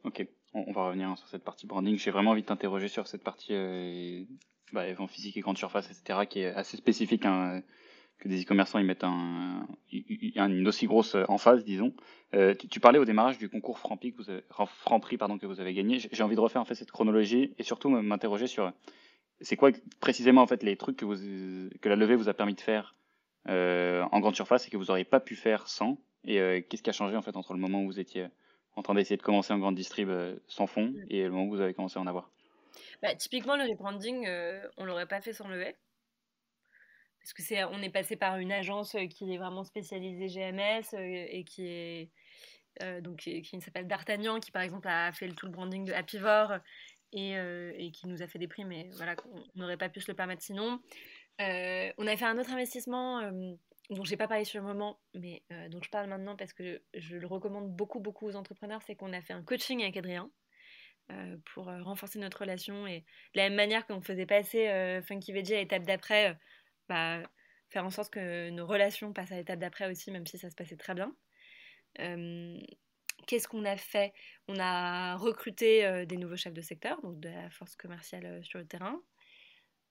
Ok, 0.03 0.23
on, 0.53 0.71
va 0.71 0.85
revenir 0.85 1.17
sur 1.17 1.27
cette 1.29 1.43
partie 1.43 1.65
branding. 1.65 1.97
J'ai 1.97 2.11
vraiment 2.11 2.31
envie 2.31 2.43
de 2.43 2.47
t'interroger 2.47 2.89
sur 2.89 3.07
cette 3.07 3.23
partie 3.23 3.55
bah, 4.73 4.83
en 4.97 5.07
physique 5.07 5.37
et 5.37 5.41
grande 5.41 5.57
surface, 5.57 5.89
etc., 5.89 6.19
qui 6.29 6.39
est 6.39 6.47
assez 6.47 6.77
spécifique, 6.77 7.25
hein, 7.25 7.61
que 8.19 8.27
des 8.27 8.43
e-commerçants 8.43 8.79
ils 8.79 8.85
mettent 8.85 9.03
un, 9.03 9.67
une 9.91 10.67
aussi 10.67 10.87
grosse 10.87 11.15
emphase, 11.27 11.63
disons. 11.63 11.93
Euh, 12.33 12.53
tu, 12.55 12.79
parlais 12.79 12.99
au 12.99 13.05
démarrage 13.05 13.37
du 13.37 13.49
concours 13.49 13.79
Franprix 13.79 14.11
que 14.11 14.17
vous 14.17 14.29
avez, 14.29 14.43
Franprix, 14.49 15.17
pardon, 15.17 15.37
que 15.37 15.45
vous 15.45 15.59
avez 15.59 15.73
gagné. 15.73 15.99
J'ai 16.11 16.23
envie 16.23 16.35
de 16.35 16.41
refaire 16.41 16.61
en 16.61 16.65
fait 16.65 16.75
cette 16.75 16.91
chronologie 16.91 17.53
et 17.57 17.63
surtout 17.63 17.89
m'interroger 17.89 18.47
sur 18.47 18.71
c'est 19.39 19.55
quoi 19.55 19.69
précisément 19.99 20.41
en 20.41 20.47
fait 20.47 20.63
les 20.63 20.75
trucs 20.77 20.97
que, 20.97 21.05
vous, 21.05 21.15
que 21.79 21.89
la 21.89 21.95
levée 21.95 22.15
vous 22.15 22.27
a 22.27 22.33
permis 22.33 22.55
de 22.55 22.61
faire 22.61 22.95
euh, 23.47 24.03
en 24.11 24.19
grande 24.19 24.35
surface 24.35 24.67
et 24.67 24.71
que 24.71 24.77
vous 24.77 24.85
n'auriez 24.85 25.05
pas 25.05 25.19
pu 25.19 25.35
faire 25.35 25.67
sans? 25.67 25.99
Et 26.25 26.41
euh, 26.41 26.59
qu'est-ce 26.67 26.81
qui 26.81 26.89
a 26.89 26.93
changé 26.93 27.15
en 27.15 27.21
fait 27.21 27.37
entre 27.37 27.53
le 27.53 27.59
moment 27.59 27.83
où 27.83 27.85
vous 27.85 27.99
étiez 27.99 28.25
en 28.75 28.81
train 28.81 28.95
d'essayer 28.95 29.17
de 29.17 29.21
commencer 29.21 29.53
en 29.53 29.59
grande 29.59 29.75
distrib 29.75 30.09
sans 30.47 30.67
fond 30.67 30.93
et 31.09 31.23
le 31.23 31.29
moment 31.29 31.45
où 31.45 31.51
vous 31.51 31.61
avez 31.61 31.73
commencé 31.73 31.97
à 31.99 32.01
en 32.01 32.07
avoir? 32.07 32.31
Bah, 33.01 33.15
typiquement, 33.15 33.55
le 33.55 33.63
rebranding, 33.63 34.25
euh, 34.27 34.67
on 34.77 34.85
l'aurait 34.85 35.07
pas 35.07 35.21
fait 35.21 35.33
sans 35.33 35.47
lever. 35.47 35.75
Parce 37.19 37.33
que 37.33 37.43
c'est, 37.43 37.63
on 37.65 37.81
est 37.81 37.89
passé 37.89 38.15
par 38.15 38.37
une 38.37 38.51
agence 38.51 38.95
euh, 38.95 39.07
qui 39.07 39.33
est 39.33 39.37
vraiment 39.37 39.63
spécialisée 39.63 40.27
GMS 40.27 40.93
euh, 40.93 41.25
et 41.29 41.43
qui 41.43 41.67
est 41.67 42.11
donc 43.01 43.17
qui, 43.17 43.59
s'appelle 43.59 43.87
D'Artagnan, 43.87 44.39
qui 44.39 44.51
par 44.51 44.61
exemple 44.61 44.87
a 44.87 45.11
fait 45.11 45.27
tout 45.29 45.47
le 45.47 45.51
branding 45.51 45.83
de 45.83 45.93
Happyvore 45.93 46.59
et, 47.11 47.31
et 47.31 47.91
qui 47.91 48.05
nous 48.05 48.21
a 48.21 48.27
fait 48.27 48.37
des 48.37 48.47
prix, 48.47 48.65
mais 48.65 48.87
voilà, 48.97 49.15
on 49.33 49.43
n'aurait 49.59 49.77
pas 49.77 49.89
pu 49.89 49.99
se 49.99 50.11
le 50.11 50.15
permettre 50.15 50.43
sinon. 50.43 50.79
on 51.39 52.07
a 52.07 52.15
fait 52.15 52.25
un 52.25 52.37
autre 52.37 52.51
investissement 52.51 53.31
dont 53.89 54.03
j'ai 54.03 54.15
pas 54.15 54.27
parlé 54.27 54.45
sur 54.45 54.61
le 54.61 54.67
moment, 54.67 54.99
mais 55.15 55.41
dont 55.71 55.81
je 55.81 55.89
parle 55.89 56.07
maintenant 56.07 56.35
parce 56.35 56.53
que 56.53 56.83
je 56.93 57.17
le 57.17 57.25
recommande 57.25 57.75
beaucoup 57.75 57.99
beaucoup 57.99 58.27
aux 58.27 58.35
entrepreneurs, 58.35 58.83
c'est 58.85 58.95
qu'on 58.95 59.11
a 59.11 59.21
fait 59.21 59.33
un 59.33 59.41
coaching 59.41 59.81
avec 59.81 59.97
Adrien. 59.97 60.29
Euh, 61.09 61.37
pour 61.53 61.69
euh, 61.69 61.81
renforcer 61.83 62.19
notre 62.19 62.41
relation. 62.41 62.85
Et 62.85 62.99
de 62.99 63.37
la 63.37 63.43
même 63.43 63.55
manière 63.55 63.87
qu'on 63.87 64.01
faisait 64.01 64.25
passer 64.25 64.67
euh, 64.67 65.01
Funky 65.01 65.31
Veggie 65.31 65.53
à 65.53 65.59
l'étape 65.59 65.83
d'après, 65.83 66.37
bah, 66.89 67.21
faire 67.69 67.85
en 67.85 67.89
sorte 67.89 68.11
que 68.11 68.49
nos 68.49 68.67
relations 68.67 69.13
passent 69.13 69.31
à 69.31 69.37
l'étape 69.37 69.59
d'après 69.59 69.89
aussi, 69.89 70.11
même 70.11 70.27
si 70.27 70.37
ça 70.37 70.49
se 70.49 70.55
passait 70.55 70.75
très 70.75 70.95
bien. 70.95 71.15
Qu'est-ce 73.25 73.47
qu'on 73.47 73.63
a 73.65 73.77
fait? 73.77 74.13
On 74.47 74.59
a 74.59 75.15
recruté 75.15 76.05
des 76.05 76.17
nouveaux 76.17 76.37
chefs 76.37 76.53
de 76.53 76.61
secteur, 76.61 77.01
donc 77.01 77.19
de 77.19 77.29
la 77.29 77.49
force 77.49 77.75
commerciale 77.75 78.43
sur 78.43 78.59
le 78.59 78.65
terrain. 78.65 79.01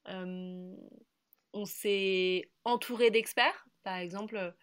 on 0.07 1.64
s'est 1.64 2.50
entouré 2.64 3.11
d'experts. 3.11 3.66
Par 3.83 3.96
exemple, 3.96 4.55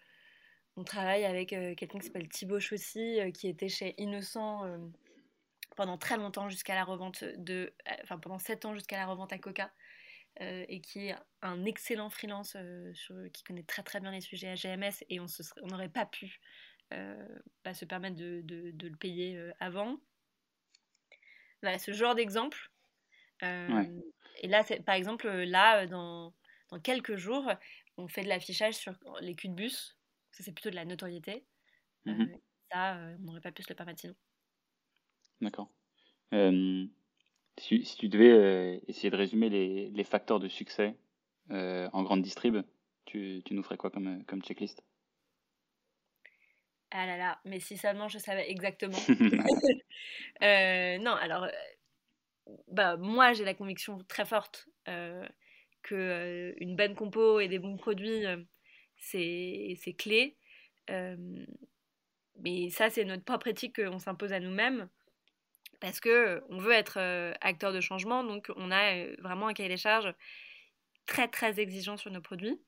on 0.76 0.84
travaille 0.84 1.24
avec 1.24 1.50
quelqu'un 1.50 1.98
qui 1.98 2.06
s'appelle 2.06 2.28
Thibaut 2.28 2.60
Chaussy, 2.60 3.20
qui 3.34 3.48
était 3.48 3.68
chez 3.68 3.94
Innocent 3.98 4.64
pendant 5.74 5.98
très 5.98 6.16
longtemps 6.16 6.48
jusqu'à 6.48 6.74
la 6.74 6.84
revente 6.84 7.24
de, 7.24 7.74
euh, 7.88 7.94
enfin 8.02 8.18
pendant 8.18 8.38
7 8.38 8.64
ans 8.64 8.74
jusqu'à 8.74 8.96
la 8.96 9.06
revente 9.06 9.32
à 9.32 9.38
Coca, 9.38 9.72
euh, 10.40 10.64
et 10.68 10.80
qui 10.80 11.08
est 11.08 11.16
un 11.42 11.64
excellent 11.64 12.10
freelance 12.10 12.56
euh, 12.56 12.92
qui 13.32 13.44
connaît 13.44 13.62
très 13.62 13.82
très 13.82 14.00
bien 14.00 14.10
les 14.10 14.20
sujets 14.20 14.48
à 14.48 14.54
GMS 14.54 15.04
et 15.08 15.20
on 15.20 15.26
n'aurait 15.66 15.88
pas 15.88 16.06
pu 16.06 16.40
bah, 17.64 17.74
se 17.74 17.84
permettre 17.84 18.14
de, 18.14 18.40
de, 18.44 18.86
le 18.86 18.96
payer 18.96 19.50
avant. 19.58 19.98
Voilà, 21.60 21.80
ce 21.80 21.92
genre 21.92 22.14
d'exemple. 22.14 22.70
Et 23.42 24.48
là, 24.48 24.62
par 24.86 24.94
exemple, 24.94 25.28
là, 25.28 25.88
dans, 25.88 26.32
dans, 26.68 26.78
quelques 26.78 27.16
jours, 27.16 27.50
on 27.96 28.06
fait 28.06 28.22
de 28.22 28.28
l'affichage 28.28 28.74
sur 28.74 28.92
les 29.20 29.34
culs 29.34 29.48
de 29.48 29.54
bus. 29.54 29.98
Ça, 30.30 30.44
c'est 30.44 30.52
plutôt 30.52 30.70
de 30.70 30.76
la 30.76 30.84
notoriété. 30.84 31.44
Mmh 32.04 32.26
ça, 32.70 32.96
on 33.18 33.22
n'aurait 33.22 33.40
pas 33.40 33.52
pu 33.52 33.62
se 33.62 33.68
le 33.68 33.74
permettre 33.74 34.00
sinon. 34.00 34.14
D'accord. 35.40 35.70
Euh, 36.32 36.86
si, 37.58 37.82
tu 37.98 38.08
devais 38.08 38.30
euh, 38.30 38.78
essayer 38.88 39.10
de 39.10 39.16
résumer 39.16 39.48
les, 39.48 39.90
les 39.90 40.04
facteurs 40.04 40.40
de 40.40 40.48
succès 40.48 40.96
euh, 41.50 41.88
en 41.92 42.02
grande 42.02 42.22
distrib, 42.22 42.56
tu, 43.04 43.42
tu 43.44 43.54
nous 43.54 43.62
ferais 43.62 43.76
quoi 43.76 43.90
comme, 43.90 44.24
comme 44.24 44.42
checklist? 44.42 44.82
Ah 46.90 47.06
là 47.06 47.16
là, 47.16 47.40
mais 47.44 47.60
si 47.60 47.76
seulement 47.76 48.08
je 48.08 48.18
savais 48.18 48.50
exactement. 48.50 48.96
non, 50.40 51.12
alors, 51.12 51.48
bah, 52.68 52.96
moi 52.96 53.32
j'ai 53.32 53.44
la 53.44 53.54
conviction 53.54 53.98
très 54.08 54.24
forte 54.24 54.68
que 55.82 56.54
une 56.58 56.76
bonne 56.76 56.94
compo 56.94 57.40
et 57.40 57.48
des 57.48 57.58
bons 57.58 57.76
produits, 57.76 58.24
c'est 58.96 59.96
clé. 59.98 60.36
mais 60.88 62.70
ça, 62.70 62.90
c'est 62.90 63.04
notre 63.04 63.24
propre 63.24 63.48
éthique 63.48 63.76
qu'on 63.76 63.98
s'impose 63.98 64.32
à 64.32 64.38
nous-mêmes 64.38 64.88
parce 65.80 66.00
que 66.00 66.42
on 66.48 66.58
veut 66.58 66.72
être 66.72 66.98
acteur 67.40 67.72
de 67.72 67.80
changement, 67.80 68.24
donc 68.24 68.50
on 68.56 68.70
a 68.70 69.06
vraiment 69.18 69.48
un 69.48 69.54
cahier 69.54 69.68
des 69.68 69.76
charges 69.76 70.12
très 71.06 71.28
très 71.28 71.60
exigeant 71.60 71.96
sur 71.96 72.10
nos 72.10 72.20
produits. 72.20 72.60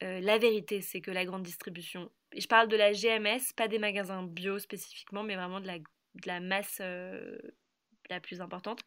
la 0.00 0.38
vérité, 0.38 0.80
c'est 0.80 1.00
que 1.00 1.10
la 1.10 1.24
grande 1.24 1.42
distribution, 1.42 2.10
et 2.32 2.40
je 2.40 2.48
parle 2.48 2.68
de 2.68 2.76
la 2.76 2.92
GMS, 2.92 3.52
pas 3.56 3.68
des 3.68 3.78
magasins 3.78 4.22
bio 4.22 4.58
spécifiquement, 4.58 5.22
mais 5.22 5.36
vraiment 5.36 5.60
de 5.60 5.68
la, 6.26 6.40
masse 6.40 6.80
la 6.80 8.20
plus 8.20 8.40
importante. 8.40 8.80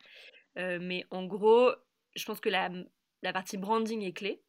mais 0.56 1.06
en 1.10 1.26
gros, 1.26 1.72
je 2.16 2.26
pense 2.26 2.40
que 2.40 2.50
la, 2.50 2.70
la 3.22 3.34
partie 3.34 3.58
branding 3.58 4.02
est 4.04 4.14
clé. 4.14 4.42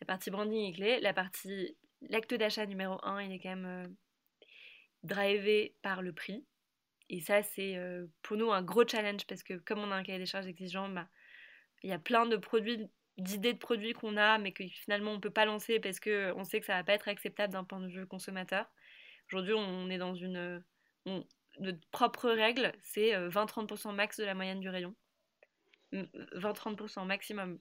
La 0.00 0.06
partie 0.06 0.30
branding 0.30 0.70
est 0.70 0.74
clé. 0.74 1.00
La 1.00 1.12
partie 1.12 1.76
l'acte 2.08 2.34
d'achat 2.34 2.66
numéro 2.66 2.98
1, 3.02 3.22
il 3.22 3.32
est 3.32 3.38
quand 3.38 3.56
même 3.56 3.96
drivé 5.02 5.76
par 5.82 6.02
le 6.02 6.12
prix. 6.12 6.44
Et 7.14 7.20
ça, 7.20 7.44
c'est 7.44 7.76
euh, 7.76 8.08
pour 8.22 8.36
nous 8.36 8.50
un 8.50 8.60
gros 8.60 8.84
challenge 8.84 9.24
parce 9.28 9.44
que 9.44 9.54
comme 9.54 9.78
on 9.78 9.92
a 9.92 9.94
un 9.94 10.02
cahier 10.02 10.18
des 10.18 10.26
charges 10.26 10.48
exigeant, 10.48 10.88
bah, 10.88 11.06
il 11.84 11.90
y 11.90 11.92
a 11.92 11.98
plein 12.00 12.26
de 12.26 12.36
produits, 12.36 12.88
d'idées 13.18 13.52
de 13.52 13.58
produits 13.58 13.92
qu'on 13.92 14.16
a, 14.16 14.36
mais 14.38 14.50
que 14.50 14.64
finalement 14.66 15.12
on 15.12 15.16
ne 15.16 15.20
peut 15.20 15.30
pas 15.30 15.44
lancer 15.44 15.78
parce 15.78 16.00
qu'on 16.00 16.42
sait 16.42 16.58
que 16.58 16.66
ça 16.66 16.72
ne 16.72 16.78
va 16.78 16.84
pas 16.84 16.94
être 16.94 17.06
acceptable 17.06 17.52
d'un 17.52 17.62
point 17.62 17.78
de 17.78 17.86
vue 17.86 18.04
consommateur. 18.08 18.68
Aujourd'hui, 19.30 19.54
on 19.54 19.88
est 19.90 19.98
dans 19.98 20.16
une... 20.16 20.64
notre 21.06 21.88
propre 21.92 22.30
règle, 22.30 22.72
c'est 22.80 23.12
20-30% 23.12 23.90
euh, 23.90 23.92
max 23.92 24.16
de 24.18 24.24
la 24.24 24.34
moyenne 24.34 24.58
du 24.58 24.68
rayon. 24.68 24.92
20-30% 25.92 27.06
maximum 27.06 27.60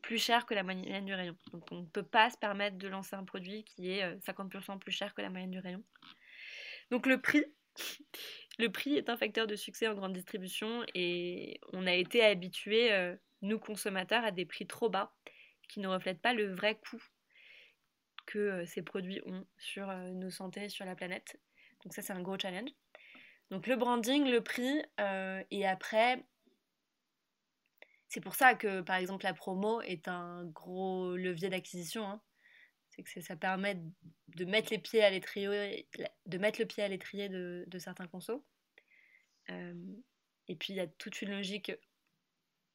plus 0.00 0.16
cher 0.16 0.46
que 0.46 0.54
la 0.54 0.62
moyenne 0.62 1.04
du 1.04 1.12
rayon. 1.12 1.36
Donc 1.52 1.70
on 1.72 1.82
ne 1.82 1.86
peut 1.86 2.02
pas 2.02 2.30
se 2.30 2.38
permettre 2.38 2.78
de 2.78 2.88
lancer 2.88 3.16
un 3.16 3.24
produit 3.24 3.64
qui 3.64 3.90
est 3.90 4.16
50% 4.20 4.72
euh, 4.72 4.76
plus 4.78 4.92
cher 4.92 5.12
que 5.12 5.20
la 5.20 5.28
moyenne 5.28 5.50
du 5.50 5.58
rayon. 5.58 5.84
Donc 6.90 7.04
le 7.04 7.20
prix, 7.20 7.44
le 8.58 8.68
prix 8.70 8.96
est 8.96 9.08
un 9.08 9.16
facteur 9.16 9.46
de 9.46 9.56
succès 9.56 9.88
en 9.88 9.94
grande 9.94 10.12
distribution 10.12 10.84
et 10.94 11.60
on 11.72 11.86
a 11.86 11.92
été 11.92 12.22
habitués, 12.22 12.92
euh, 12.92 13.16
nous 13.42 13.58
consommateurs, 13.58 14.24
à 14.24 14.30
des 14.30 14.46
prix 14.46 14.66
trop 14.66 14.88
bas 14.88 15.14
qui 15.68 15.80
ne 15.80 15.88
reflètent 15.88 16.20
pas 16.20 16.34
le 16.34 16.52
vrai 16.52 16.78
coût 16.78 17.02
que 18.26 18.38
euh, 18.38 18.66
ces 18.66 18.82
produits 18.82 19.20
ont 19.26 19.46
sur 19.58 19.86
nos 20.12 20.30
santé, 20.30 20.68
sur 20.68 20.84
la 20.84 20.94
planète. 20.94 21.38
Donc 21.82 21.92
ça 21.92 22.02
c'est 22.02 22.12
un 22.12 22.22
gros 22.22 22.38
challenge. 22.38 22.70
Donc 23.50 23.66
le 23.66 23.76
branding, 23.76 24.24
le 24.30 24.40
prix 24.40 24.82
et 25.50 25.66
après 25.66 26.24
c'est 28.14 28.20
pour 28.20 28.36
ça 28.36 28.54
que, 28.54 28.80
par 28.80 28.94
exemple, 28.94 29.24
la 29.24 29.34
promo 29.34 29.80
est 29.80 30.06
un 30.06 30.44
gros 30.44 31.16
levier 31.16 31.48
d'acquisition. 31.48 32.06
Hein. 32.06 32.20
C'est 32.94 33.02
que 33.02 33.20
ça 33.20 33.36
permet 33.36 33.80
de 34.28 34.44
mettre 34.44 34.72
le 34.72 34.78
pied 34.78 35.02
à 35.02 35.10
l'étrier 35.10 37.28
de, 37.28 37.78
certains 37.78 38.06
consos. 38.06 38.42
Euh, 39.50 39.74
et 40.48 40.56
puis 40.56 40.72
il 40.72 40.76
y 40.76 40.80
a 40.80 40.86
toute 40.86 41.22
une 41.22 41.30
logique 41.30 41.72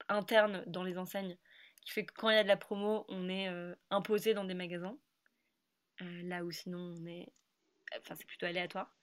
interne 0.08 0.64
dans 0.68 0.84
les 0.84 0.98
enseignes 0.98 1.38
qui 1.82 1.92
fait 1.92 2.06
que 2.06 2.14
quand 2.14 2.30
il 2.30 2.36
y 2.36 2.40
a 2.40 2.44
de 2.44 2.48
la 2.48 2.58
promo, 2.58 3.06
on 3.08 3.30
est 3.30 3.48
euh, 3.48 3.74
imposé 3.90 4.34
dans 4.34 4.44
des 4.44 4.54
magasins. 4.54 4.98
Euh, 6.02 6.22
là 6.24 6.44
où 6.44 6.52
sinon 6.52 6.96
on 6.98 7.06
est, 7.06 7.32
enfin 7.98 8.16
c'est 8.16 8.28
plutôt 8.28 8.46
aléatoire. 8.46 8.94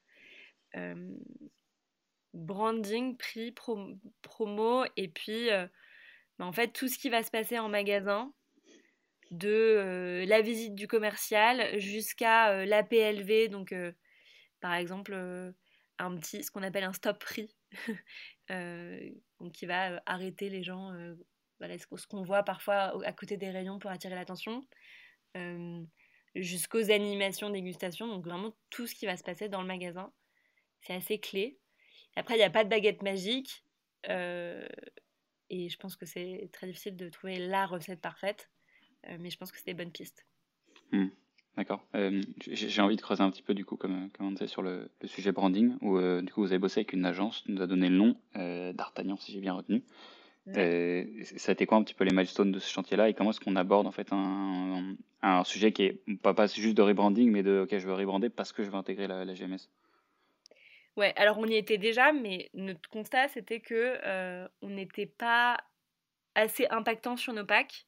branding, 2.35 3.17
prix, 3.17 3.55
promo, 4.23 4.85
et 4.97 5.09
puis 5.09 5.49
en 6.39 6.53
fait, 6.53 6.69
tout 6.69 6.89
ce 6.89 6.99
qui 6.99 7.09
va 7.09 7.23
se 7.23 7.31
passer 7.31 7.59
en 7.59 7.69
magasin, 7.69 8.33
de 9.31 9.49
euh, 9.49 10.27
la 10.27 10.41
visite 10.41 10.75
du 10.75 10.89
commercial 10.89 11.79
jusqu'à 11.79 12.51
euh, 12.51 12.65
la 12.65 12.83
PLV, 12.83 13.49
donc 13.49 13.73
euh, 13.73 13.93
par 14.61 14.75
exemple 14.75 15.15
un 15.99 16.17
petit, 16.17 16.45
ce 16.45 16.51
qu'on 16.51 16.63
appelle 16.63 16.85
un 16.85 16.93
stop 16.93 17.19
prix, 17.19 17.55
donc 18.49 19.53
qui 19.53 19.67
va 19.67 20.03
arrêter 20.07 20.49
les 20.49 20.63
gens, 20.63 20.93
voilà, 21.59 21.77
ce 21.79 22.07
qu'on 22.07 22.23
voit 22.23 22.43
parfois 22.43 23.05
à 23.05 23.13
côté 23.13 23.37
des 23.37 23.51
rayons 23.51 23.79
pour 23.79 23.91
attirer 23.91 24.15
l'attention, 24.15 24.67
jusqu'aux 26.35 26.91
animations 26.91 27.51
dégustation, 27.51 28.09
donc 28.09 28.25
vraiment 28.25 28.55
tout 28.71 28.87
ce 28.87 28.95
qui 28.95 29.07
va 29.07 29.17
se 29.17 29.23
passer 29.23 29.49
dans 29.49 29.61
le 29.61 29.67
magasin, 29.67 30.13
c'est 30.81 30.95
assez 30.95 31.19
clé. 31.19 31.59
Après, 32.17 32.35
il 32.35 32.39
n'y 32.39 32.45
a 32.45 32.51
pas 32.51 32.65
de 32.65 32.71
baguette 32.71 33.03
magique. 33.03 33.63
Et 35.49 35.69
je 35.69 35.77
pense 35.79 35.97
que 35.97 36.07
c'est 36.07 36.49
très 36.53 36.67
difficile 36.67 36.97
de 36.97 37.09
trouver 37.09 37.39
la 37.39 37.67
recette 37.67 38.01
parfaite, 38.01 38.51
euh, 38.51 38.56
mais 39.21 39.31
je 39.31 39.39
pense 39.39 39.53
que 39.53 39.59
c'est 39.59 39.67
des 39.67 39.75
bonnes 39.75 39.93
pistes. 39.93 40.27
Hmm, 40.93 41.09
d'accord. 41.57 41.85
Euh, 41.95 42.23
j'ai 42.47 42.83
envie 42.83 42.97
de 42.97 43.01
creuser 43.01 43.23
un 43.23 43.31
petit 43.31 43.43
peu, 43.43 43.55
du 43.55 43.65
coup, 43.65 43.77
comme, 43.77 44.11
comme 44.11 44.27
on 44.29 44.31
disait, 44.33 44.47
sur 44.47 44.63
le, 44.63 44.91
sujet 45.05 45.33
branding, 45.33 45.77
où 45.81 45.99
euh, 45.99 46.23
du 46.23 46.33
coup 46.33 46.41
vous 46.43 46.53
avez 46.53 46.59
bossé 46.59 46.81
avec 46.81 46.93
une 46.93 47.05
agence, 47.05 47.45
nous 47.49 47.63
a 47.63 47.67
donné 47.67 47.89
le 47.89 47.97
nom, 47.97 48.17
d'Artagnan, 48.75 49.17
si 49.17 49.33
j'ai 49.33 49.41
bien 49.41 49.55
retenu. 49.55 49.83
ça 50.47 51.51
a 51.51 51.53
été 51.53 51.67
quoi 51.67 51.79
un 51.79 51.83
petit 51.83 51.95
peu 51.95 52.05
les 52.05 52.15
milestones 52.15 52.53
de 52.53 52.59
ce 52.59 52.71
chantier-là 52.71 53.09
et 53.09 53.15
comment 53.15 53.31
est-ce 53.31 53.41
qu'on 53.41 53.57
aborde 53.57 53.87
en 53.87 53.93
fait 53.93 54.13
un, 54.13 54.95
un, 55.23 55.45
sujet 55.45 55.73
qui 55.73 55.83
est 55.83 56.01
pas, 56.23 56.35
pas 56.35 56.47
juste 56.47 56.77
de 56.77 56.83
rebranding, 56.83 57.31
mais 57.31 57.43
de 57.43 57.61
ok, 57.65 57.79
je 57.79 57.87
veux 57.87 57.95
rebrander 57.95 58.31
parce 58.31 58.53
que 58.53 58.63
je 58.63 58.71
veux 58.71 58.77
intégrer 58.77 59.07
la, 59.07 59.25
la 59.25 59.35
GMS 59.35 59.69
Ouais, 60.97 61.13
alors 61.17 61.39
on 61.39 61.47
y 61.47 61.57
était 61.57 61.77
déjà, 61.77 62.13
mais 62.13 62.49
notre 62.55 62.89
constat 62.89 63.29
c'était 63.29 63.61
que 63.61 63.99
euh, 64.05 64.49
on 64.63 64.71
n'était 64.71 65.07
pas 65.07 65.59
assez 66.35 66.67
impactant 66.69 67.17
sur 67.17 67.35
nos 67.35 67.45
packs 67.45 67.87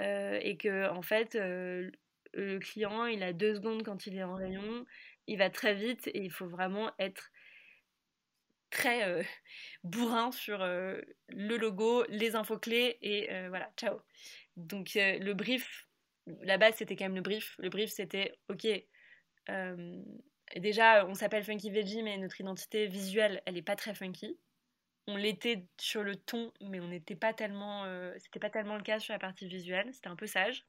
euh, 0.00 0.38
et 0.42 0.56
que 0.56 0.88
en 0.90 1.02
fait 1.02 1.34
euh, 1.34 1.90
le 2.34 2.58
client 2.58 3.06
il 3.06 3.22
a 3.22 3.32
deux 3.32 3.54
secondes 3.54 3.82
quand 3.82 4.06
il 4.06 4.16
est 4.16 4.22
en 4.22 4.34
rayon, 4.34 4.84
il 5.26 5.38
va 5.38 5.50
très 5.50 5.74
vite 5.74 6.08
et 6.08 6.22
il 6.22 6.30
faut 6.30 6.48
vraiment 6.48 6.90
être 6.98 7.30
très 8.70 9.24
bourrin 9.84 10.32
sur 10.32 10.58
le 10.58 11.04
logo, 11.28 12.04
les 12.08 12.36
infos 12.36 12.58
clés 12.58 12.98
et 13.02 13.28
voilà, 13.48 13.70
ciao. 13.76 14.00
Donc 14.56 14.92
le 14.94 15.32
brief, 15.32 15.88
la 16.42 16.58
base 16.58 16.76
c'était 16.76 16.96
quand 16.96 17.06
même 17.06 17.16
le 17.16 17.22
brief. 17.22 17.56
Le 17.58 17.68
brief 17.68 17.90
c'était 17.90 18.38
ok 18.48 18.66
déjà, 20.56 21.06
on 21.06 21.14
s'appelle 21.14 21.44
Funky 21.44 21.70
Veggie, 21.70 22.02
mais 22.02 22.16
notre 22.18 22.40
identité 22.40 22.86
visuelle, 22.86 23.42
elle 23.46 23.54
n'est 23.54 23.62
pas 23.62 23.76
très 23.76 23.94
funky. 23.94 24.36
On 25.06 25.16
l'était 25.16 25.66
sur 25.78 26.02
le 26.02 26.16
ton, 26.16 26.52
mais 26.62 26.80
on 26.80 26.88
n'était 26.88 27.16
pas 27.16 27.34
tellement, 27.34 27.84
euh, 27.84 28.14
c'était 28.18 28.38
pas 28.40 28.50
tellement 28.50 28.76
le 28.76 28.82
cas 28.82 28.98
sur 28.98 29.12
la 29.12 29.18
partie 29.18 29.46
visuelle. 29.48 29.92
C'était 29.92 30.08
un 30.08 30.16
peu 30.16 30.26
sage. 30.26 30.66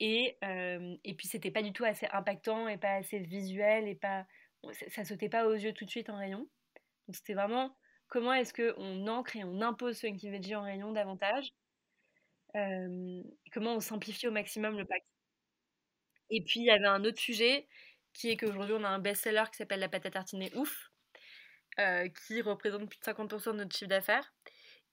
Et, 0.00 0.38
euh, 0.44 0.96
et 1.04 1.14
puis 1.14 1.28
c'était 1.28 1.50
pas 1.50 1.62
du 1.62 1.72
tout 1.72 1.84
assez 1.84 2.06
impactant 2.12 2.68
et 2.68 2.78
pas 2.78 2.94
assez 2.94 3.18
visuel 3.18 3.86
et 3.86 3.94
pas, 3.94 4.26
ça 4.88 5.04
sautait 5.04 5.28
pas 5.28 5.46
aux 5.46 5.54
yeux 5.54 5.72
tout 5.74 5.84
de 5.84 5.90
suite 5.90 6.08
en 6.08 6.16
rayon. 6.16 6.48
Donc 7.08 7.16
c'était 7.16 7.34
vraiment 7.34 7.76
comment 8.08 8.32
est-ce 8.32 8.52
que 8.54 8.74
on 8.78 9.06
ancre 9.08 9.36
et 9.36 9.44
on 9.44 9.60
impose 9.62 10.00
Funky 10.00 10.30
Veggie 10.30 10.54
en 10.56 10.62
rayon 10.62 10.92
davantage. 10.92 11.52
Euh, 12.56 13.22
comment 13.52 13.74
on 13.76 13.80
simplifie 13.80 14.26
au 14.28 14.32
maximum 14.32 14.76
le 14.78 14.84
pack. 14.84 15.04
Et 16.30 16.42
puis 16.42 16.60
il 16.60 16.66
y 16.66 16.70
avait 16.70 16.86
un 16.86 17.04
autre 17.04 17.20
sujet 17.20 17.68
qui 18.14 18.30
est 18.30 18.36
qu'aujourd'hui 18.36 18.74
on 18.78 18.84
a 18.84 18.88
un 18.88 18.98
best-seller 18.98 19.44
qui 19.50 19.58
s'appelle 19.58 19.80
la 19.80 19.88
pâte 19.88 20.06
à 20.06 20.10
tartiner 20.10 20.50
ouf, 20.56 20.90
euh, 21.80 22.08
qui 22.08 22.42
représente 22.42 22.88
plus 22.88 22.98
de 22.98 23.04
50% 23.04 23.52
de 23.52 23.56
notre 23.58 23.74
chiffre 23.74 23.88
d'affaires. 23.88 24.32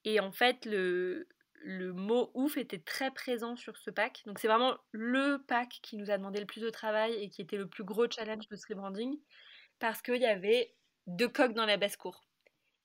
Et 0.05 0.19
en 0.19 0.31
fait, 0.31 0.65
le, 0.65 1.27
le 1.61 1.91
mot 1.93 2.31
ouf 2.33 2.57
était 2.57 2.79
très 2.79 3.11
présent 3.11 3.55
sur 3.55 3.77
ce 3.77 3.91
pack. 3.91 4.23
Donc 4.25 4.39
c'est 4.39 4.47
vraiment 4.47 4.77
le 4.91 5.43
pack 5.47 5.79
qui 5.81 5.97
nous 5.97 6.09
a 6.09 6.17
demandé 6.17 6.39
le 6.39 6.45
plus 6.45 6.61
de 6.61 6.69
travail 6.69 7.13
et 7.13 7.29
qui 7.29 7.41
était 7.41 7.57
le 7.57 7.67
plus 7.67 7.83
gros 7.83 8.09
challenge 8.09 8.47
de 8.47 8.55
ce 8.55 8.65
rebranding 8.69 9.19
parce 9.79 10.01
qu'il 10.01 10.21
y 10.21 10.25
avait 10.25 10.73
deux 11.07 11.29
coques 11.29 11.53
dans 11.53 11.65
la 11.65 11.77
basse-cour. 11.77 12.23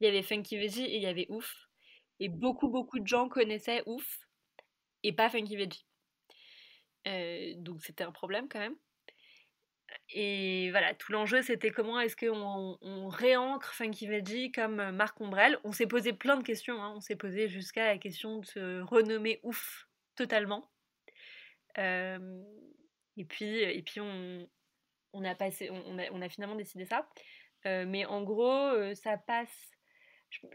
Il 0.01 0.07
y 0.07 0.09
avait 0.09 0.23
Funky 0.23 0.59
Veggie 0.59 0.85
et 0.85 0.97
il 0.97 1.03
y 1.03 1.07
avait 1.07 1.27
ouf. 1.29 1.69
Et 2.19 2.29
beaucoup, 2.29 2.69
beaucoup 2.69 2.99
de 2.99 3.07
gens 3.07 3.29
connaissaient 3.29 3.83
ouf 3.87 4.19
et 5.03 5.13
pas 5.13 5.31
Funky 5.31 5.57
Veggie. 5.57 5.87
Euh, 7.07 7.55
donc 7.57 7.83
c'était 7.83 8.05
un 8.05 8.13
problème 8.13 8.49
quand 8.49 8.61
même. 8.61 8.77
Et 10.11 10.71
voilà, 10.71 10.95
tout 10.95 11.13
l'enjeu 11.13 11.43
c'était 11.43 11.71
comment 11.71 12.01
est-ce 12.01 12.17
qu'on 12.17 12.79
on 12.81 13.09
réancre 13.09 13.73
Funky 13.75 14.07
Veggie 14.07 14.53
comme 14.53 14.81
euh, 14.81 14.93
marque 14.93 15.21
ombrelle. 15.21 15.59
On 15.65 15.73
s'est 15.73 15.87
posé 15.87 16.13
plein 16.13 16.37
de 16.37 16.43
questions, 16.43 16.83
hein. 16.83 16.93
on 16.97 17.01
s'est 17.01 17.17
posé 17.17 17.49
jusqu'à 17.49 17.87
la 17.87 17.99
question 17.99 18.39
de 18.39 18.47
se 18.47 18.81
renommer 18.83 19.41
ouf 19.43 19.89
totalement. 20.17 20.71
et 21.77 23.25
puis, 23.29 23.61
et 23.61 23.83
puis 23.83 24.01
on, 24.01 25.25
a 25.25 25.35
passé, 25.35 25.71
on, 25.71 25.99
a, 25.99 26.11
on, 26.13 26.21
a, 26.21 26.29
finalement 26.29 26.57
décidé 26.57 26.85
ça. 26.85 27.09
mais 27.65 28.05
en 28.05 28.23
gros, 28.23 28.95
ça 28.95 29.17
passe. 29.17 29.71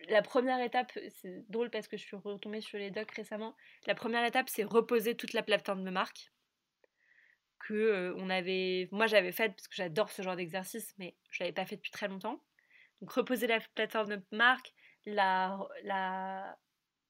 La 0.10 0.22
première 0.22 0.60
étape, 0.60 0.92
c'est 1.22 1.50
drôle 1.50 1.70
parce 1.70 1.88
que 1.88 1.98
je 1.98 2.04
suis 2.04 2.18
retombée 2.18 2.62
sur 2.62 2.78
les 2.78 2.92
docs 2.92 3.12
récemment. 3.12 3.56
La 3.86 3.96
première 3.96 4.24
étape, 4.26 4.50
c'est 4.50 4.64
reposer 4.64 5.16
toute 5.16 5.34
la 5.34 5.44
plateforme 5.44 5.84
de 5.84 5.92
marque 5.92 6.32
on 7.72 8.30
avait, 8.30 8.88
moi 8.92 9.08
j'avais 9.08 9.32
fait 9.32 9.50
parce 9.50 9.68
que 9.68 9.76
j'adore 9.76 10.10
ce 10.12 10.22
genre 10.22 10.36
d'exercice, 10.36 10.94
mais 10.98 11.16
je 11.30 11.44
l'avais 11.44 11.54
pas 11.54 11.66
fait 11.66 11.76
depuis 11.76 11.92
très 11.92 12.08
longtemps. 12.08 12.44
Donc 13.02 13.12
reposer 13.12 13.48
la 13.48 13.60
plateforme 13.76 14.10
de 14.10 14.22
marque, 14.32 14.74
la, 15.06 15.60
la 15.84 16.58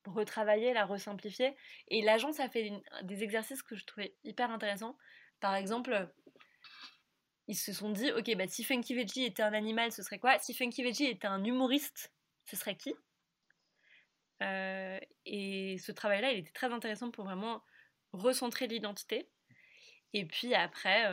retravailler, 0.05 0.73
la 0.73 0.85
resimplifier. 0.85 1.55
Et 1.87 2.01
l'agence 2.01 2.39
a 2.39 2.49
fait 2.49 2.71
des 3.03 3.23
exercices 3.23 3.63
que 3.63 3.75
je 3.75 3.85
trouvais 3.85 4.15
hyper 4.23 4.51
intéressants. 4.51 4.97
Par 5.39 5.55
exemple, 5.55 6.09
ils 7.47 7.55
se 7.55 7.71
sont 7.71 7.91
dit, 7.91 8.11
ok, 8.11 8.35
bah, 8.35 8.47
si 8.47 8.63
Funky 8.63 8.95
Veggie 8.95 9.23
était 9.23 9.43
un 9.43 9.53
animal, 9.53 9.91
ce 9.91 10.03
serait 10.03 10.19
quoi? 10.19 10.37
Si 10.39 10.53
Funky 10.53 10.83
Veggie 10.83 11.05
était 11.05 11.27
un 11.27 11.43
humoriste, 11.43 12.13
ce 12.45 12.55
serait 12.55 12.75
qui? 12.75 12.93
Euh, 14.43 14.99
Et 15.25 15.77
ce 15.77 15.91
travail-là, 15.91 16.31
il 16.31 16.39
était 16.39 16.51
très 16.51 16.71
intéressant 16.71 17.11
pour 17.11 17.25
vraiment 17.25 17.63
recentrer 18.11 18.67
l'identité. 18.67 19.29
Et 20.13 20.25
puis 20.25 20.53
après, 20.55 21.05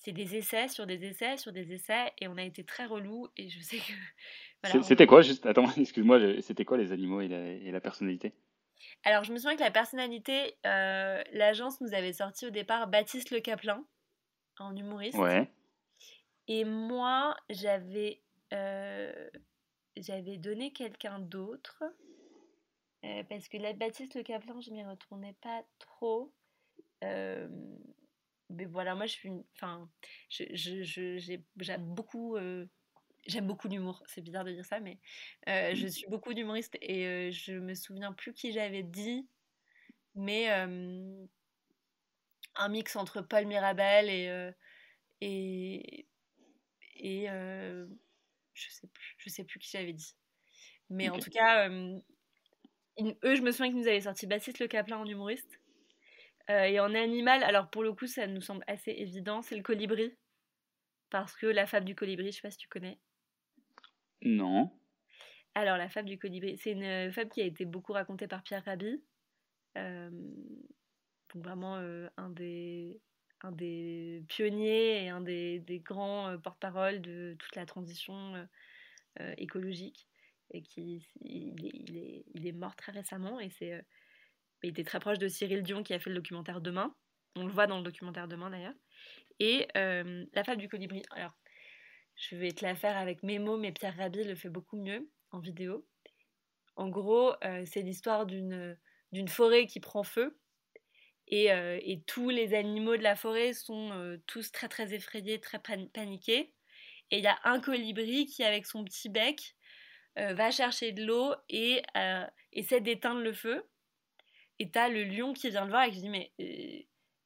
c'est 0.00 0.12
des 0.12 0.36
essais 0.36 0.68
sur 0.68 0.86
des 0.86 1.04
essais 1.04 1.36
sur 1.36 1.52
des 1.52 1.72
essais, 1.72 2.12
et 2.18 2.28
on 2.28 2.36
a 2.36 2.42
été 2.42 2.64
très 2.64 2.86
relou. 2.86 3.28
Et 3.36 3.48
je 3.50 3.60
sais 3.60 3.78
que. 3.78 3.92
c'était 4.82 5.06
quoi, 5.06 5.22
juste, 5.22 5.46
attends, 5.46 5.70
excuse-moi, 5.76 6.40
c'était 6.40 6.64
quoi 6.64 6.78
les 6.78 6.92
animaux 6.92 7.20
et 7.20 7.28
la, 7.28 7.80
personnalité? 7.80 8.34
Alors, 9.04 9.24
je 9.24 9.32
me 9.32 9.38
souviens 9.38 9.56
que 9.56 9.62
la 9.62 9.70
personnalité, 9.70 10.56
l'agence 10.64 11.80
nous 11.80 11.94
avait 11.94 12.12
sorti 12.12 12.46
au 12.46 12.50
départ 12.50 12.88
Baptiste 12.88 13.30
Le 13.30 13.40
Caplin, 13.40 13.84
en 14.58 14.74
humoriste. 14.74 15.18
Ouais. 15.18 15.50
Et 16.48 16.64
moi, 16.64 17.36
j'avais 17.50 18.22
j'avais 19.96 20.38
donné 20.38 20.72
quelqu'un 20.72 21.18
d'autre. 21.18 21.84
parce 23.28 23.48
que 23.48 23.58
la 23.58 23.74
Baptiste 23.74 24.14
Le 24.14 24.22
Caplin, 24.22 24.60
je 24.60 24.70
m'y 24.70 24.84
retournais 24.84 25.34
pas 25.42 25.62
trop. 25.78 26.32
Mais 27.02 28.64
voilà, 28.66 28.94
moi 28.94 29.06
je 29.06 29.12
suis 29.12 29.30
Enfin, 29.54 29.88
j'aime 30.28 31.84
beaucoup. 31.94 32.36
J'aime 33.26 33.46
beaucoup 33.46 33.68
l'humour, 33.68 34.02
c'est 34.06 34.22
bizarre 34.22 34.44
de 34.44 34.52
dire 34.52 34.64
ça, 34.64 34.80
mais 34.80 34.98
je 35.46 35.86
suis 35.86 36.06
beaucoup 36.08 36.32
d'humoriste 36.34 36.76
et 36.80 37.30
je 37.32 37.52
me 37.52 37.74
souviens 37.74 38.12
plus 38.12 38.32
qui 38.32 38.52
j'avais 38.52 38.82
dit, 38.82 39.28
mais 40.14 40.48
un 42.56 42.68
mix 42.68 42.96
entre 42.96 43.20
Paul 43.22 43.46
Mirabel 43.46 44.08
et, 44.08 44.52
et, 45.20 46.06
et 46.96 47.26
je 47.28 48.68
sais 48.70 48.88
plus, 48.88 49.14
je 49.18 49.28
sais 49.28 49.44
plus 49.44 49.58
qui 49.58 49.70
j'avais 49.70 49.92
dit. 49.92 50.14
Mais 50.88 51.08
en 51.08 51.18
tout 51.18 51.30
cas, 51.30 51.68
eux, 51.68 52.02
je 52.98 53.42
me 53.42 53.52
souviens 53.52 53.68
qu'ils 53.68 53.80
nous 53.80 53.88
avaient 53.88 54.00
sorti 54.00 54.26
Baptiste 54.26 54.58
Le 54.58 54.66
Caplin 54.66 54.98
en 54.98 55.06
humoriste. 55.06 55.60
Et 56.50 56.80
en 56.80 56.94
animal, 56.94 57.42
alors 57.42 57.70
pour 57.70 57.82
le 57.82 57.92
coup, 57.92 58.06
ça 58.06 58.26
nous 58.26 58.40
semble 58.40 58.64
assez 58.66 58.90
évident, 58.90 59.42
c'est 59.42 59.56
le 59.56 59.62
colibri. 59.62 60.16
Parce 61.10 61.34
que 61.34 61.46
la 61.46 61.66
fable 61.66 61.86
du 61.86 61.94
colibri, 61.94 62.30
je 62.30 62.36
sais 62.36 62.42
pas 62.42 62.50
si 62.50 62.58
tu 62.58 62.68
connais. 62.68 62.98
Non. 64.22 64.70
Alors, 65.54 65.76
la 65.76 65.88
fable 65.88 66.08
du 66.08 66.18
colibri, 66.18 66.56
c'est 66.56 66.72
une 66.72 67.12
fable 67.12 67.30
qui 67.30 67.42
a 67.42 67.44
été 67.44 67.64
beaucoup 67.64 67.92
racontée 67.92 68.28
par 68.28 68.42
Pierre 68.42 68.64
Rabhi. 68.64 69.02
donc 69.74 71.44
vraiment 71.44 71.76
un 72.16 72.30
des 72.30 73.00
un 73.42 73.52
des 73.52 74.22
pionniers 74.28 75.04
et 75.04 75.08
un 75.08 75.20
des, 75.20 75.82
grands 75.84 76.28
euh, 76.28 76.38
porte-parole 76.38 77.00
de 77.00 77.36
toute 77.38 77.56
la 77.56 77.66
transition 77.66 78.34
euh, 78.34 78.44
euh, 79.20 79.34
écologique 79.38 80.06
et 80.52 80.62
qui 80.62 81.06
il 81.20 82.46
est, 82.46 82.52
mort 82.52 82.74
très 82.76 82.92
récemment 82.92 83.38
et 83.40 83.50
c'est 83.50 83.84
il 84.62 84.70
était 84.70 84.84
très 84.84 85.00
proche 85.00 85.18
de 85.18 85.28
Cyril 85.28 85.62
Dion 85.62 85.82
qui 85.82 85.94
a 85.94 85.98
fait 85.98 86.10
le 86.10 86.16
documentaire 86.16 86.60
Demain. 86.60 86.94
On 87.36 87.44
le 87.44 87.52
voit 87.52 87.66
dans 87.66 87.78
le 87.78 87.84
documentaire 87.84 88.28
Demain 88.28 88.50
d'ailleurs. 88.50 88.74
Et 89.38 89.68
la 89.74 90.44
fable 90.44 90.60
du 90.60 90.68
colibri. 90.68 91.02
Alors, 91.10 91.32
je 92.14 92.36
vais 92.36 92.52
te 92.52 92.64
la 92.64 92.74
faire 92.74 92.98
avec 92.98 93.22
mes 93.22 93.38
mots, 93.38 93.56
mais 93.56 93.72
Pierre 93.72 93.96
Rabhi 93.96 94.24
le 94.24 94.34
fait 94.34 94.50
beaucoup 94.50 94.76
mieux 94.76 95.08
en 95.30 95.38
vidéo. 95.38 95.86
En 96.76 96.88
gros, 96.88 97.32
c'est 97.64 97.80
l'histoire 97.80 98.26
d'une 98.26 98.76
forêt 99.28 99.66
qui 99.66 99.80
prend 99.80 100.02
feu 100.02 100.38
euh, 101.32 101.78
et, 101.82 102.02
tous 102.02 102.30
les 102.30 102.54
animaux 102.54 102.96
de 102.96 103.02
la 103.02 103.16
forêt 103.16 103.52
sont 103.52 103.90
euh, 103.92 104.16
tous 104.26 104.50
très 104.52 104.68
très 104.68 104.94
effrayés, 104.94 105.40
très 105.40 105.60
paniqués. 105.92 106.52
Et 107.10 107.18
il 107.18 107.24
y 107.24 107.28
a 107.28 107.38
un 107.44 107.60
colibri 107.60 108.26
qui, 108.26 108.42
avec 108.44 108.66
son 108.66 108.84
petit 108.84 109.08
bec, 109.08 109.54
euh, 110.18 110.34
va 110.34 110.50
chercher 110.50 110.92
de 110.92 111.04
l'eau 111.04 111.34
et 111.48 111.82
essaie 112.52 112.80
d'éteindre 112.80 113.20
le 113.20 113.32
feu. 113.32 113.64
Et 114.60 114.70
t'as 114.70 114.88
le 114.88 115.02
lion 115.02 115.32
qui 115.32 115.50
vient 115.50 115.64
le 115.64 115.70
voir 115.70 115.84
et 115.84 115.90
qui 115.90 116.00
dit 116.00 116.08
Mais 116.08 116.32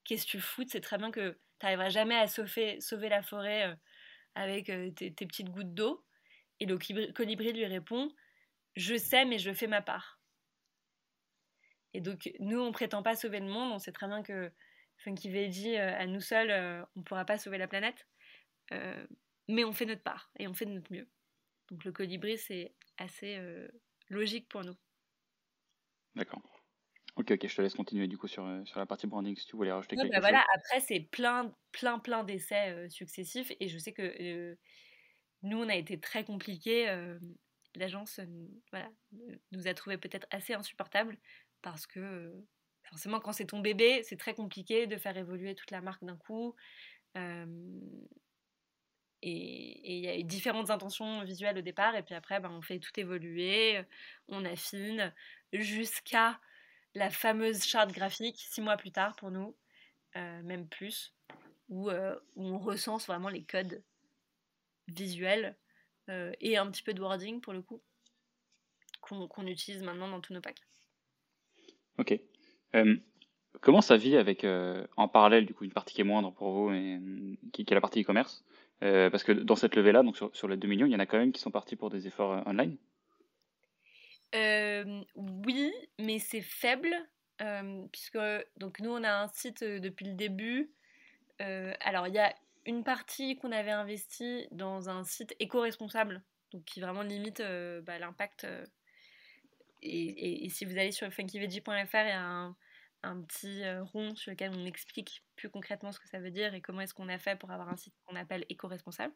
qu'est-ce 0.04 0.24
que 0.24 0.30
tu 0.30 0.40
fous? 0.40 0.64
C'est 0.66 0.80
très 0.80 0.96
bien 0.96 1.10
que 1.10 1.38
tu 1.60 1.66
n'arriveras 1.66 1.90
jamais 1.90 2.16
à 2.16 2.26
sauver, 2.26 2.80
sauver 2.80 3.10
la 3.10 3.22
forêt 3.22 3.76
avec 4.34 4.66
tes, 4.94 5.12
tes 5.12 5.26
petites 5.26 5.50
gouttes 5.50 5.74
d'eau. 5.74 6.02
Et 6.60 6.66
le 6.66 6.78
colibri 7.12 7.52
lui 7.52 7.66
répond 7.66 8.10
Je 8.76 8.96
sais, 8.96 9.26
mais 9.26 9.38
je 9.38 9.52
fais 9.52 9.66
ma 9.66 9.82
part. 9.82 10.18
Et 11.94 12.00
donc, 12.00 12.30
nous, 12.40 12.60
on 12.60 12.72
prétend 12.72 13.02
pas 13.02 13.14
sauver 13.14 13.40
le 13.40 13.46
monde. 13.46 13.72
On 13.72 13.78
sait 13.78 13.92
très 13.92 14.08
bien 14.08 14.22
que 14.22 14.50
Funky 14.98 15.30
Veggie, 15.30 15.76
euh, 15.76 15.96
à 15.96 16.06
nous 16.06 16.20
seuls, 16.20 16.50
euh, 16.50 16.84
on 16.96 17.02
pourra 17.02 17.24
pas 17.24 17.38
sauver 17.38 17.56
la 17.56 17.68
planète. 17.68 18.06
Euh, 18.72 19.06
mais 19.48 19.64
on 19.64 19.72
fait 19.72 19.86
notre 19.86 20.02
part 20.02 20.30
et 20.38 20.48
on 20.48 20.54
fait 20.54 20.66
de 20.66 20.72
notre 20.72 20.92
mieux. 20.92 21.08
Donc, 21.70 21.84
le 21.84 21.92
colibri, 21.92 22.36
c'est 22.36 22.74
assez 22.98 23.40
logique 24.08 24.48
pour 24.48 24.64
nous. 24.64 24.76
D'accord. 26.14 26.42
Ok, 27.16 27.30
ok, 27.30 27.46
je 27.46 27.54
te 27.54 27.62
laisse 27.62 27.74
continuer 27.74 28.08
du 28.08 28.18
coup 28.18 28.26
sur, 28.26 28.44
sur 28.64 28.80
la 28.80 28.86
partie 28.86 29.06
branding 29.06 29.36
si 29.36 29.46
tu 29.46 29.56
voulais 29.56 29.70
rajouter 29.70 29.96
quelque 29.96 30.12
bah 30.12 30.20
Voilà, 30.20 30.44
après, 30.54 30.80
c'est 30.80 31.00
plein, 31.00 31.54
plein, 31.70 31.98
plein 32.00 32.24
d'essais 32.24 32.88
successifs 32.90 33.52
et 33.60 33.68
je 33.68 33.78
sais 33.78 33.92
que 33.92 34.56
nous, 35.42 35.58
on 35.58 35.68
a 35.68 35.76
été 35.76 36.00
très 36.00 36.24
compliqués. 36.24 36.86
L'agence 37.76 38.20
voilà, 38.70 38.90
nous 39.52 39.68
a 39.68 39.74
trouvé 39.74 39.98
peut-être 39.98 40.26
assez 40.30 40.54
insupportables 40.54 41.16
parce 41.62 41.86
que 41.86 42.32
forcément 42.88 43.20
quand 43.20 43.32
c'est 43.32 43.46
ton 43.46 43.60
bébé, 43.60 44.02
c'est 44.02 44.16
très 44.16 44.34
compliqué 44.34 44.86
de 44.86 44.96
faire 44.96 45.16
évoluer 45.16 45.54
toute 45.54 45.70
la 45.70 45.80
marque 45.80 46.04
d'un 46.04 46.16
coup. 46.16 46.54
et 49.22 49.96
il 49.96 50.04
y 50.04 50.08
a 50.08 50.18
eu 50.18 50.24
différentes 50.24 50.70
intentions 50.70 51.24
visuelles 51.24 51.58
au 51.58 51.62
départ, 51.62 51.94
et 51.96 52.02
puis 52.02 52.14
après, 52.14 52.40
ben, 52.40 52.50
on 52.50 52.60
fait 52.60 52.78
tout 52.78 52.98
évoluer, 53.00 53.82
on 54.28 54.44
affine, 54.44 55.14
jusqu'à 55.52 56.40
la 56.94 57.10
fameuse 57.10 57.64
charte 57.64 57.92
graphique, 57.92 58.38
six 58.38 58.60
mois 58.60 58.76
plus 58.76 58.92
tard 58.92 59.14
pour 59.16 59.30
nous, 59.30 59.56
même 60.14 60.68
plus, 60.68 61.14
où, 61.68 61.90
on 62.36 62.58
recense 62.58 63.06
vraiment 63.06 63.28
les 63.28 63.44
codes 63.44 63.82
visuels 64.88 65.56
et 66.08 66.56
un 66.56 66.70
petit 66.70 66.82
peu 66.82 66.94
de 66.94 67.00
wording 67.00 67.40
pour 67.40 67.52
le 67.52 67.62
coup, 67.62 67.82
qu'on 69.00 69.46
utilise 69.46 69.82
maintenant 69.82 70.08
dans 70.08 70.20
tous 70.20 70.32
nos 70.32 70.40
packs. 70.40 70.62
Ok. 71.98 72.18
Euh, 72.74 72.96
comment 73.60 73.80
ça 73.80 73.96
vit 73.96 74.16
avec, 74.16 74.44
euh, 74.44 74.86
en 74.96 75.08
parallèle, 75.08 75.46
du 75.46 75.54
coup, 75.54 75.64
une 75.64 75.72
partie 75.72 75.94
qui 75.94 76.00
est 76.00 76.04
moindre 76.04 76.32
pour 76.32 76.52
vous, 76.52 76.70
mais 76.70 77.00
qui, 77.52 77.62
est 77.62 77.74
la 77.74 77.80
partie 77.80 78.02
e-commerce? 78.02 78.44
Euh, 78.82 79.10
Parce 79.10 79.22
que 79.22 79.32
dans 79.32 79.56
cette 79.56 79.76
levée-là, 79.76 80.02
donc 80.02 80.16
sur, 80.16 80.34
sur, 80.34 80.48
les 80.48 80.56
2 80.56 80.66
millions, 80.66 80.86
il 80.86 80.92
y 80.92 80.96
en 80.96 81.00
a 81.00 81.06
quand 81.06 81.18
même 81.18 81.32
qui 81.32 81.40
sont 81.40 81.50
partis 81.50 81.76
pour 81.76 81.90
des 81.90 82.06
efforts 82.06 82.46
online? 82.46 82.76
Oui, 84.34 85.72
mais 85.98 86.18
c'est 86.18 86.40
faible, 86.40 86.94
puisque 87.92 88.18
donc 88.56 88.80
nous, 88.80 88.90
on 88.90 89.04
a 89.04 89.22
un 89.22 89.28
site 89.28 89.64
depuis 89.64 90.06
le 90.06 90.14
début. 90.14 90.70
alors, 91.38 92.06
il 92.08 92.14
y 92.14 92.18
a 92.18 92.34
une 92.66 92.84
partie 92.84 93.36
qu'on 93.36 93.52
avait 93.52 93.70
investie 93.70 94.46
dans 94.50 94.88
un 94.88 95.04
site 95.04 95.34
éco-responsable, 95.38 96.22
donc 96.52 96.64
qui 96.64 96.80
vraiment 96.80 97.02
limite 97.02 97.42
bah, 97.84 97.98
l'impact 97.98 98.46
et, 99.84 100.48
si 100.50 100.64
vous 100.64 100.78
allez 100.78 100.92
sur 100.92 101.12
funkyveggie.fr, 101.12 101.72
il 101.72 102.08
y 102.08 102.12
a 102.12 102.54
un, 103.02 103.20
petit 103.22 103.62
euh, 103.62 103.84
rond 103.84 104.14
sur 104.16 104.30
lequel 104.30 104.50
on 104.54 104.64
explique 104.64 105.22
plus 105.36 105.50
concrètement 105.50 105.92
ce 105.92 106.00
que 106.00 106.08
ça 106.08 106.18
veut 106.18 106.30
dire 106.30 106.54
et 106.54 106.62
comment 106.62 106.80
est-ce 106.80 106.94
qu'on 106.94 107.08
a 107.10 107.18
fait 107.18 107.36
pour 107.36 107.50
avoir 107.50 107.68
un 107.68 107.76
site 107.76 107.94
qu'on 108.06 108.16
appelle 108.16 108.46
éco-responsable. 108.48 109.12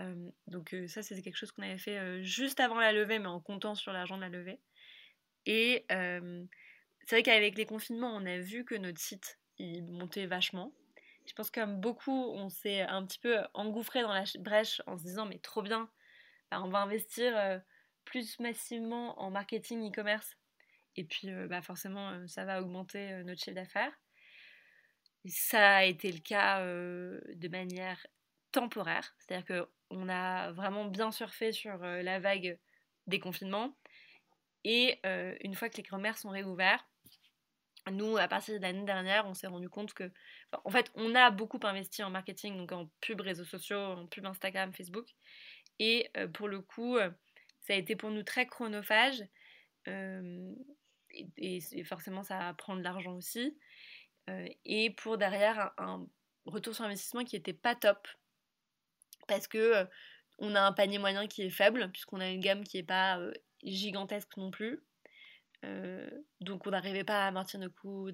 Euh, 0.00 0.30
donc 0.46 0.74
euh, 0.74 0.88
ça, 0.88 1.02
c'est 1.02 1.20
quelque 1.22 1.36
chose 1.36 1.52
qu'on 1.52 1.62
avait 1.62 1.78
fait 1.78 2.22
juste 2.22 2.60
avant 2.60 2.80
la 2.80 2.92
levée, 2.92 3.18
mais 3.18 3.26
en 3.26 3.40
comptant 3.40 3.74
sur 3.74 3.92
l'argent 3.92 4.16
de 4.16 4.22
la 4.22 4.28
levée. 4.28 4.58
Et 5.46 5.84
c'est 5.88 7.16
vrai 7.16 7.22
qu'avec 7.22 7.56
les 7.56 7.66
confinements, 7.66 8.14
on 8.14 8.26
a 8.26 8.38
vu 8.38 8.64
que 8.64 8.74
notre 8.74 9.00
site, 9.00 9.38
il 9.58 9.84
montait 9.84 10.26
vachement. 10.26 10.72
Je 11.26 11.32
pense 11.34 11.50
que 11.50 11.60
comme 11.60 11.80
beaucoup, 11.80 12.32
on 12.32 12.48
s'est 12.48 12.82
un 12.82 13.04
petit 13.04 13.18
peu 13.18 13.38
engouffré 13.54 14.02
dans 14.02 14.12
la 14.12 14.24
brèche 14.38 14.82
en 14.86 14.96
se 14.96 15.04
disant, 15.04 15.26
mais 15.26 15.38
trop 15.38 15.62
bien, 15.62 15.90
bah, 16.50 16.62
on 16.62 16.68
va 16.68 16.80
investir 16.80 17.62
plus 18.04 18.38
massivement 18.40 19.20
en 19.20 19.30
marketing 19.30 19.88
e-commerce. 19.88 20.36
Et 20.96 21.04
puis, 21.04 21.30
euh, 21.30 21.46
bah 21.46 21.62
forcément, 21.62 22.10
euh, 22.10 22.26
ça 22.26 22.44
va 22.44 22.60
augmenter 22.60 23.12
euh, 23.12 23.22
notre 23.22 23.40
chiffre 23.42 23.54
d'affaires. 23.54 23.92
Ça 25.26 25.76
a 25.76 25.84
été 25.84 26.10
le 26.10 26.18
cas 26.18 26.64
de 26.64 27.48
manière 27.48 28.06
temporaire. 28.52 29.14
C'est-à-dire 29.18 29.66
qu'on 29.90 30.08
a 30.08 30.52
vraiment 30.52 30.84
bien 30.84 31.10
surfé 31.10 31.52
sur 31.52 31.78
la 31.78 32.20
vague 32.20 32.58
des 33.06 33.20
confinements. 33.20 33.76
Et 34.64 35.00
une 35.42 35.54
fois 35.54 35.68
que 35.68 35.76
les 35.76 35.82
commerces 35.82 36.22
sont 36.22 36.30
réouverts, 36.30 36.86
nous, 37.90 38.18
à 38.18 38.28
partir 38.28 38.56
de 38.56 38.62
l'année 38.62 38.84
dernière, 38.84 39.26
on 39.26 39.34
s'est 39.34 39.46
rendu 39.46 39.68
compte 39.68 39.94
que, 39.94 40.10
en 40.64 40.70
fait, 40.70 40.90
on 40.94 41.14
a 41.14 41.30
beaucoup 41.30 41.58
investi 41.62 42.02
en 42.02 42.10
marketing, 42.10 42.56
donc 42.56 42.72
en 42.72 42.90
pub 43.00 43.20
réseaux 43.20 43.44
sociaux, 43.44 43.78
en 43.78 44.06
pub 44.06 44.26
Instagram, 44.26 44.72
Facebook. 44.72 45.08
Et 45.78 46.10
pour 46.34 46.48
le 46.48 46.60
coup, 46.60 46.98
ça 47.60 47.72
a 47.72 47.76
été 47.76 47.96
pour 47.96 48.10
nous 48.10 48.22
très 48.22 48.46
chronophage. 48.46 49.22
Euh, 49.88 50.54
et, 51.36 51.60
forcément, 51.84 52.22
ça 52.22 52.38
va 52.38 52.54
prendre 52.54 52.80
de 52.80 52.84
l'argent 52.84 53.14
aussi. 53.14 53.56
Euh, 54.28 54.48
et 54.64 54.90
pour 54.90 55.18
derrière 55.18 55.72
un, 55.78 56.06
retour 56.46 56.74
sur 56.74 56.84
investissement 56.84 57.24
qui 57.24 57.36
n'était 57.36 57.52
pas 57.52 57.74
top. 57.74 58.08
Parce 59.30 59.48
que 59.48 59.58
euh, 59.58 59.84
on 60.38 60.54
a 60.54 60.60
un 60.60 60.72
panier 60.72 60.98
moyen 60.98 61.26
qui 61.26 61.42
est 61.42 61.50
faible, 61.50 61.90
puisqu'on 61.92 62.20
a 62.20 62.28
une 62.28 62.40
gamme 62.40 62.64
qui 62.64 62.76
n'est 62.76 62.82
pas 62.82 63.18
gigantesque 63.62 64.36
non 64.36 64.50
plus. 64.50 64.80
donc 66.40 66.66
on 66.66 66.70
n'arrivait 66.70 67.04
pas 67.04 67.24
à 67.24 67.28
amortir 67.28 67.60
nos 67.60 67.70
coûts, 67.70 68.10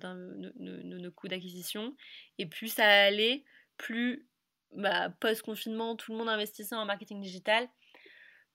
d'acquisition. 1.29 1.97
Et 2.39 2.47
plus 2.47 2.69
ça 2.69 2.87
allait, 2.87 3.45
plus 3.77 4.29
bah, 4.73 5.11
post-confinement, 5.21 5.95
tout 5.97 6.13
le 6.13 6.19
monde 6.19 6.29
investissait 6.29 6.75
en 6.75 6.85
marketing 6.85 7.21
digital 7.21 7.69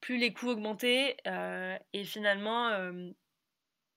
plus 0.02 0.18
les 0.18 0.34
coûts 0.34 0.50
augmentaient 0.50 1.16
euh, 1.28 1.78
et 1.94 2.04
finalement 2.04 2.70
euh, 2.70 3.10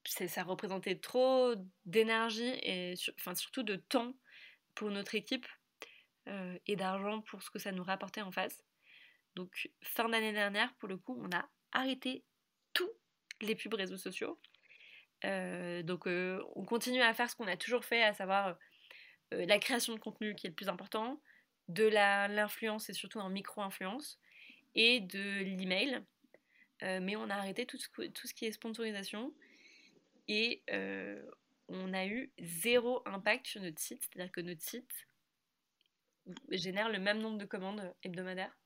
ça 0.05 0.43
représentait 0.43 0.95
trop 0.95 1.55
d'énergie 1.85 2.53
et 2.61 2.93
surtout 2.95 3.63
de 3.63 3.75
temps 3.75 4.13
pour 4.75 4.91
notre 4.91 5.15
équipe 5.15 5.47
et 6.65 6.75
d'argent 6.75 7.21
pour 7.21 7.43
ce 7.43 7.49
que 7.49 7.59
ça 7.59 7.71
nous 7.71 7.83
rapportait 7.83 8.21
en 8.21 8.31
face. 8.31 8.63
Donc 9.35 9.69
fin 9.83 10.07
d'année 10.09 10.33
dernière, 10.33 10.73
pour 10.75 10.89
le 10.89 10.97
coup, 10.97 11.19
on 11.21 11.35
a 11.35 11.47
arrêté 11.71 12.23
tous 12.73 12.89
les 13.41 13.55
pubs 13.55 13.73
réseaux 13.73 13.97
sociaux. 13.97 14.39
donc 15.23 16.07
on 16.07 16.65
continue 16.65 17.01
à 17.01 17.13
faire 17.13 17.29
ce 17.29 17.35
qu'on 17.35 17.47
a 17.47 17.57
toujours 17.57 17.85
fait, 17.85 18.03
à 18.03 18.13
savoir 18.13 18.57
la 19.31 19.59
création 19.59 19.93
de 19.93 19.99
contenu 19.99 20.35
qui 20.35 20.47
est 20.47 20.49
le 20.49 20.55
plus 20.55 20.69
important, 20.69 21.21
de 21.67 21.85
l'influence 21.85 22.89
et 22.89 22.93
surtout 22.93 23.19
en 23.19 23.29
micro-influence, 23.29 24.19
et 24.75 25.01
de 25.01 25.43
l'email. 25.43 26.01
mais 26.81 27.15
on 27.15 27.29
a 27.29 27.35
arrêté 27.35 27.65
tout 27.65 27.77
ce, 27.77 27.87
tout 28.07 28.27
ce 28.27 28.33
qui 28.33 28.45
est 28.45 28.51
sponsorisation 28.51 29.33
et 30.27 30.63
on 31.67 31.93
a 31.93 32.05
eu 32.05 32.31
zéro 32.39 33.01
impact 33.05 33.47
sur 33.47 33.61
notre 33.61 33.79
site, 33.79 34.03
c'est-à-dire 34.03 34.31
que 34.31 34.41
notre 34.41 34.61
site 34.61 35.07
génère 36.49 36.89
le 36.89 36.99
même 36.99 37.19
nombre 37.19 37.37
de 37.37 37.45
commandes 37.45 37.93
hebdomadaires, 38.03 38.57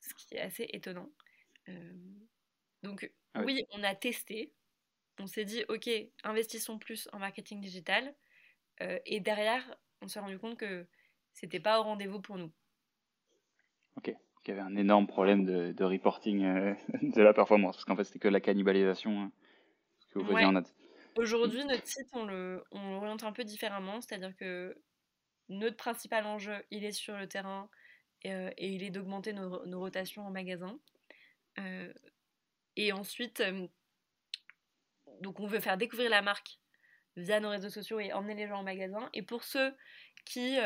ce 0.00 0.14
qui 0.14 0.34
est 0.34 0.40
assez 0.40 0.66
étonnant. 0.72 1.10
Euh, 1.68 1.92
donc 2.82 3.10
ah 3.34 3.42
oui. 3.44 3.64
on 3.72 3.82
a 3.82 3.94
testé, 3.94 4.52
on 5.18 5.26
s'est 5.26 5.44
dit 5.44 5.64
ok, 5.68 5.88
investissons 6.22 6.78
plus 6.78 7.08
en 7.12 7.18
marketing 7.18 7.60
digital, 7.60 8.14
euh, 8.82 8.98
et 9.06 9.20
derrière, 9.20 9.76
on 10.02 10.08
s'est 10.08 10.20
rendu 10.20 10.38
compte 10.38 10.58
que 10.58 10.86
c'était 11.32 11.60
pas 11.60 11.80
au 11.80 11.84
rendez-vous 11.84 12.20
pour 12.20 12.36
nous. 12.36 12.52
Ok, 13.96 14.08
il 14.08 14.48
y 14.48 14.50
avait 14.50 14.60
un 14.60 14.76
énorme 14.76 15.06
problème 15.06 15.44
de, 15.44 15.84
reporting 15.84 16.44
euh, 16.44 16.74
de 17.02 17.22
la 17.22 17.32
performance, 17.32 17.76
parce 17.76 17.84
qu'en 17.84 17.96
fait 17.96 18.04
c'était 18.04 18.18
que 18.18 18.28
la 18.28 18.40
cannibalisation 18.40 19.22
hein, 19.22 19.32
que 20.10 20.18
vous 20.18 20.26
faisiez 20.26 20.44
en 20.44 20.56
ads. 20.56 20.64
Aujourd'hui, 21.16 21.64
notre 21.64 21.86
site, 21.86 22.08
on 22.12 22.24
le, 22.24 22.64
on 22.72 22.90
l'oriente 22.90 23.22
un 23.22 23.32
peu 23.32 23.44
différemment, 23.44 24.00
c'est-à-dire 24.00 24.34
que 24.36 24.76
notre 25.48 25.76
principal 25.76 26.26
enjeu, 26.26 26.64
il 26.70 26.84
est 26.84 26.92
sur 26.92 27.16
le 27.16 27.28
terrain 27.28 27.68
euh, 28.26 28.50
et, 28.56 28.68
il 28.68 28.82
est 28.82 28.90
d'augmenter 28.90 29.32
nos, 29.32 29.78
rotations 29.78 30.26
en 30.26 30.30
magasin. 30.30 30.78
Euh, 31.58 31.92
et 32.76 32.92
ensuite, 32.92 33.40
euh, 33.40 33.66
donc 35.20 35.40
on 35.40 35.46
veut 35.46 35.60
faire 35.60 35.76
découvrir 35.76 36.10
la 36.10 36.22
marque 36.22 36.58
via 37.16 37.38
nos 37.40 37.50
réseaux 37.50 37.70
sociaux 37.70 38.00
et 38.00 38.12
emmener 38.12 38.34
les 38.34 38.48
gens 38.48 38.60
en 38.60 38.64
magasin. 38.64 39.08
Et 39.12 39.22
pour 39.22 39.44
ceux 39.44 39.74
qui 40.24 40.56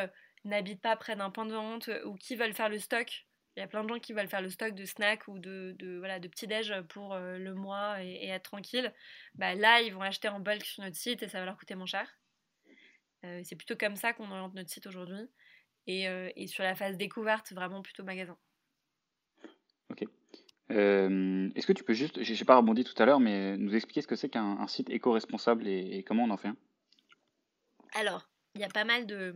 n'habitent 0.44 0.80
pas 0.80 0.96
près 0.96 1.16
d'un 1.16 1.30
point 1.30 1.44
de 1.44 1.52
vente 1.52 1.90
ou 2.06 2.14
qui 2.14 2.36
veulent 2.36 2.54
faire 2.54 2.70
le 2.70 2.78
stock 2.78 3.28
il 3.58 3.60
y 3.60 3.64
a 3.64 3.66
plein 3.66 3.82
de 3.82 3.88
gens 3.88 3.98
qui 3.98 4.12
veulent 4.12 4.28
faire 4.28 4.40
le 4.40 4.50
stock 4.50 4.72
de 4.72 4.84
snacks 4.84 5.26
ou 5.26 5.40
de, 5.40 5.76
voilà, 5.98 6.20
de 6.20 6.28
petits-déj 6.28 6.80
pour 6.90 7.12
euh, 7.12 7.38
le 7.38 7.54
mois 7.54 8.00
et, 8.04 8.28
être 8.28 8.44
tranquille. 8.44 8.94
Bah, 9.34 9.56
là, 9.56 9.80
ils 9.80 9.92
vont 9.92 10.00
acheter 10.00 10.28
en 10.28 10.38
bulk 10.38 10.64
sur 10.64 10.84
notre 10.84 10.94
site 10.94 11.24
et 11.24 11.28
ça 11.28 11.40
va 11.40 11.46
leur 11.46 11.58
coûter 11.58 11.74
moins 11.74 11.86
cher. 11.86 12.17
Euh, 13.24 13.40
c'est 13.44 13.56
plutôt 13.56 13.76
comme 13.76 13.96
ça 13.96 14.12
qu'on 14.12 14.30
oriente 14.30 14.54
notre 14.54 14.70
site 14.70 14.86
aujourd'hui. 14.86 15.28
Et, 15.86 16.08
euh, 16.08 16.30
et, 16.36 16.46
sur 16.46 16.62
la 16.62 16.74
phase 16.74 16.96
découverte, 16.96 17.52
vraiment 17.52 17.82
plutôt 17.82 18.04
magasin. 18.04 18.36
Ok. 19.90 20.04
Est-ce 20.70 21.66
que 21.66 21.72
tu 21.72 21.82
peux 21.82 21.94
juste, 21.94 22.22
je 22.22 22.32
n'ai 22.32 22.44
pas 22.44 22.56
rebondi 22.56 22.84
tout 22.84 23.00
à 23.02 23.06
l'heure, 23.06 23.20
mais 23.20 23.56
nous 23.56 23.74
expliquer 23.74 24.02
ce 24.02 24.06
que 24.06 24.16
c'est 24.16 24.28
qu'un 24.28 24.66
site 24.66 24.90
éco-responsable 24.90 25.66
et, 25.66 25.96
et 25.96 26.02
comment 26.02 26.24
on 26.24 26.30
en 26.30 26.36
fait 26.36 26.48
un? 26.48 26.56
Alors, 27.94 28.28
il 28.54 28.60
y 28.60 28.64
a 28.64 28.68
pas 28.68 28.84
mal 28.84 29.06
de, 29.06 29.34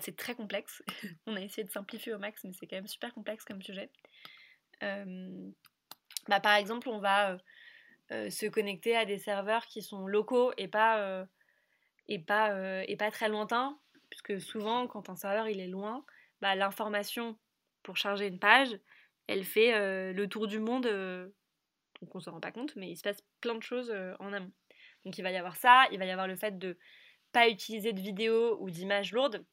c'est 0.00 0.16
très 0.16 0.34
complexe. 0.34 0.82
On 1.26 1.36
a 1.36 1.40
essayé 1.40 1.64
de 1.64 1.70
simplifier 1.70 2.14
au 2.14 2.18
max, 2.18 2.42
mais 2.44 2.52
c'est 2.52 2.66
quand 2.66 2.76
même 2.76 2.86
super 2.86 3.12
complexe 3.14 3.44
comme 3.44 3.62
sujet. 3.62 3.90
Euh, 4.82 5.50
bah, 6.28 6.40
par 6.40 6.54
exemple, 6.56 6.88
on 6.88 6.98
va 6.98 7.32
euh, 7.32 7.38
euh, 8.12 8.30
se 8.30 8.46
connecter 8.46 8.96
à 8.96 9.04
des 9.04 9.18
serveurs 9.18 9.66
qui 9.66 9.82
sont 9.82 10.06
locaux 10.06 10.52
et 10.58 10.68
pas, 10.68 11.26
et 12.08 12.18
pas, 12.18 12.82
et 12.86 12.96
pas 12.96 13.10
très 13.10 13.28
lointains, 13.28 13.78
puisque 14.10 14.40
souvent, 14.40 14.86
quand 14.86 15.10
un 15.10 15.16
serveur 15.16 15.48
il 15.48 15.60
est 15.60 15.66
loin, 15.66 16.04
bah, 16.40 16.54
l'information 16.54 17.38
pour 17.82 17.96
charger 17.96 18.26
une 18.26 18.38
page, 18.38 18.78
elle 19.26 19.44
fait 19.44 20.12
le 20.12 20.26
tour 20.26 20.46
du 20.46 20.58
monde. 20.58 20.84
donc 22.00 22.14
on 22.14 22.18
ne 22.18 22.22
se 22.22 22.30
rend 22.30 22.40
pas 22.40 22.52
compte, 22.52 22.76
mais 22.76 22.90
il 22.90 22.96
se 22.96 23.02
passe 23.02 23.22
plein 23.40 23.54
de 23.54 23.62
choses 23.62 23.92
en 24.20 24.32
amont. 24.32 24.52
Donc 25.04 25.18
il 25.18 25.22
va 25.22 25.30
y 25.30 25.36
avoir 25.36 25.56
ça, 25.56 25.86
il 25.92 25.98
va 25.98 26.04
y 26.04 26.10
avoir 26.10 26.26
le 26.26 26.36
fait 26.36 26.58
de 26.58 26.76
pas 27.32 27.48
utiliser 27.48 27.92
de 27.92 28.00
vidéos 28.00 28.56
ou 28.60 28.70
d'images 28.70 29.12
lourdes. 29.12 29.44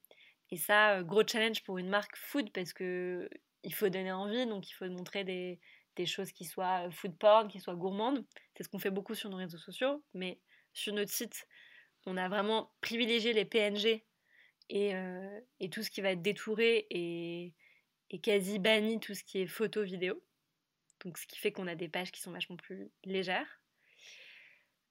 Et 0.52 0.58
ça, 0.58 0.98
euh, 0.98 1.04
gros 1.04 1.26
challenge 1.28 1.64
pour 1.64 1.78
une 1.78 1.90
marque 1.90 2.16
food 2.16 2.52
parce 2.52 2.74
que 2.74 3.30
il 3.64 3.74
faut 3.74 3.90
donner 3.90 4.12
envie, 4.12 4.46
donc 4.46 4.70
il 4.70 4.74
faut 4.74 4.90
montrer 4.90 5.24
des, 5.24 5.60
des 5.96 6.06
choses 6.06 6.32
qui 6.32 6.46
soient 6.46 6.90
food 6.92 7.18
porn, 7.18 7.48
qui 7.48 7.60
soient 7.60 7.76
gourmandes. 7.76 8.26
C'est 8.56 8.64
ce 8.64 8.70
qu'on 8.70 8.80
fait 8.80 8.90
beaucoup 8.90 9.16
sur 9.16 9.30
nos 9.30 9.38
réseaux 9.38 9.58
sociaux, 9.58 10.04
mais 10.14 10.40
sur 10.74 10.94
notre 10.94 11.12
site, 11.12 11.48
on 12.06 12.18
a 12.18 12.28
vraiment 12.28 12.72
privilégié 12.82 13.34
les 13.34 13.46
PNG 13.46 14.04
et, 14.70 14.96
euh, 14.96 15.40
et 15.60 15.70
tout 15.70 15.84
ce 15.84 15.90
qui 15.90 16.02
va 16.02 16.12
être 16.12 16.22
détouré 16.22 16.88
et, 16.90 17.54
et, 18.10 18.20
quasi 18.20 18.60
banni 18.60 19.00
tout 19.00 19.14
ce 19.14 19.24
qui 19.24 19.40
est 19.40 19.48
photo, 19.48 19.84
vidéo. 19.84 20.22
Donc 21.04 21.18
ce 21.18 21.28
qui 21.28 21.38
fait 21.38 21.52
qu'on 21.52 21.68
a 21.68 21.76
des 21.76 21.90
pages 21.90 22.12
qui 22.12 22.22
sont 22.22 22.32
vachement 22.32 22.56
plus 22.56 22.92
légères. 23.04 23.62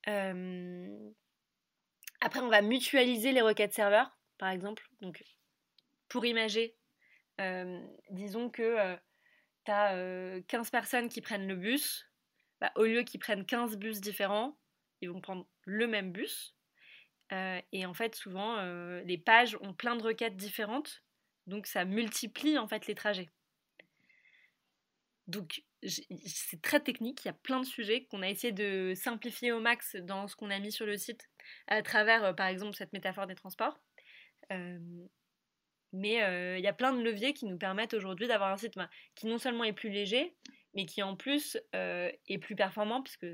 Euh, 0.08 1.10
après, 2.20 2.40
on 2.40 2.48
va 2.48 2.62
mutualiser 2.62 3.32
les 3.32 3.40
requêtes 3.40 3.72
serveurs, 3.72 4.16
par 4.38 4.50
exemple. 4.50 4.88
Donc, 5.00 5.22
pour 6.08 6.24
imager, 6.24 6.76
euh, 7.40 7.80
disons 8.10 8.50
que 8.50 8.96
tu 9.64 9.70
as 9.70 10.40
15 10.48 10.70
personnes 10.70 11.08
qui 11.08 11.20
prennent 11.20 11.48
le 11.48 11.56
bus. 11.56 12.06
Bah, 12.60 12.72
au 12.76 12.84
lieu 12.84 13.02
qu'ils 13.02 13.18
prennent 13.20 13.44
15 13.44 13.76
bus 13.76 14.00
différents, 14.00 14.56
ils 15.00 15.10
vont 15.10 15.20
prendre 15.20 15.46
le 15.64 15.88
même 15.88 16.12
bus. 16.12 16.54
Euh, 17.32 17.60
et 17.72 17.86
en 17.86 17.94
fait, 17.94 18.14
souvent, 18.14 18.58
euh, 18.58 19.02
les 19.04 19.18
pages 19.18 19.56
ont 19.62 19.72
plein 19.72 19.96
de 19.96 20.02
requêtes 20.02 20.36
différentes. 20.36 21.02
Donc, 21.46 21.66
ça 21.66 21.84
multiplie 21.84 22.58
en 22.58 22.68
fait 22.68 22.86
les 22.86 22.94
trajets. 22.94 23.30
Donc, 25.26 25.62
c'est 25.82 26.60
très 26.60 26.80
technique. 26.80 27.24
Il 27.24 27.28
y 27.28 27.30
a 27.30 27.34
plein 27.34 27.60
de 27.60 27.66
sujets 27.66 28.04
qu'on 28.04 28.22
a 28.22 28.28
essayé 28.28 28.52
de 28.52 28.92
simplifier 28.94 29.52
au 29.52 29.60
max 29.60 29.96
dans 29.96 30.28
ce 30.28 30.36
qu'on 30.36 30.50
a 30.50 30.58
mis 30.58 30.72
sur 30.72 30.86
le 30.86 30.96
site 30.96 31.28
à 31.68 31.82
travers, 31.82 32.24
euh, 32.24 32.32
par 32.32 32.46
exemple, 32.48 32.76
cette 32.76 32.92
métaphore 32.92 33.26
des 33.26 33.34
transports. 33.34 33.78
Mais 35.94 36.16
il 36.58 36.62
y 36.62 36.66
a 36.66 36.72
plein 36.72 36.92
de 36.92 37.02
leviers 37.02 37.32
qui 37.32 37.46
nous 37.46 37.56
permettent 37.56 37.94
aujourd'hui 37.94 38.26
d'avoir 38.28 38.50
un 38.52 38.56
site 38.58 38.74
bah, 38.76 38.90
qui 39.14 39.26
non 39.26 39.38
seulement 39.38 39.64
est 39.64 39.72
plus 39.72 39.90
léger, 39.90 40.36
mais 40.74 40.84
qui 40.84 41.02
en 41.02 41.16
plus 41.16 41.56
est 41.72 42.38
plus 42.38 42.54
performant, 42.54 43.02
puisque 43.02 43.26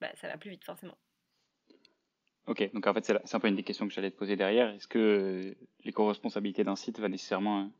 bah, 0.00 0.10
ça 0.16 0.26
va 0.28 0.36
plus 0.36 0.50
vite 0.50 0.64
forcément. 0.64 0.98
Ok, 2.46 2.70
donc 2.74 2.86
en 2.86 2.94
fait 2.94 3.04
c'est 3.04 3.34
un 3.34 3.40
peu 3.40 3.48
une 3.48 3.56
des 3.56 3.62
questions 3.62 3.88
que 3.88 3.94
j'allais 3.94 4.10
te 4.10 4.16
poser 4.16 4.36
derrière. 4.36 4.68
Est-ce 4.70 4.88
que 4.88 5.56
l'éco-responsabilité 5.84 6.64
d'un 6.64 6.76
site 6.76 7.00
va 7.00 7.08
nécessairement 7.08 7.70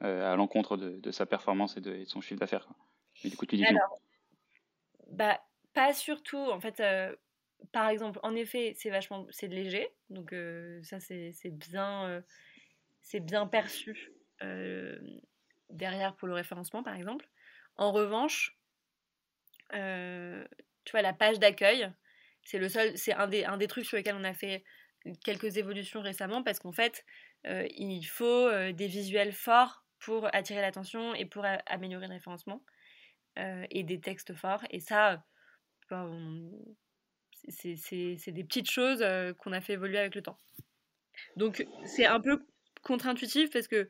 à 0.00 0.34
l'encontre 0.36 0.76
de, 0.76 1.10
sa 1.10 1.26
performance 1.26 1.76
et 1.76 1.80
de, 1.80 2.04
son 2.04 2.20
chiffre 2.20 2.40
d'affaires 2.40 2.68
du 3.24 3.36
coup 3.36 3.44
tu 3.44 3.56
dis 3.56 3.66
Alors, 3.66 4.00
bah, 5.10 5.40
pas 5.74 5.92
surtout. 5.92 6.38
En 6.38 6.60
fait, 6.60 6.80
par 7.72 7.88
exemple, 7.88 8.18
en 8.22 8.34
effet, 8.34 8.74
c'est 8.76 8.90
vachement, 8.90 9.26
c'est 9.30 9.48
léger, 9.48 9.88
donc 10.08 10.32
euh, 10.32 10.82
ça 10.82 10.98
c'est 11.00 11.32
bien, 11.50 12.06
euh, 12.06 12.20
c'est 13.02 13.20
bien 13.20 13.46
perçu 13.46 14.12
euh, 14.42 14.98
derrière 15.68 16.14
pour 16.16 16.28
le 16.28 16.34
référencement, 16.34 16.82
par 16.82 16.94
exemple. 16.94 17.28
En 17.76 17.92
revanche, 17.92 18.56
tu 19.70 20.90
vois 20.92 21.02
la 21.02 21.12
page 21.12 21.38
d'accueil, 21.38 21.90
c'est 22.44 22.58
le 22.58 22.68
seul, 22.68 22.96
c'est 22.96 23.12
un 23.12 23.28
des, 23.28 23.44
un 23.44 23.56
des 23.56 23.66
trucs 23.66 23.86
sur 23.86 23.96
lesquels 23.96 24.16
on 24.16 24.24
a 24.24 24.34
fait 24.34 24.64
quelques 25.24 25.56
évolutions 25.56 26.00
récemment 26.00 26.42
parce 26.42 26.58
qu'en 26.58 26.72
fait, 26.72 27.04
il 27.44 28.04
faut 28.04 28.50
des 28.72 28.86
visuels 28.86 29.32
forts 29.32 29.84
pour 29.98 30.28
attirer 30.34 30.60
l'attention 30.60 31.14
et 31.14 31.24
pour 31.24 31.44
améliorer 31.66 32.06
le 32.06 32.14
référencement 32.14 32.62
et 33.36 33.82
des 33.82 34.00
textes 34.00 34.34
forts. 34.34 34.62
Et 34.70 34.80
ça, 34.80 35.24
on, 35.90 36.50
c'est 37.48 38.32
des 38.32 38.44
petites 38.44 38.70
choses 38.70 39.02
euh, 39.02 39.32
qu'on 39.34 39.52
a 39.52 39.60
fait 39.60 39.74
évoluer 39.74 39.98
avec 39.98 40.14
le 40.14 40.22
temps. 40.22 40.38
Donc 41.36 41.66
c'est 41.84 42.06
un 42.06 42.20
peu 42.20 42.46
contre-intuitif 42.82 43.50
parce 43.50 43.68
que 43.68 43.88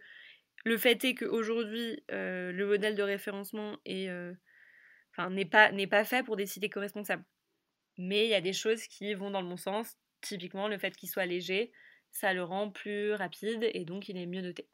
le 0.64 0.76
fait 0.76 1.04
est 1.04 1.14
qu'aujourd'hui, 1.14 2.02
euh, 2.10 2.52
le 2.52 2.66
modèle 2.66 2.94
de 2.94 3.02
référencement 3.02 3.76
euh, 3.88 4.34
n'est 5.30 5.44
pas, 5.44 5.70
pas 5.90 6.04
fait 6.04 6.22
pour 6.22 6.36
des 6.36 6.46
sites 6.46 6.64
éco-responsables. 6.64 7.24
Mais 8.02 8.24
il 8.24 8.30
y 8.30 8.34
a 8.34 8.40
des 8.40 8.54
choses 8.54 8.82
qui 8.84 9.12
vont 9.12 9.30
dans 9.30 9.42
le 9.42 9.48
bon 9.48 9.58
sens. 9.58 9.98
Typiquement, 10.22 10.68
le 10.68 10.78
fait 10.78 10.96
qu'il 10.96 11.08
soit 11.08 11.26
léger, 11.26 11.70
ça 12.10 12.32
le 12.32 12.42
rend 12.42 12.70
plus 12.70 13.12
rapide 13.12 13.68
et 13.74 13.84
donc 13.84 14.08
il 14.08 14.16
est 14.16 14.26
mieux 14.26 14.40
noté. 14.40 14.66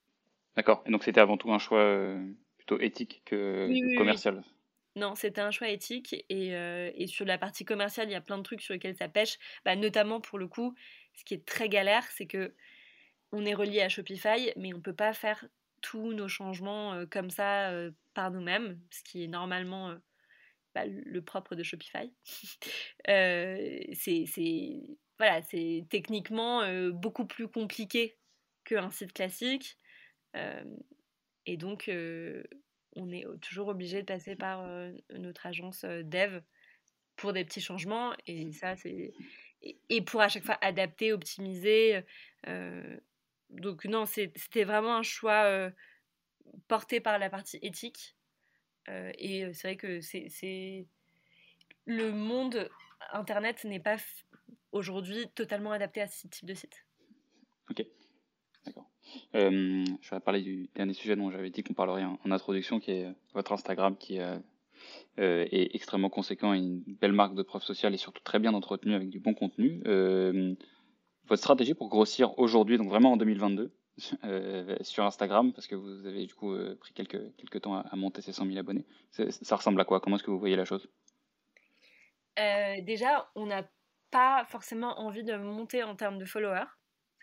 D'accord. 0.55 0.83
Et 0.87 0.91
donc 0.91 1.03
c'était 1.03 1.21
avant 1.21 1.37
tout 1.37 1.53
un 1.53 1.59
choix 1.59 2.17
plutôt 2.57 2.81
éthique 2.81 3.23
que 3.25 3.97
commercial? 3.97 4.43
Non, 4.97 5.15
c'était 5.15 5.43
un 5.43 5.51
choix 5.51 5.69
éthique 5.69 6.25
euh, 6.33 6.91
et, 6.95 7.07
sur 7.07 7.27
la 7.27 7.37
partie 7.37 7.67
commerciale, 7.67 8.09
il 8.09 8.13
y 8.13 8.17
a 8.17 8.23
plein 8.23 8.39
de 8.39 8.43
trucs 8.43 8.63
sur 8.63 8.73
lesquels 8.73 8.97
ça 8.97 9.09
pêche. 9.09 9.39
Bah, 9.65 9.77
notamment 9.77 10.23
pour 10.23 10.39
le 10.39 10.49
coup, 10.49 10.75
ce 11.15 11.23
qui 11.25 11.35
est 11.35 11.45
très 11.45 11.69
galère, 11.69 12.05
c'est 12.13 12.27
que 12.27 12.55
on 13.31 13.45
est 13.45 13.53
relié 13.53 13.83
à 13.83 13.91
Shopify, 13.91 14.53
mais 14.57 14.73
on 14.73 14.79
ne 14.79 14.83
peut 14.83 14.95
pas 14.95 15.13
faire 15.13 15.45
tous 15.83 16.15
nos 16.15 16.29
changements 16.29 16.95
euh, 16.95 17.05
comme 17.05 17.29
ça 17.29 17.69
euh, 17.71 17.91
par 18.15 18.31
nous-mêmes, 18.31 18.81
ce 18.91 19.03
qui 19.03 19.23
est 19.23 19.29
normalement 19.29 19.95
bah, 20.77 20.85
le 20.87 21.23
propre 21.23 21.55
de 21.55 21.63
Shopify. 21.63 22.13
c'est 23.07 24.27
voilà, 25.19 25.41
c'est 25.41 25.87
techniquement 25.89 26.63
beaucoup 26.93 27.25
plus 27.25 27.49
compliqué 27.49 28.19
qu'un 28.65 28.91
site 28.91 29.15
classique. 29.15 29.79
et 31.47 31.57
donc, 31.57 31.91
on 32.97 33.11
est 33.11 33.25
toujours 33.41 33.69
obligé 33.69 34.03
de 34.03 34.07
passer 34.07 34.37
par 34.37 34.69
notre 35.15 35.47
agence 35.47 35.87
dev 35.87 36.43
pour 37.17 37.33
des 37.33 37.47
petits 37.47 37.63
changements. 37.63 38.13
Et 38.27 38.53
ça, 38.53 38.77
c'est. 38.77 39.15
Et 39.89 40.03
pour 40.03 40.21
à 40.21 40.29
chaque 40.29 40.45
fois 40.45 40.59
adapter, 40.61 41.15
optimiser. 41.15 42.03
donc, 43.49 43.87
non, 43.87 44.05
c'était 44.05 44.65
vraiment 44.65 44.97
un 44.97 45.03
choix 45.03 45.71
porté 46.69 47.01
par 47.01 47.19
la 47.19 47.31
partie 47.31 47.59
éthique. 47.63 48.17
Et 48.89 49.53
c'est 49.53 49.69
vrai 49.69 49.77
que 49.77 50.01
c'est. 50.01 50.87
Le 51.87 52.11
monde 52.11 52.69
Internet 53.13 53.65
n'est 53.65 53.81
pas 53.81 53.97
aujourd'hui 54.73 55.29
totalement 55.35 55.73
adapté 55.73 56.01
à 56.01 56.09
ce 56.09 56.27
type 56.29 56.47
de 56.47 56.55
site. 56.55 56.85
Ok, 57.71 57.85
d'accord. 58.65 58.89
Euh, 59.35 59.85
je 60.01 60.11
vais 60.11 60.21
parler 60.21 60.43
du 60.43 60.69
dernier 60.75 60.95
sujet 60.95 61.17
dont 61.17 61.31
j'avais 61.31 61.51
dit 61.51 61.63
qu'on 61.63 61.75
parlerait 61.75 62.05
en, 62.05 62.19
introduction, 62.31 62.81
qui 62.81 62.93
est 62.93 63.15
votre 63.35 63.53
Instagram, 63.53 63.97
qui 63.97 64.21
euh, 64.21 64.39
euh, 65.19 65.47
est 65.51 65.75
extrêmement 65.75 66.11
conséquent 66.11 66.55
et 66.55 66.59
une 66.59 66.83
belle 66.87 67.13
marque 67.13 67.35
de 67.35 67.43
preuve 67.43 67.63
sociale 67.63 67.95
et 67.95 67.99
surtout 67.99 68.23
très 68.23 68.39
bien 68.39 68.55
entretenu 68.55 68.95
avec 68.95 69.11
du 69.11 69.19
bon 69.19 69.35
contenu. 69.35 69.83
votre 71.29 71.43
stratégie 71.43 71.75
pour 71.75 71.89
grossir 71.89 72.39
aujourd'hui, 72.39 72.79
donc 72.79 72.89
vraiment 72.89 73.13
en 73.13 73.17
2022, 73.17 73.73
sur 74.83 75.05
Instagram, 75.05 75.53
parce 75.53 75.67
que 75.67 75.75
vous 75.75 76.07
avez 76.07 76.27
du 76.27 76.35
coup 76.35 76.57
pris 76.81 76.93
quelques, 76.93 77.35
quelques 77.37 77.63
temps 77.63 77.77
à, 77.77 77.97
monter 77.97 78.23
ces 78.23 78.33
100 78.33 78.47
000 78.47 78.59
abonnés, 78.59 78.85
ça 79.11 79.57
ressemble 79.57 79.81
à 79.81 79.85
quoi? 79.85 80.01
Comment 80.01 80.17
est-ce 80.17 80.25
que 80.25 80.31
vous 80.31 80.39
voyez 80.39 80.57
la 80.57 80.65
chose? 80.65 80.89
Déjà, 82.37 83.31
on 83.35 83.47
n'a 83.47 83.69
pas 84.11 84.45
forcément 84.47 84.99
envie 85.01 85.25
de 85.25 85.37
monter 85.37 85.83
en 85.83 85.97
termes 85.97 86.19
de 86.19 86.25
followers 86.25 86.67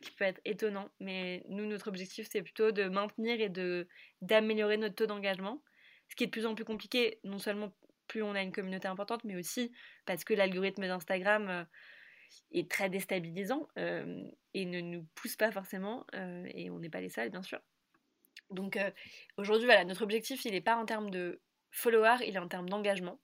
qui 0.04 0.12
peut 0.12 0.26
être 0.26 0.42
étonnant, 0.46 0.90
mais 1.00 1.44
nous, 1.48 1.66
notre 1.66 1.88
objectif, 1.88 2.28
c'est 2.30 2.42
plutôt 2.42 2.72
de 2.72 2.84
maintenir 2.84 3.40
et 3.40 3.50
d'améliorer 4.22 4.78
notre 4.78 4.96
taux 4.96 5.06
d'engagement, 5.06 5.64
ce 6.10 6.16
qui 6.16 6.24
est 6.24 6.28
de 6.28 6.32
plus 6.32 6.46
en 6.46 6.56
plus 6.56 6.66
compliqué, 6.66 7.20
non 7.24 7.40
seulement 7.40 7.74
plus 8.08 8.22
on 8.22 8.36
a 8.36 8.42
une 8.42 8.52
communauté 8.52 8.88
importante, 8.88 9.24
mais 9.24 9.36
aussi 9.36 9.72
parce 10.06 10.24
que 10.24 10.34
l'algorithme 10.34 10.86
d'Instagram 10.86 11.50
euh, 11.50 11.64
est 12.52 12.70
très 12.70 12.90
déstabilisant 12.90 13.68
euh, 13.78 14.24
et 14.54 14.66
ne 14.66 14.82
nous 14.82 15.06
pousse 15.16 15.36
pas 15.36 15.52
forcément, 15.52 16.06
euh, 16.16 16.48
et 16.54 16.70
on 16.70 16.80
n'est 16.80 16.90
pas 16.90 17.02
les 17.02 17.10
seuls, 17.10 17.30
bien 17.30 17.44
sûr. 17.44 17.60
Donc 18.50 18.78
aujourd'hui, 19.38 19.66
voilà, 19.66 19.84
notre 19.86 20.04
objectif, 20.04 20.46
il 20.46 20.52
n'est 20.52 20.62
pas 20.62 20.76
en 20.76 20.86
termes 20.86 21.10
de 21.10 21.42
followers, 21.72 22.26
il 22.28 22.36
est 22.36 22.40
en 22.40 22.48
termes 22.48 22.70
d'engagement 22.70 23.20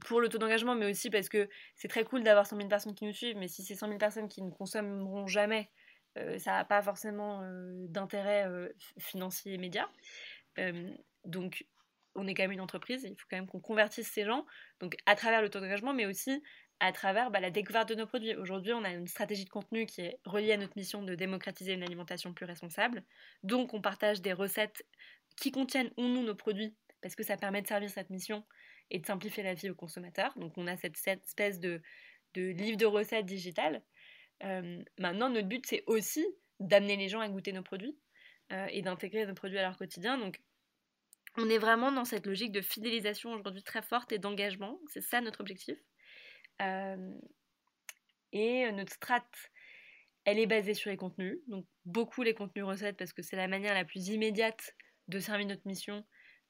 pour 0.00 0.20
le 0.20 0.28
taux 0.28 0.38
d'engagement, 0.38 0.74
mais 0.74 0.90
aussi 0.90 1.10
parce 1.10 1.28
que 1.28 1.48
c'est 1.74 1.88
très 1.88 2.04
cool 2.04 2.22
d'avoir 2.22 2.46
100 2.46 2.56
000 2.56 2.68
personnes 2.68 2.94
qui 2.94 3.04
nous 3.04 3.12
suivent, 3.12 3.36
mais 3.36 3.48
si 3.48 3.62
c'est 3.62 3.74
100 3.74 3.86
000 3.86 3.98
personnes 3.98 4.28
qui 4.28 4.42
ne 4.42 4.50
consommeront 4.50 5.26
jamais, 5.26 5.70
euh, 6.16 6.38
ça 6.38 6.52
n'a 6.52 6.64
pas 6.64 6.82
forcément 6.82 7.42
euh, 7.42 7.86
d'intérêt 7.88 8.46
euh, 8.46 8.68
financier 8.98 9.54
immédiat. 9.54 9.88
donc, 11.24 11.66
on 12.18 12.26
est 12.26 12.34
quand 12.34 12.42
même 12.42 12.52
une 12.52 12.60
entreprise, 12.60 13.04
il 13.04 13.16
faut 13.16 13.26
quand 13.30 13.36
même 13.36 13.46
qu'on 13.46 13.60
convertisse 13.60 14.08
ces 14.08 14.24
gens, 14.24 14.44
donc 14.80 14.96
à 15.06 15.14
travers 15.14 15.42
le 15.42 15.48
taux 15.48 15.60
d'engagement, 15.60 15.94
mais 15.94 16.06
aussi 16.06 16.42
à 16.80 16.92
travers 16.92 17.30
bah, 17.30 17.40
la 17.40 17.50
découverte 17.50 17.88
de 17.88 17.94
nos 17.94 18.06
produits. 18.06 18.34
Aujourd'hui, 18.36 18.72
on 18.72 18.84
a 18.84 18.90
une 18.90 19.08
stratégie 19.08 19.44
de 19.44 19.50
contenu 19.50 19.86
qui 19.86 20.02
est 20.02 20.18
reliée 20.24 20.52
à 20.52 20.56
notre 20.56 20.76
mission 20.76 21.02
de 21.02 21.14
démocratiser 21.14 21.72
une 21.72 21.82
alimentation 21.82 22.32
plus 22.32 22.46
responsable. 22.46 23.02
Donc, 23.42 23.74
on 23.74 23.80
partage 23.80 24.20
des 24.20 24.32
recettes 24.32 24.84
qui 25.36 25.50
contiennent 25.50 25.90
ou 25.96 26.02
non 26.02 26.22
nos 26.22 26.34
produits, 26.34 26.74
parce 27.00 27.14
que 27.14 27.22
ça 27.22 27.36
permet 27.36 27.62
de 27.62 27.66
servir 27.66 27.90
cette 27.90 28.10
mission 28.10 28.44
et 28.90 28.98
de 28.98 29.06
simplifier 29.06 29.42
la 29.42 29.54
vie 29.54 29.70
aux 29.70 29.74
consommateurs. 29.74 30.32
Donc 30.36 30.52
on 30.56 30.66
a 30.66 30.76
cette, 30.76 30.96
espèce 31.06 31.60
de, 31.60 31.80
livre 32.34 32.76
de 32.76 32.86
recettes 32.86 33.26
digital. 33.26 33.82
Euh, 34.44 34.82
maintenant, 34.98 35.30
notre 35.30 35.48
but, 35.48 35.64
c'est 35.66 35.84
aussi 35.86 36.26
d'amener 36.60 36.96
les 36.96 37.08
gens 37.08 37.20
à 37.20 37.28
goûter 37.28 37.52
nos 37.52 37.62
produits 37.62 37.96
euh, 38.52 38.66
et 38.70 38.82
d'intégrer 38.82 39.26
nos 39.26 39.34
produits 39.34 39.58
à 39.58 39.62
leur 39.62 39.76
quotidien. 39.76 40.18
On 41.38 41.48
est 41.48 41.58
vraiment 41.58 41.92
dans 41.92 42.04
cette 42.04 42.26
logique 42.26 42.52
de 42.52 42.60
fidélisation 42.60 43.32
aujourd'hui 43.32 43.62
très 43.62 43.82
forte 43.82 44.12
et 44.12 44.18
d'engagement. 44.18 44.78
C'est 44.88 45.00
ça 45.00 45.20
notre 45.20 45.40
objectif. 45.40 45.78
Euh, 46.60 47.14
et 48.32 48.70
notre 48.72 48.92
strat, 48.92 49.24
elle 50.24 50.38
est 50.38 50.46
basée 50.46 50.74
sur 50.74 50.90
les 50.90 50.96
contenus. 50.96 51.38
Donc 51.46 51.66
beaucoup 51.84 52.22
les 52.22 52.34
contenus 52.34 52.64
recettes 52.64 52.96
parce 52.96 53.12
que 53.12 53.22
c'est 53.22 53.36
la 53.36 53.48
manière 53.48 53.74
la 53.74 53.84
plus 53.84 54.08
immédiate 54.08 54.74
de 55.08 55.18
servir 55.18 55.46
notre 55.46 55.66
mission 55.66 56.04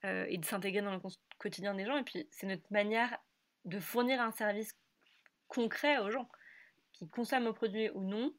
et 0.04 0.38
de 0.38 0.44
s'intégrer 0.44 0.80
dans 0.80 0.92
le 0.92 1.00
quotidien 1.38 1.74
des 1.74 1.84
gens. 1.84 1.96
Et 1.96 2.04
puis, 2.04 2.28
c'est 2.30 2.46
notre 2.46 2.66
manière 2.70 3.18
de 3.64 3.80
fournir 3.80 4.20
un 4.20 4.32
service 4.32 4.76
concret 5.48 5.98
aux 5.98 6.10
gens 6.10 6.28
qui 6.92 7.08
consomment 7.08 7.44
nos 7.44 7.54
produits 7.54 7.90
ou 7.90 8.02
non. 8.02 8.34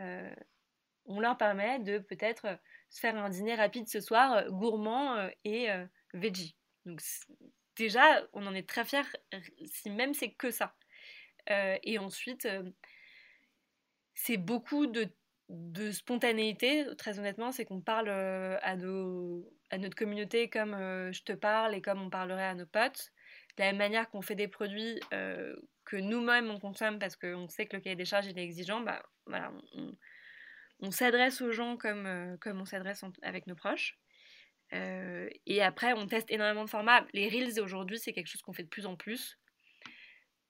Euh, 0.00 0.34
on 1.06 1.20
leur 1.20 1.36
permet 1.36 1.78
de 1.78 1.98
peut-être 1.98 2.58
se 2.88 3.00
faire 3.00 3.16
un 3.16 3.28
dîner 3.28 3.54
rapide 3.54 3.88
ce 3.88 4.00
soir, 4.00 4.32
euh, 4.32 4.50
gourmand 4.50 5.16
euh, 5.16 5.28
et 5.44 5.68
veggie. 6.14 6.56
Donc, 6.84 7.00
déjà, 7.76 8.26
on 8.32 8.46
en 8.46 8.54
est 8.54 8.68
très 8.68 8.84
fiers, 8.84 9.02
si 9.66 9.90
même 9.90 10.14
c'est 10.14 10.32
que 10.32 10.50
ça. 10.50 10.74
et 11.48 11.98
ensuite, 11.98 12.48
c'est 14.14 14.36
beaucoup 14.36 14.86
de 14.86 15.08
de 15.48 15.92
spontanéité, 15.92 16.84
très 16.98 17.20
honnêtement, 17.20 17.52
c'est 17.52 17.64
qu'on 17.64 17.80
parle 17.80 18.08
à, 18.08 18.58
à 18.58 19.78
notre 19.78 19.94
communauté 19.94 20.50
comme 20.50 20.72
je 21.12 21.22
te 21.22 21.32
parle 21.32 21.72
et 21.76 21.80
comme 21.80 22.02
on 22.02 22.10
parlerait 22.10 22.46
à 22.46 22.54
nos 22.54 22.66
potes. 22.66 23.12
De 23.56 23.62
la 23.62 23.66
même 23.66 23.76
manière 23.76 24.10
qu'on 24.10 24.22
fait 24.22 24.34
des 24.34 24.48
produits 24.48 24.98
que 25.10 25.96
nous-mêmes 25.96 26.50
on 26.50 26.58
consomme 26.58 26.98
parce 26.98 27.14
qu'on 27.14 27.48
sait 27.48 27.66
que 27.66 27.76
le 27.76 27.82
cahier 27.82 27.94
des 27.94 28.04
charges 28.04 28.26
est 28.26 28.36
exigeant, 28.36 28.80
bah, 28.80 29.04
voilà, 29.26 29.52
s'adresse 30.90 31.40
aux 31.40 31.52
gens 31.52 31.76
comme, 31.76 32.36
comme 32.40 32.60
on 32.60 32.64
s'adresse 32.64 33.02
avec 33.22 33.46
nos 33.46 33.54
proches. 33.54 33.98
et 34.72 35.62
après, 35.62 35.92
on 35.92 36.06
teste 36.06 36.30
énormément 36.30 36.64
de 36.64 36.70
formats. 36.70 37.06
Les 37.12 37.28
Reels 37.28 37.60
aujourd'hui, 37.60 37.98
c'est 37.98 38.12
quelque 38.12 38.28
chose 38.28 38.42
qu'on 38.42 38.52
fait 38.52 38.64
de 38.64 38.68
plus 38.68 38.86
en 38.86 38.96
plus 38.96 39.38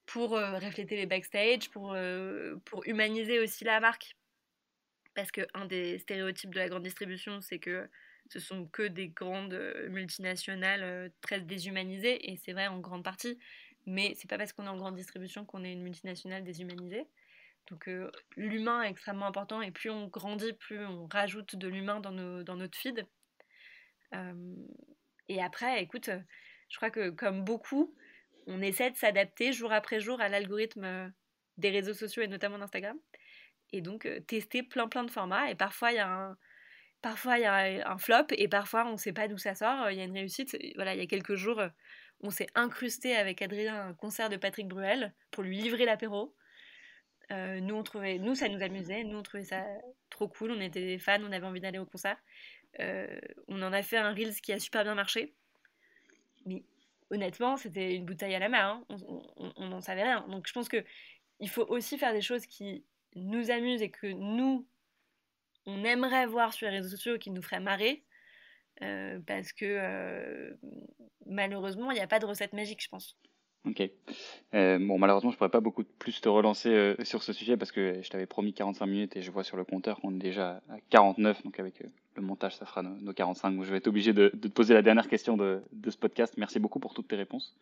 pour 0.07 0.31
refléter 0.31 0.97
les 0.97 1.07
backstage, 1.07 1.71
pour, 1.71 1.95
humaniser 2.87 3.39
aussi 3.41 3.65
la 3.65 3.81
marque 3.81 4.17
parce 5.17 5.33
qu'un 5.33 5.65
des 5.65 5.99
stéréotypes 5.99 6.55
de 6.55 6.61
la 6.61 6.69
grande 6.69 6.85
distribution, 6.85 7.41
c'est 7.41 7.59
que 7.59 7.89
ce 8.31 8.39
sont 8.39 8.67
que 8.67 8.83
des 8.83 9.09
grandes 9.09 9.55
euh, 9.55 9.89
multinationales 9.89 10.83
euh, 10.83 11.09
très 11.23 11.41
déshumanisées, 11.41 12.31
et 12.31 12.37
c'est 12.37 12.53
vrai 12.53 12.69
en 12.69 12.79
grande 12.79 13.03
partie, 13.03 13.39
mais 13.87 14.15
c'est 14.17 14.29
pas 14.29 14.39
parce 14.39 14.53
qu'on 14.53 14.67
est 14.67 14.69
en 14.69 14.77
grande 14.77 14.97
distribution 14.97 15.45
qu'on 15.45 15.65
est 15.65 15.73
une 15.73 15.83
multinationale 15.83 16.45
déshumanisée. 16.45 17.07
Donc 17.69 17.89
euh, 17.89 18.11
l'humain 18.37 18.83
est 18.83 18.91
extrêmement 18.91 19.27
important, 19.27 19.61
et 19.61 19.71
plus 19.71 19.91
on 19.91 20.07
grandit, 20.07 20.53
plus 20.53 20.85
on 20.85 21.07
rajoute 21.07 21.57
de 21.57 21.69
l'humain 21.69 22.01
dans, 22.01 22.13
dans 22.13 22.57
notre 22.57 22.79
feed. 22.79 23.07
et 25.29 25.43
après, 25.43 25.83
écoute, 25.83 26.11
je 26.69 26.77
crois 26.77 26.91
que 26.91 27.11
comme 27.11 27.45
beaucoup, 27.45 27.95
on 28.47 28.63
essaie 28.63 28.91
de 28.91 28.97
s'adapter 28.97 29.53
jour 29.53 29.73
après 29.73 30.01
jour 30.01 30.21
à 30.21 30.29
l'algorithme 30.29 31.13
des 31.57 31.71
réseaux 31.71 31.95
sociaux 31.95 32.23
et 32.23 32.29
notamment 32.29 32.59
d'Instagram 32.59 32.99
et 33.73 33.81
donc 33.81 34.07
euh, 34.07 34.21
tester 34.21 34.63
plein 34.63 34.89
plein 34.89 35.05
de 35.05 35.11
formats. 35.11 35.51
Et 35.51 35.55
parfois 35.55 35.93
il 35.93 35.97
y 35.97 35.99
a 35.99 36.09
un, 36.09 36.37
y 37.05 37.45
a 37.45 37.91
un 37.91 37.99
flop 37.99 38.27
et 38.31 38.49
parfois 38.49 38.87
on 38.87 38.93
ne 38.93 38.97
sait 38.97 39.13
pas 39.13 39.29
d'où 39.29 39.39
ça 39.39 39.55
sort. 39.55 39.91
Il 39.91 39.99
y 39.99 40.01
a 40.01 40.05
une 40.05 40.17
réussite. 40.17 40.57
Voilà, 40.77 40.95
il 40.95 41.01
y 41.01 41.03
a 41.03 41.07
quelques 41.07 41.35
jours, 41.35 41.63
on 42.21 42.31
s'est 42.31 42.49
incrusté 42.55 43.17
avec 43.17 43.43
Adrien 43.43 43.89
un 43.89 43.95
concert 43.95 44.29
de 44.29 44.37
Patrick 44.37 44.69
Bruel 44.69 45.15
pour 45.31 45.43
lui 45.43 45.57
livrer 45.57 45.85
l'apéro. 45.85 46.35
Euh, 47.33 47.61
nous, 47.61 47.75
on 47.75 47.83
trouvait, 47.83 48.19
nous, 48.19 48.35
ça 48.35 48.49
nous 48.49 48.63
amusait. 48.63 49.05
Nous, 49.05 49.19
on 49.19 49.23
trouvait 49.23 49.45
ça 49.45 49.65
trop 50.11 50.29
cool. 50.29 50.53
On 50.53 50.61
était 50.61 50.85
des 50.85 50.99
fans, 50.99 51.23
on 51.23 51.33
avait 51.33 51.47
envie 51.47 51.61
d'aller 51.61 51.79
au 51.79 51.87
concert. 51.87 52.17
Euh, 52.81 53.19
on 53.49 53.63
en 53.63 53.73
a 53.73 53.83
fait 53.83 53.97
un 53.97 54.13
Reels 54.13 54.41
qui 54.41 54.53
a 54.53 54.59
super 54.59 54.85
bien 54.85 54.95
marché. 54.95 55.35
Mais 56.45 56.63
honnêtement, 57.11 57.57
c'était 57.57 57.95
une 57.95 58.05
bouteille 58.05 58.35
à 58.35 58.39
la 58.39 58.49
main. 58.49 58.85
Hein. 58.91 58.97
On 59.57 59.69
n'en 59.69 59.81
savait 59.81 60.05
rien. 60.05 60.27
Donc, 60.29 60.47
je 60.47 60.53
pense 60.53 60.69
que 60.69 60.85
il 61.41 61.49
faut 61.49 61.67
aussi 61.69 61.99
faire 61.99 62.13
des 62.13 62.23
choses 62.23 62.47
qui 62.47 62.85
nous 63.15 63.51
amuse 63.51 63.83
et 63.83 63.91
que 63.91 64.07
nous, 64.07 64.67
on 65.67 65.85
aimerait 65.85 66.27
voir 66.27 66.53
sur 66.55 66.69
les 66.69 66.77
réseaux 66.79 66.89
sociaux 66.89 67.19
qui 67.19 67.31
nous 67.31 67.43
ferait 67.43 67.61
marrer, 67.61 68.05
euh, 68.83 69.19
parce 69.27 69.53
que 69.53 70.57
malheureusement, 71.27 71.91
il 71.91 71.95
n'y 71.95 72.01
a 72.01 72.07
pas 72.07 72.21
de 72.21 72.27
recette 72.27 72.53
magique, 72.53 72.83
je 72.83 72.89
pense. 72.89 73.17
Ok. 73.67 73.83
Euh, 74.55 74.79
bon, 74.79 74.99
malheureusement, 74.99 75.31
je 75.31 75.37
pourrais 75.37 75.51
pas 75.51 75.61
beaucoup 75.61 75.85
plus 75.85 76.21
te 76.21 76.29
relancer 76.29 76.95
sur 77.03 77.23
ce 77.23 77.33
sujet 77.33 77.57
parce 77.57 77.73
que 77.73 78.01
je 78.03 78.09
t'avais 78.09 78.27
promis 78.27 78.53
45 78.53 78.87
minutes 78.87 79.17
et 79.17 79.23
je 79.23 79.31
vois 79.31 79.45
sur 79.45 79.57
le 79.57 79.65
compteur 79.65 80.01
qu'on 80.01 80.15
est 80.15 80.19
déjà 80.19 80.63
à 80.71 80.77
49. 80.91 81.43
Donc, 81.43 81.59
avec 81.59 81.83
le 82.15 82.23
montage, 82.23 82.57
ça 82.57 82.65
fera 82.65 82.83
nos, 82.83 83.13
45. 83.13 83.57
Donc, 83.57 83.65
je 83.65 83.71
vais 83.71 83.79
être 83.79 83.89
obligé 83.89 84.13
de, 84.13 84.29
te 84.29 84.49
poser 84.49 84.75
la 84.75 84.83
dernière 84.83 85.09
question 85.09 85.37
de, 85.37 85.63
ce 85.89 85.97
podcast. 85.97 86.35
Merci 86.39 86.61
beaucoup 86.61 86.79
pour 86.79 86.95
toutes 86.95 87.09
tes 87.09 87.17
réponses. 87.17 87.57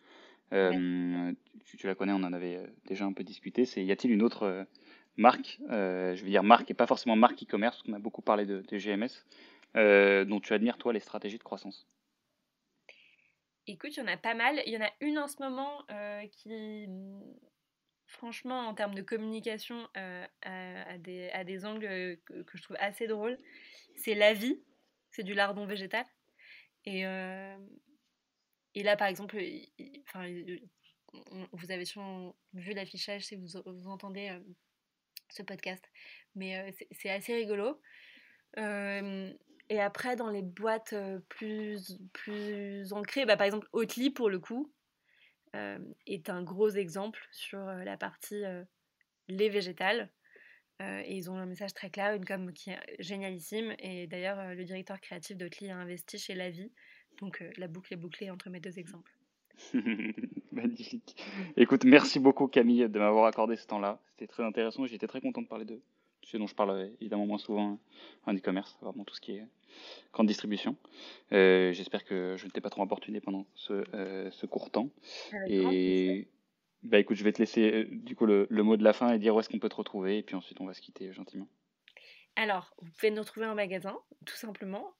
Tu, 0.51 1.77
tu, 1.77 1.87
la 1.87 1.95
connais, 1.95 2.13
on 2.13 2.23
en 2.23 2.33
avait 2.33 2.61
déjà 2.87 3.05
un 3.05 3.13
peu 3.13 3.23
discuté. 3.23 3.65
C'est 3.65 3.83
y 3.83 3.91
a-t-il 3.91 4.13
une 4.13 4.21
autre 4.21 4.67
marque, 5.17 5.59
euh, 5.69 6.15
je 6.15 6.23
veux 6.23 6.29
dire 6.29 6.43
marque 6.43 6.69
et 6.71 6.73
pas 6.73 6.87
forcément 6.87 7.15
marque 7.15 7.43
e-commerce, 7.43 7.77
parce 7.77 7.87
qu'on 7.87 7.93
a 7.93 7.99
beaucoup 7.99 8.21
parlé 8.21 8.45
de, 8.45 8.63
GMS, 8.71 9.25
euh, 9.75 10.25
dont 10.25 10.39
tu 10.39 10.53
admires 10.53 10.77
toi 10.77 10.93
les 10.93 10.99
stratégies 10.99 11.37
de 11.37 11.43
croissance? 11.43 11.87
Écoute, 13.67 13.97
il 13.97 13.99
y 13.99 14.03
en 14.03 14.07
a 14.07 14.17
pas 14.17 14.33
mal. 14.35 14.61
Il 14.65 14.73
y 14.73 14.77
en 14.77 14.85
a 14.85 14.91
une 15.01 15.17
en 15.17 15.27
ce 15.27 15.41
moment 15.41 15.83
euh, 15.91 16.25
qui 16.27 16.87
franchement, 18.07 18.67
en 18.67 18.73
termes 18.73 18.95
de 18.95 19.01
communication, 19.01 19.87
des, 19.95 21.29
à, 21.33 21.43
des, 21.43 21.65
angles 21.65 22.17
que, 22.25 22.45
je 22.53 22.61
trouve 22.61 22.77
assez 22.79 23.07
drôles. 23.07 23.37
C'est 23.97 24.15
la 24.15 24.33
vie, 24.33 24.61
c'est 25.11 25.23
du 25.23 25.33
lardon 25.33 25.65
végétal. 25.65 26.05
Et, 26.85 27.01
et 28.75 28.83
là, 28.83 28.95
par 28.95 29.07
exemple, 29.07 29.37
vous 31.51 31.71
avez 31.71 31.85
sûrement 31.85 32.35
vu 32.53 32.73
l'affichage 32.73 33.25
si 33.25 33.35
vous 33.35 33.57
entendez 33.87 34.37
ce 35.29 35.41
podcast, 35.43 35.83
mais 36.35 36.73
c'est 36.91 37.09
assez 37.09 37.33
rigolo. 37.33 37.81
Et 39.69 39.79
après, 39.79 40.15
dans 40.15 40.29
les 40.29 40.41
boîtes 40.41 40.95
plus, 41.29 41.97
plus 42.13 42.93
ancrées, 42.93 43.25
bah, 43.25 43.37
par 43.37 43.45
exemple, 43.45 43.67
Oatly, 43.73 44.09
pour 44.09 44.29
le 44.29 44.39
coup, 44.39 44.71
est 46.05 46.29
un 46.29 46.43
gros 46.43 46.69
exemple 46.69 47.25
sur 47.31 47.59
la 47.59 47.95
partie 47.95 48.43
lait 49.29 49.49
végétal. 49.49 50.11
et 50.81 51.15
ils 51.15 51.29
ont 51.29 51.37
un 51.37 51.45
message 51.45 51.73
très 51.73 51.89
clair, 51.89 52.13
une 52.13 52.25
com 52.25 52.51
qui 52.51 52.71
est 52.71 52.79
génialissime. 52.99 53.73
Et 53.79 54.05
d'ailleurs, 54.07 54.53
le 54.53 54.63
directeur 54.65 54.99
créatif 54.99 55.37
d'Oatly 55.37 55.69
a 55.69 55.77
investi 55.77 56.17
chez 56.17 56.35
La 56.35 56.49
Vie 56.49 56.71
donc 57.19 57.41
euh, 57.41 57.51
la 57.57 57.67
boucle 57.67 57.93
est 57.93 57.97
bouclée 57.97 58.29
entre 58.29 58.49
mes 58.49 58.59
deux 58.59 58.79
exemples. 58.79 59.11
Magnifique. 60.51 61.15
Écoute, 61.55 61.85
merci 61.85 62.19
beaucoup 62.19 62.47
Camille 62.47 62.89
de 62.89 62.99
m'avoir 62.99 63.25
accordé 63.25 63.55
ce 63.55 63.67
temps-là. 63.67 64.01
C'était 64.11 64.27
très 64.27 64.43
intéressant. 64.43 64.85
J'étais 64.85 65.07
très 65.07 65.21
content 65.21 65.41
de 65.41 65.47
parler 65.47 65.65
de 65.65 65.81
ce 66.25 66.37
dont 66.37 66.47
je 66.47 66.55
parle 66.55 66.91
évidemment 66.99 67.25
moins 67.25 67.37
souvent 67.37 67.79
en 68.25 68.33
e-commerce, 68.35 68.77
vraiment 68.81 69.03
tout 69.03 69.15
ce 69.15 69.21
qui 69.21 69.33
est 69.33 69.45
grande 70.13 70.27
distribution. 70.27 70.75
Euh, 71.31 71.73
j'espère 71.73 72.03
que 72.03 72.35
je 72.37 72.45
ne 72.45 72.51
t'ai 72.51 72.61
pas 72.61 72.69
trop 72.69 72.81
importuné 72.81 73.19
pendant 73.21 73.45
ce, 73.55 73.83
euh, 73.93 74.29
ce 74.31 74.45
court 74.45 74.69
temps. 74.69 74.89
et 75.47 76.27
bah 76.83 76.99
écoute, 76.99 77.17
je 77.17 77.23
vais 77.23 77.31
te 77.31 77.39
laisser 77.39 77.85
du 77.89 78.15
coup 78.15 78.27
le, 78.27 78.47
mot 78.51 78.77
de 78.77 78.83
la 78.83 78.93
fin 78.93 79.11
et 79.11 79.17
dire 79.17 79.35
où 79.35 79.39
est-ce 79.39 79.49
qu'on 79.49 79.59
peut 79.59 79.69
te 79.69 79.75
retrouver, 79.75 80.19
et 80.19 80.23
puis 80.23 80.35
ensuite 80.35 80.61
on 80.61 80.65
va 80.65 80.73
se 80.73 80.81
quitter 80.81 81.11
gentiment. 81.13 81.47
Alors, 82.35 82.75
vous 82.81 82.91
pouvez 82.91 83.11
nous 83.11 83.21
retrouver 83.21 83.47
en 83.47 83.55
magasin, 83.55 83.97
tout 84.25 84.35
simplement 84.35 84.93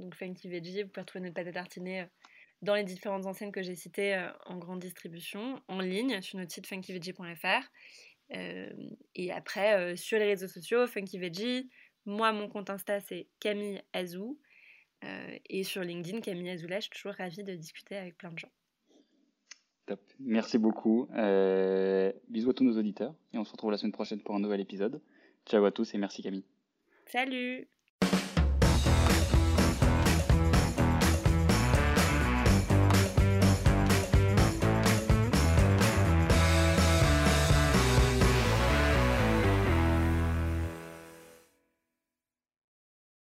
donc 0.00 0.14
Funky 0.14 0.48
Veggie. 0.48 0.82
Vous 0.82 0.88
pouvez 0.88 1.02
retrouver 1.02 1.22
notre 1.22 1.34
pâte 1.34 1.46
à 1.46 1.52
tartiner 1.52 2.00
euh, 2.00 2.06
dans 2.62 2.74
les 2.74 2.84
différentes 2.84 3.26
enseignes 3.26 3.52
que 3.52 3.62
j'ai 3.62 3.76
citées 3.76 4.14
euh, 4.14 4.30
en 4.46 4.56
grande 4.56 4.80
distribution, 4.80 5.62
en 5.68 5.80
ligne 5.80 6.20
sur 6.20 6.38
notre 6.38 6.52
site 6.52 6.66
funkyveggie.fr. 6.66 7.70
Et 8.30 9.32
après, 9.32 9.96
sur 9.96 10.18
les 10.18 10.26
réseaux 10.26 10.48
sociaux, 10.48 10.86
Funky 10.86 11.18
Veggie. 11.18 11.70
Moi, 12.06 12.32
mon 12.32 12.48
compte 12.48 12.70
Insta, 12.70 13.00
c'est 13.00 13.28
Camille 13.40 13.82
Azou. 13.92 14.38
et 15.02 15.64
sur 15.64 15.82
LinkedIn, 15.82 16.20
Camille 16.20 16.50
Azoula. 16.50 16.76
Je 16.80 16.82
suis 16.82 16.90
toujours 16.90 17.12
ravie 17.12 17.44
de 17.44 17.54
discuter 17.54 17.96
avec 17.96 18.16
plein 18.16 18.30
de 18.30 18.38
gens. 18.38 18.50
Top. 19.86 20.00
Merci 20.20 20.58
beaucoup. 20.58 21.08
bisous 22.28 22.50
à 22.50 22.54
tous 22.54 22.64
nos 22.64 22.78
auditeurs. 22.78 23.14
Et 23.32 23.38
on 23.38 23.44
se 23.44 23.52
retrouve 23.52 23.70
la 23.70 23.78
semaine 23.78 23.92
prochaine 23.92 24.20
pour 24.20 24.34
un 24.34 24.40
nouvel 24.40 24.60
épisode. 24.60 25.00
Ciao 25.46 25.64
à 25.64 25.72
tous 25.72 25.94
et 25.94 25.98
merci 25.98 26.22
Camille. 26.22 26.44
Salut 27.06 27.68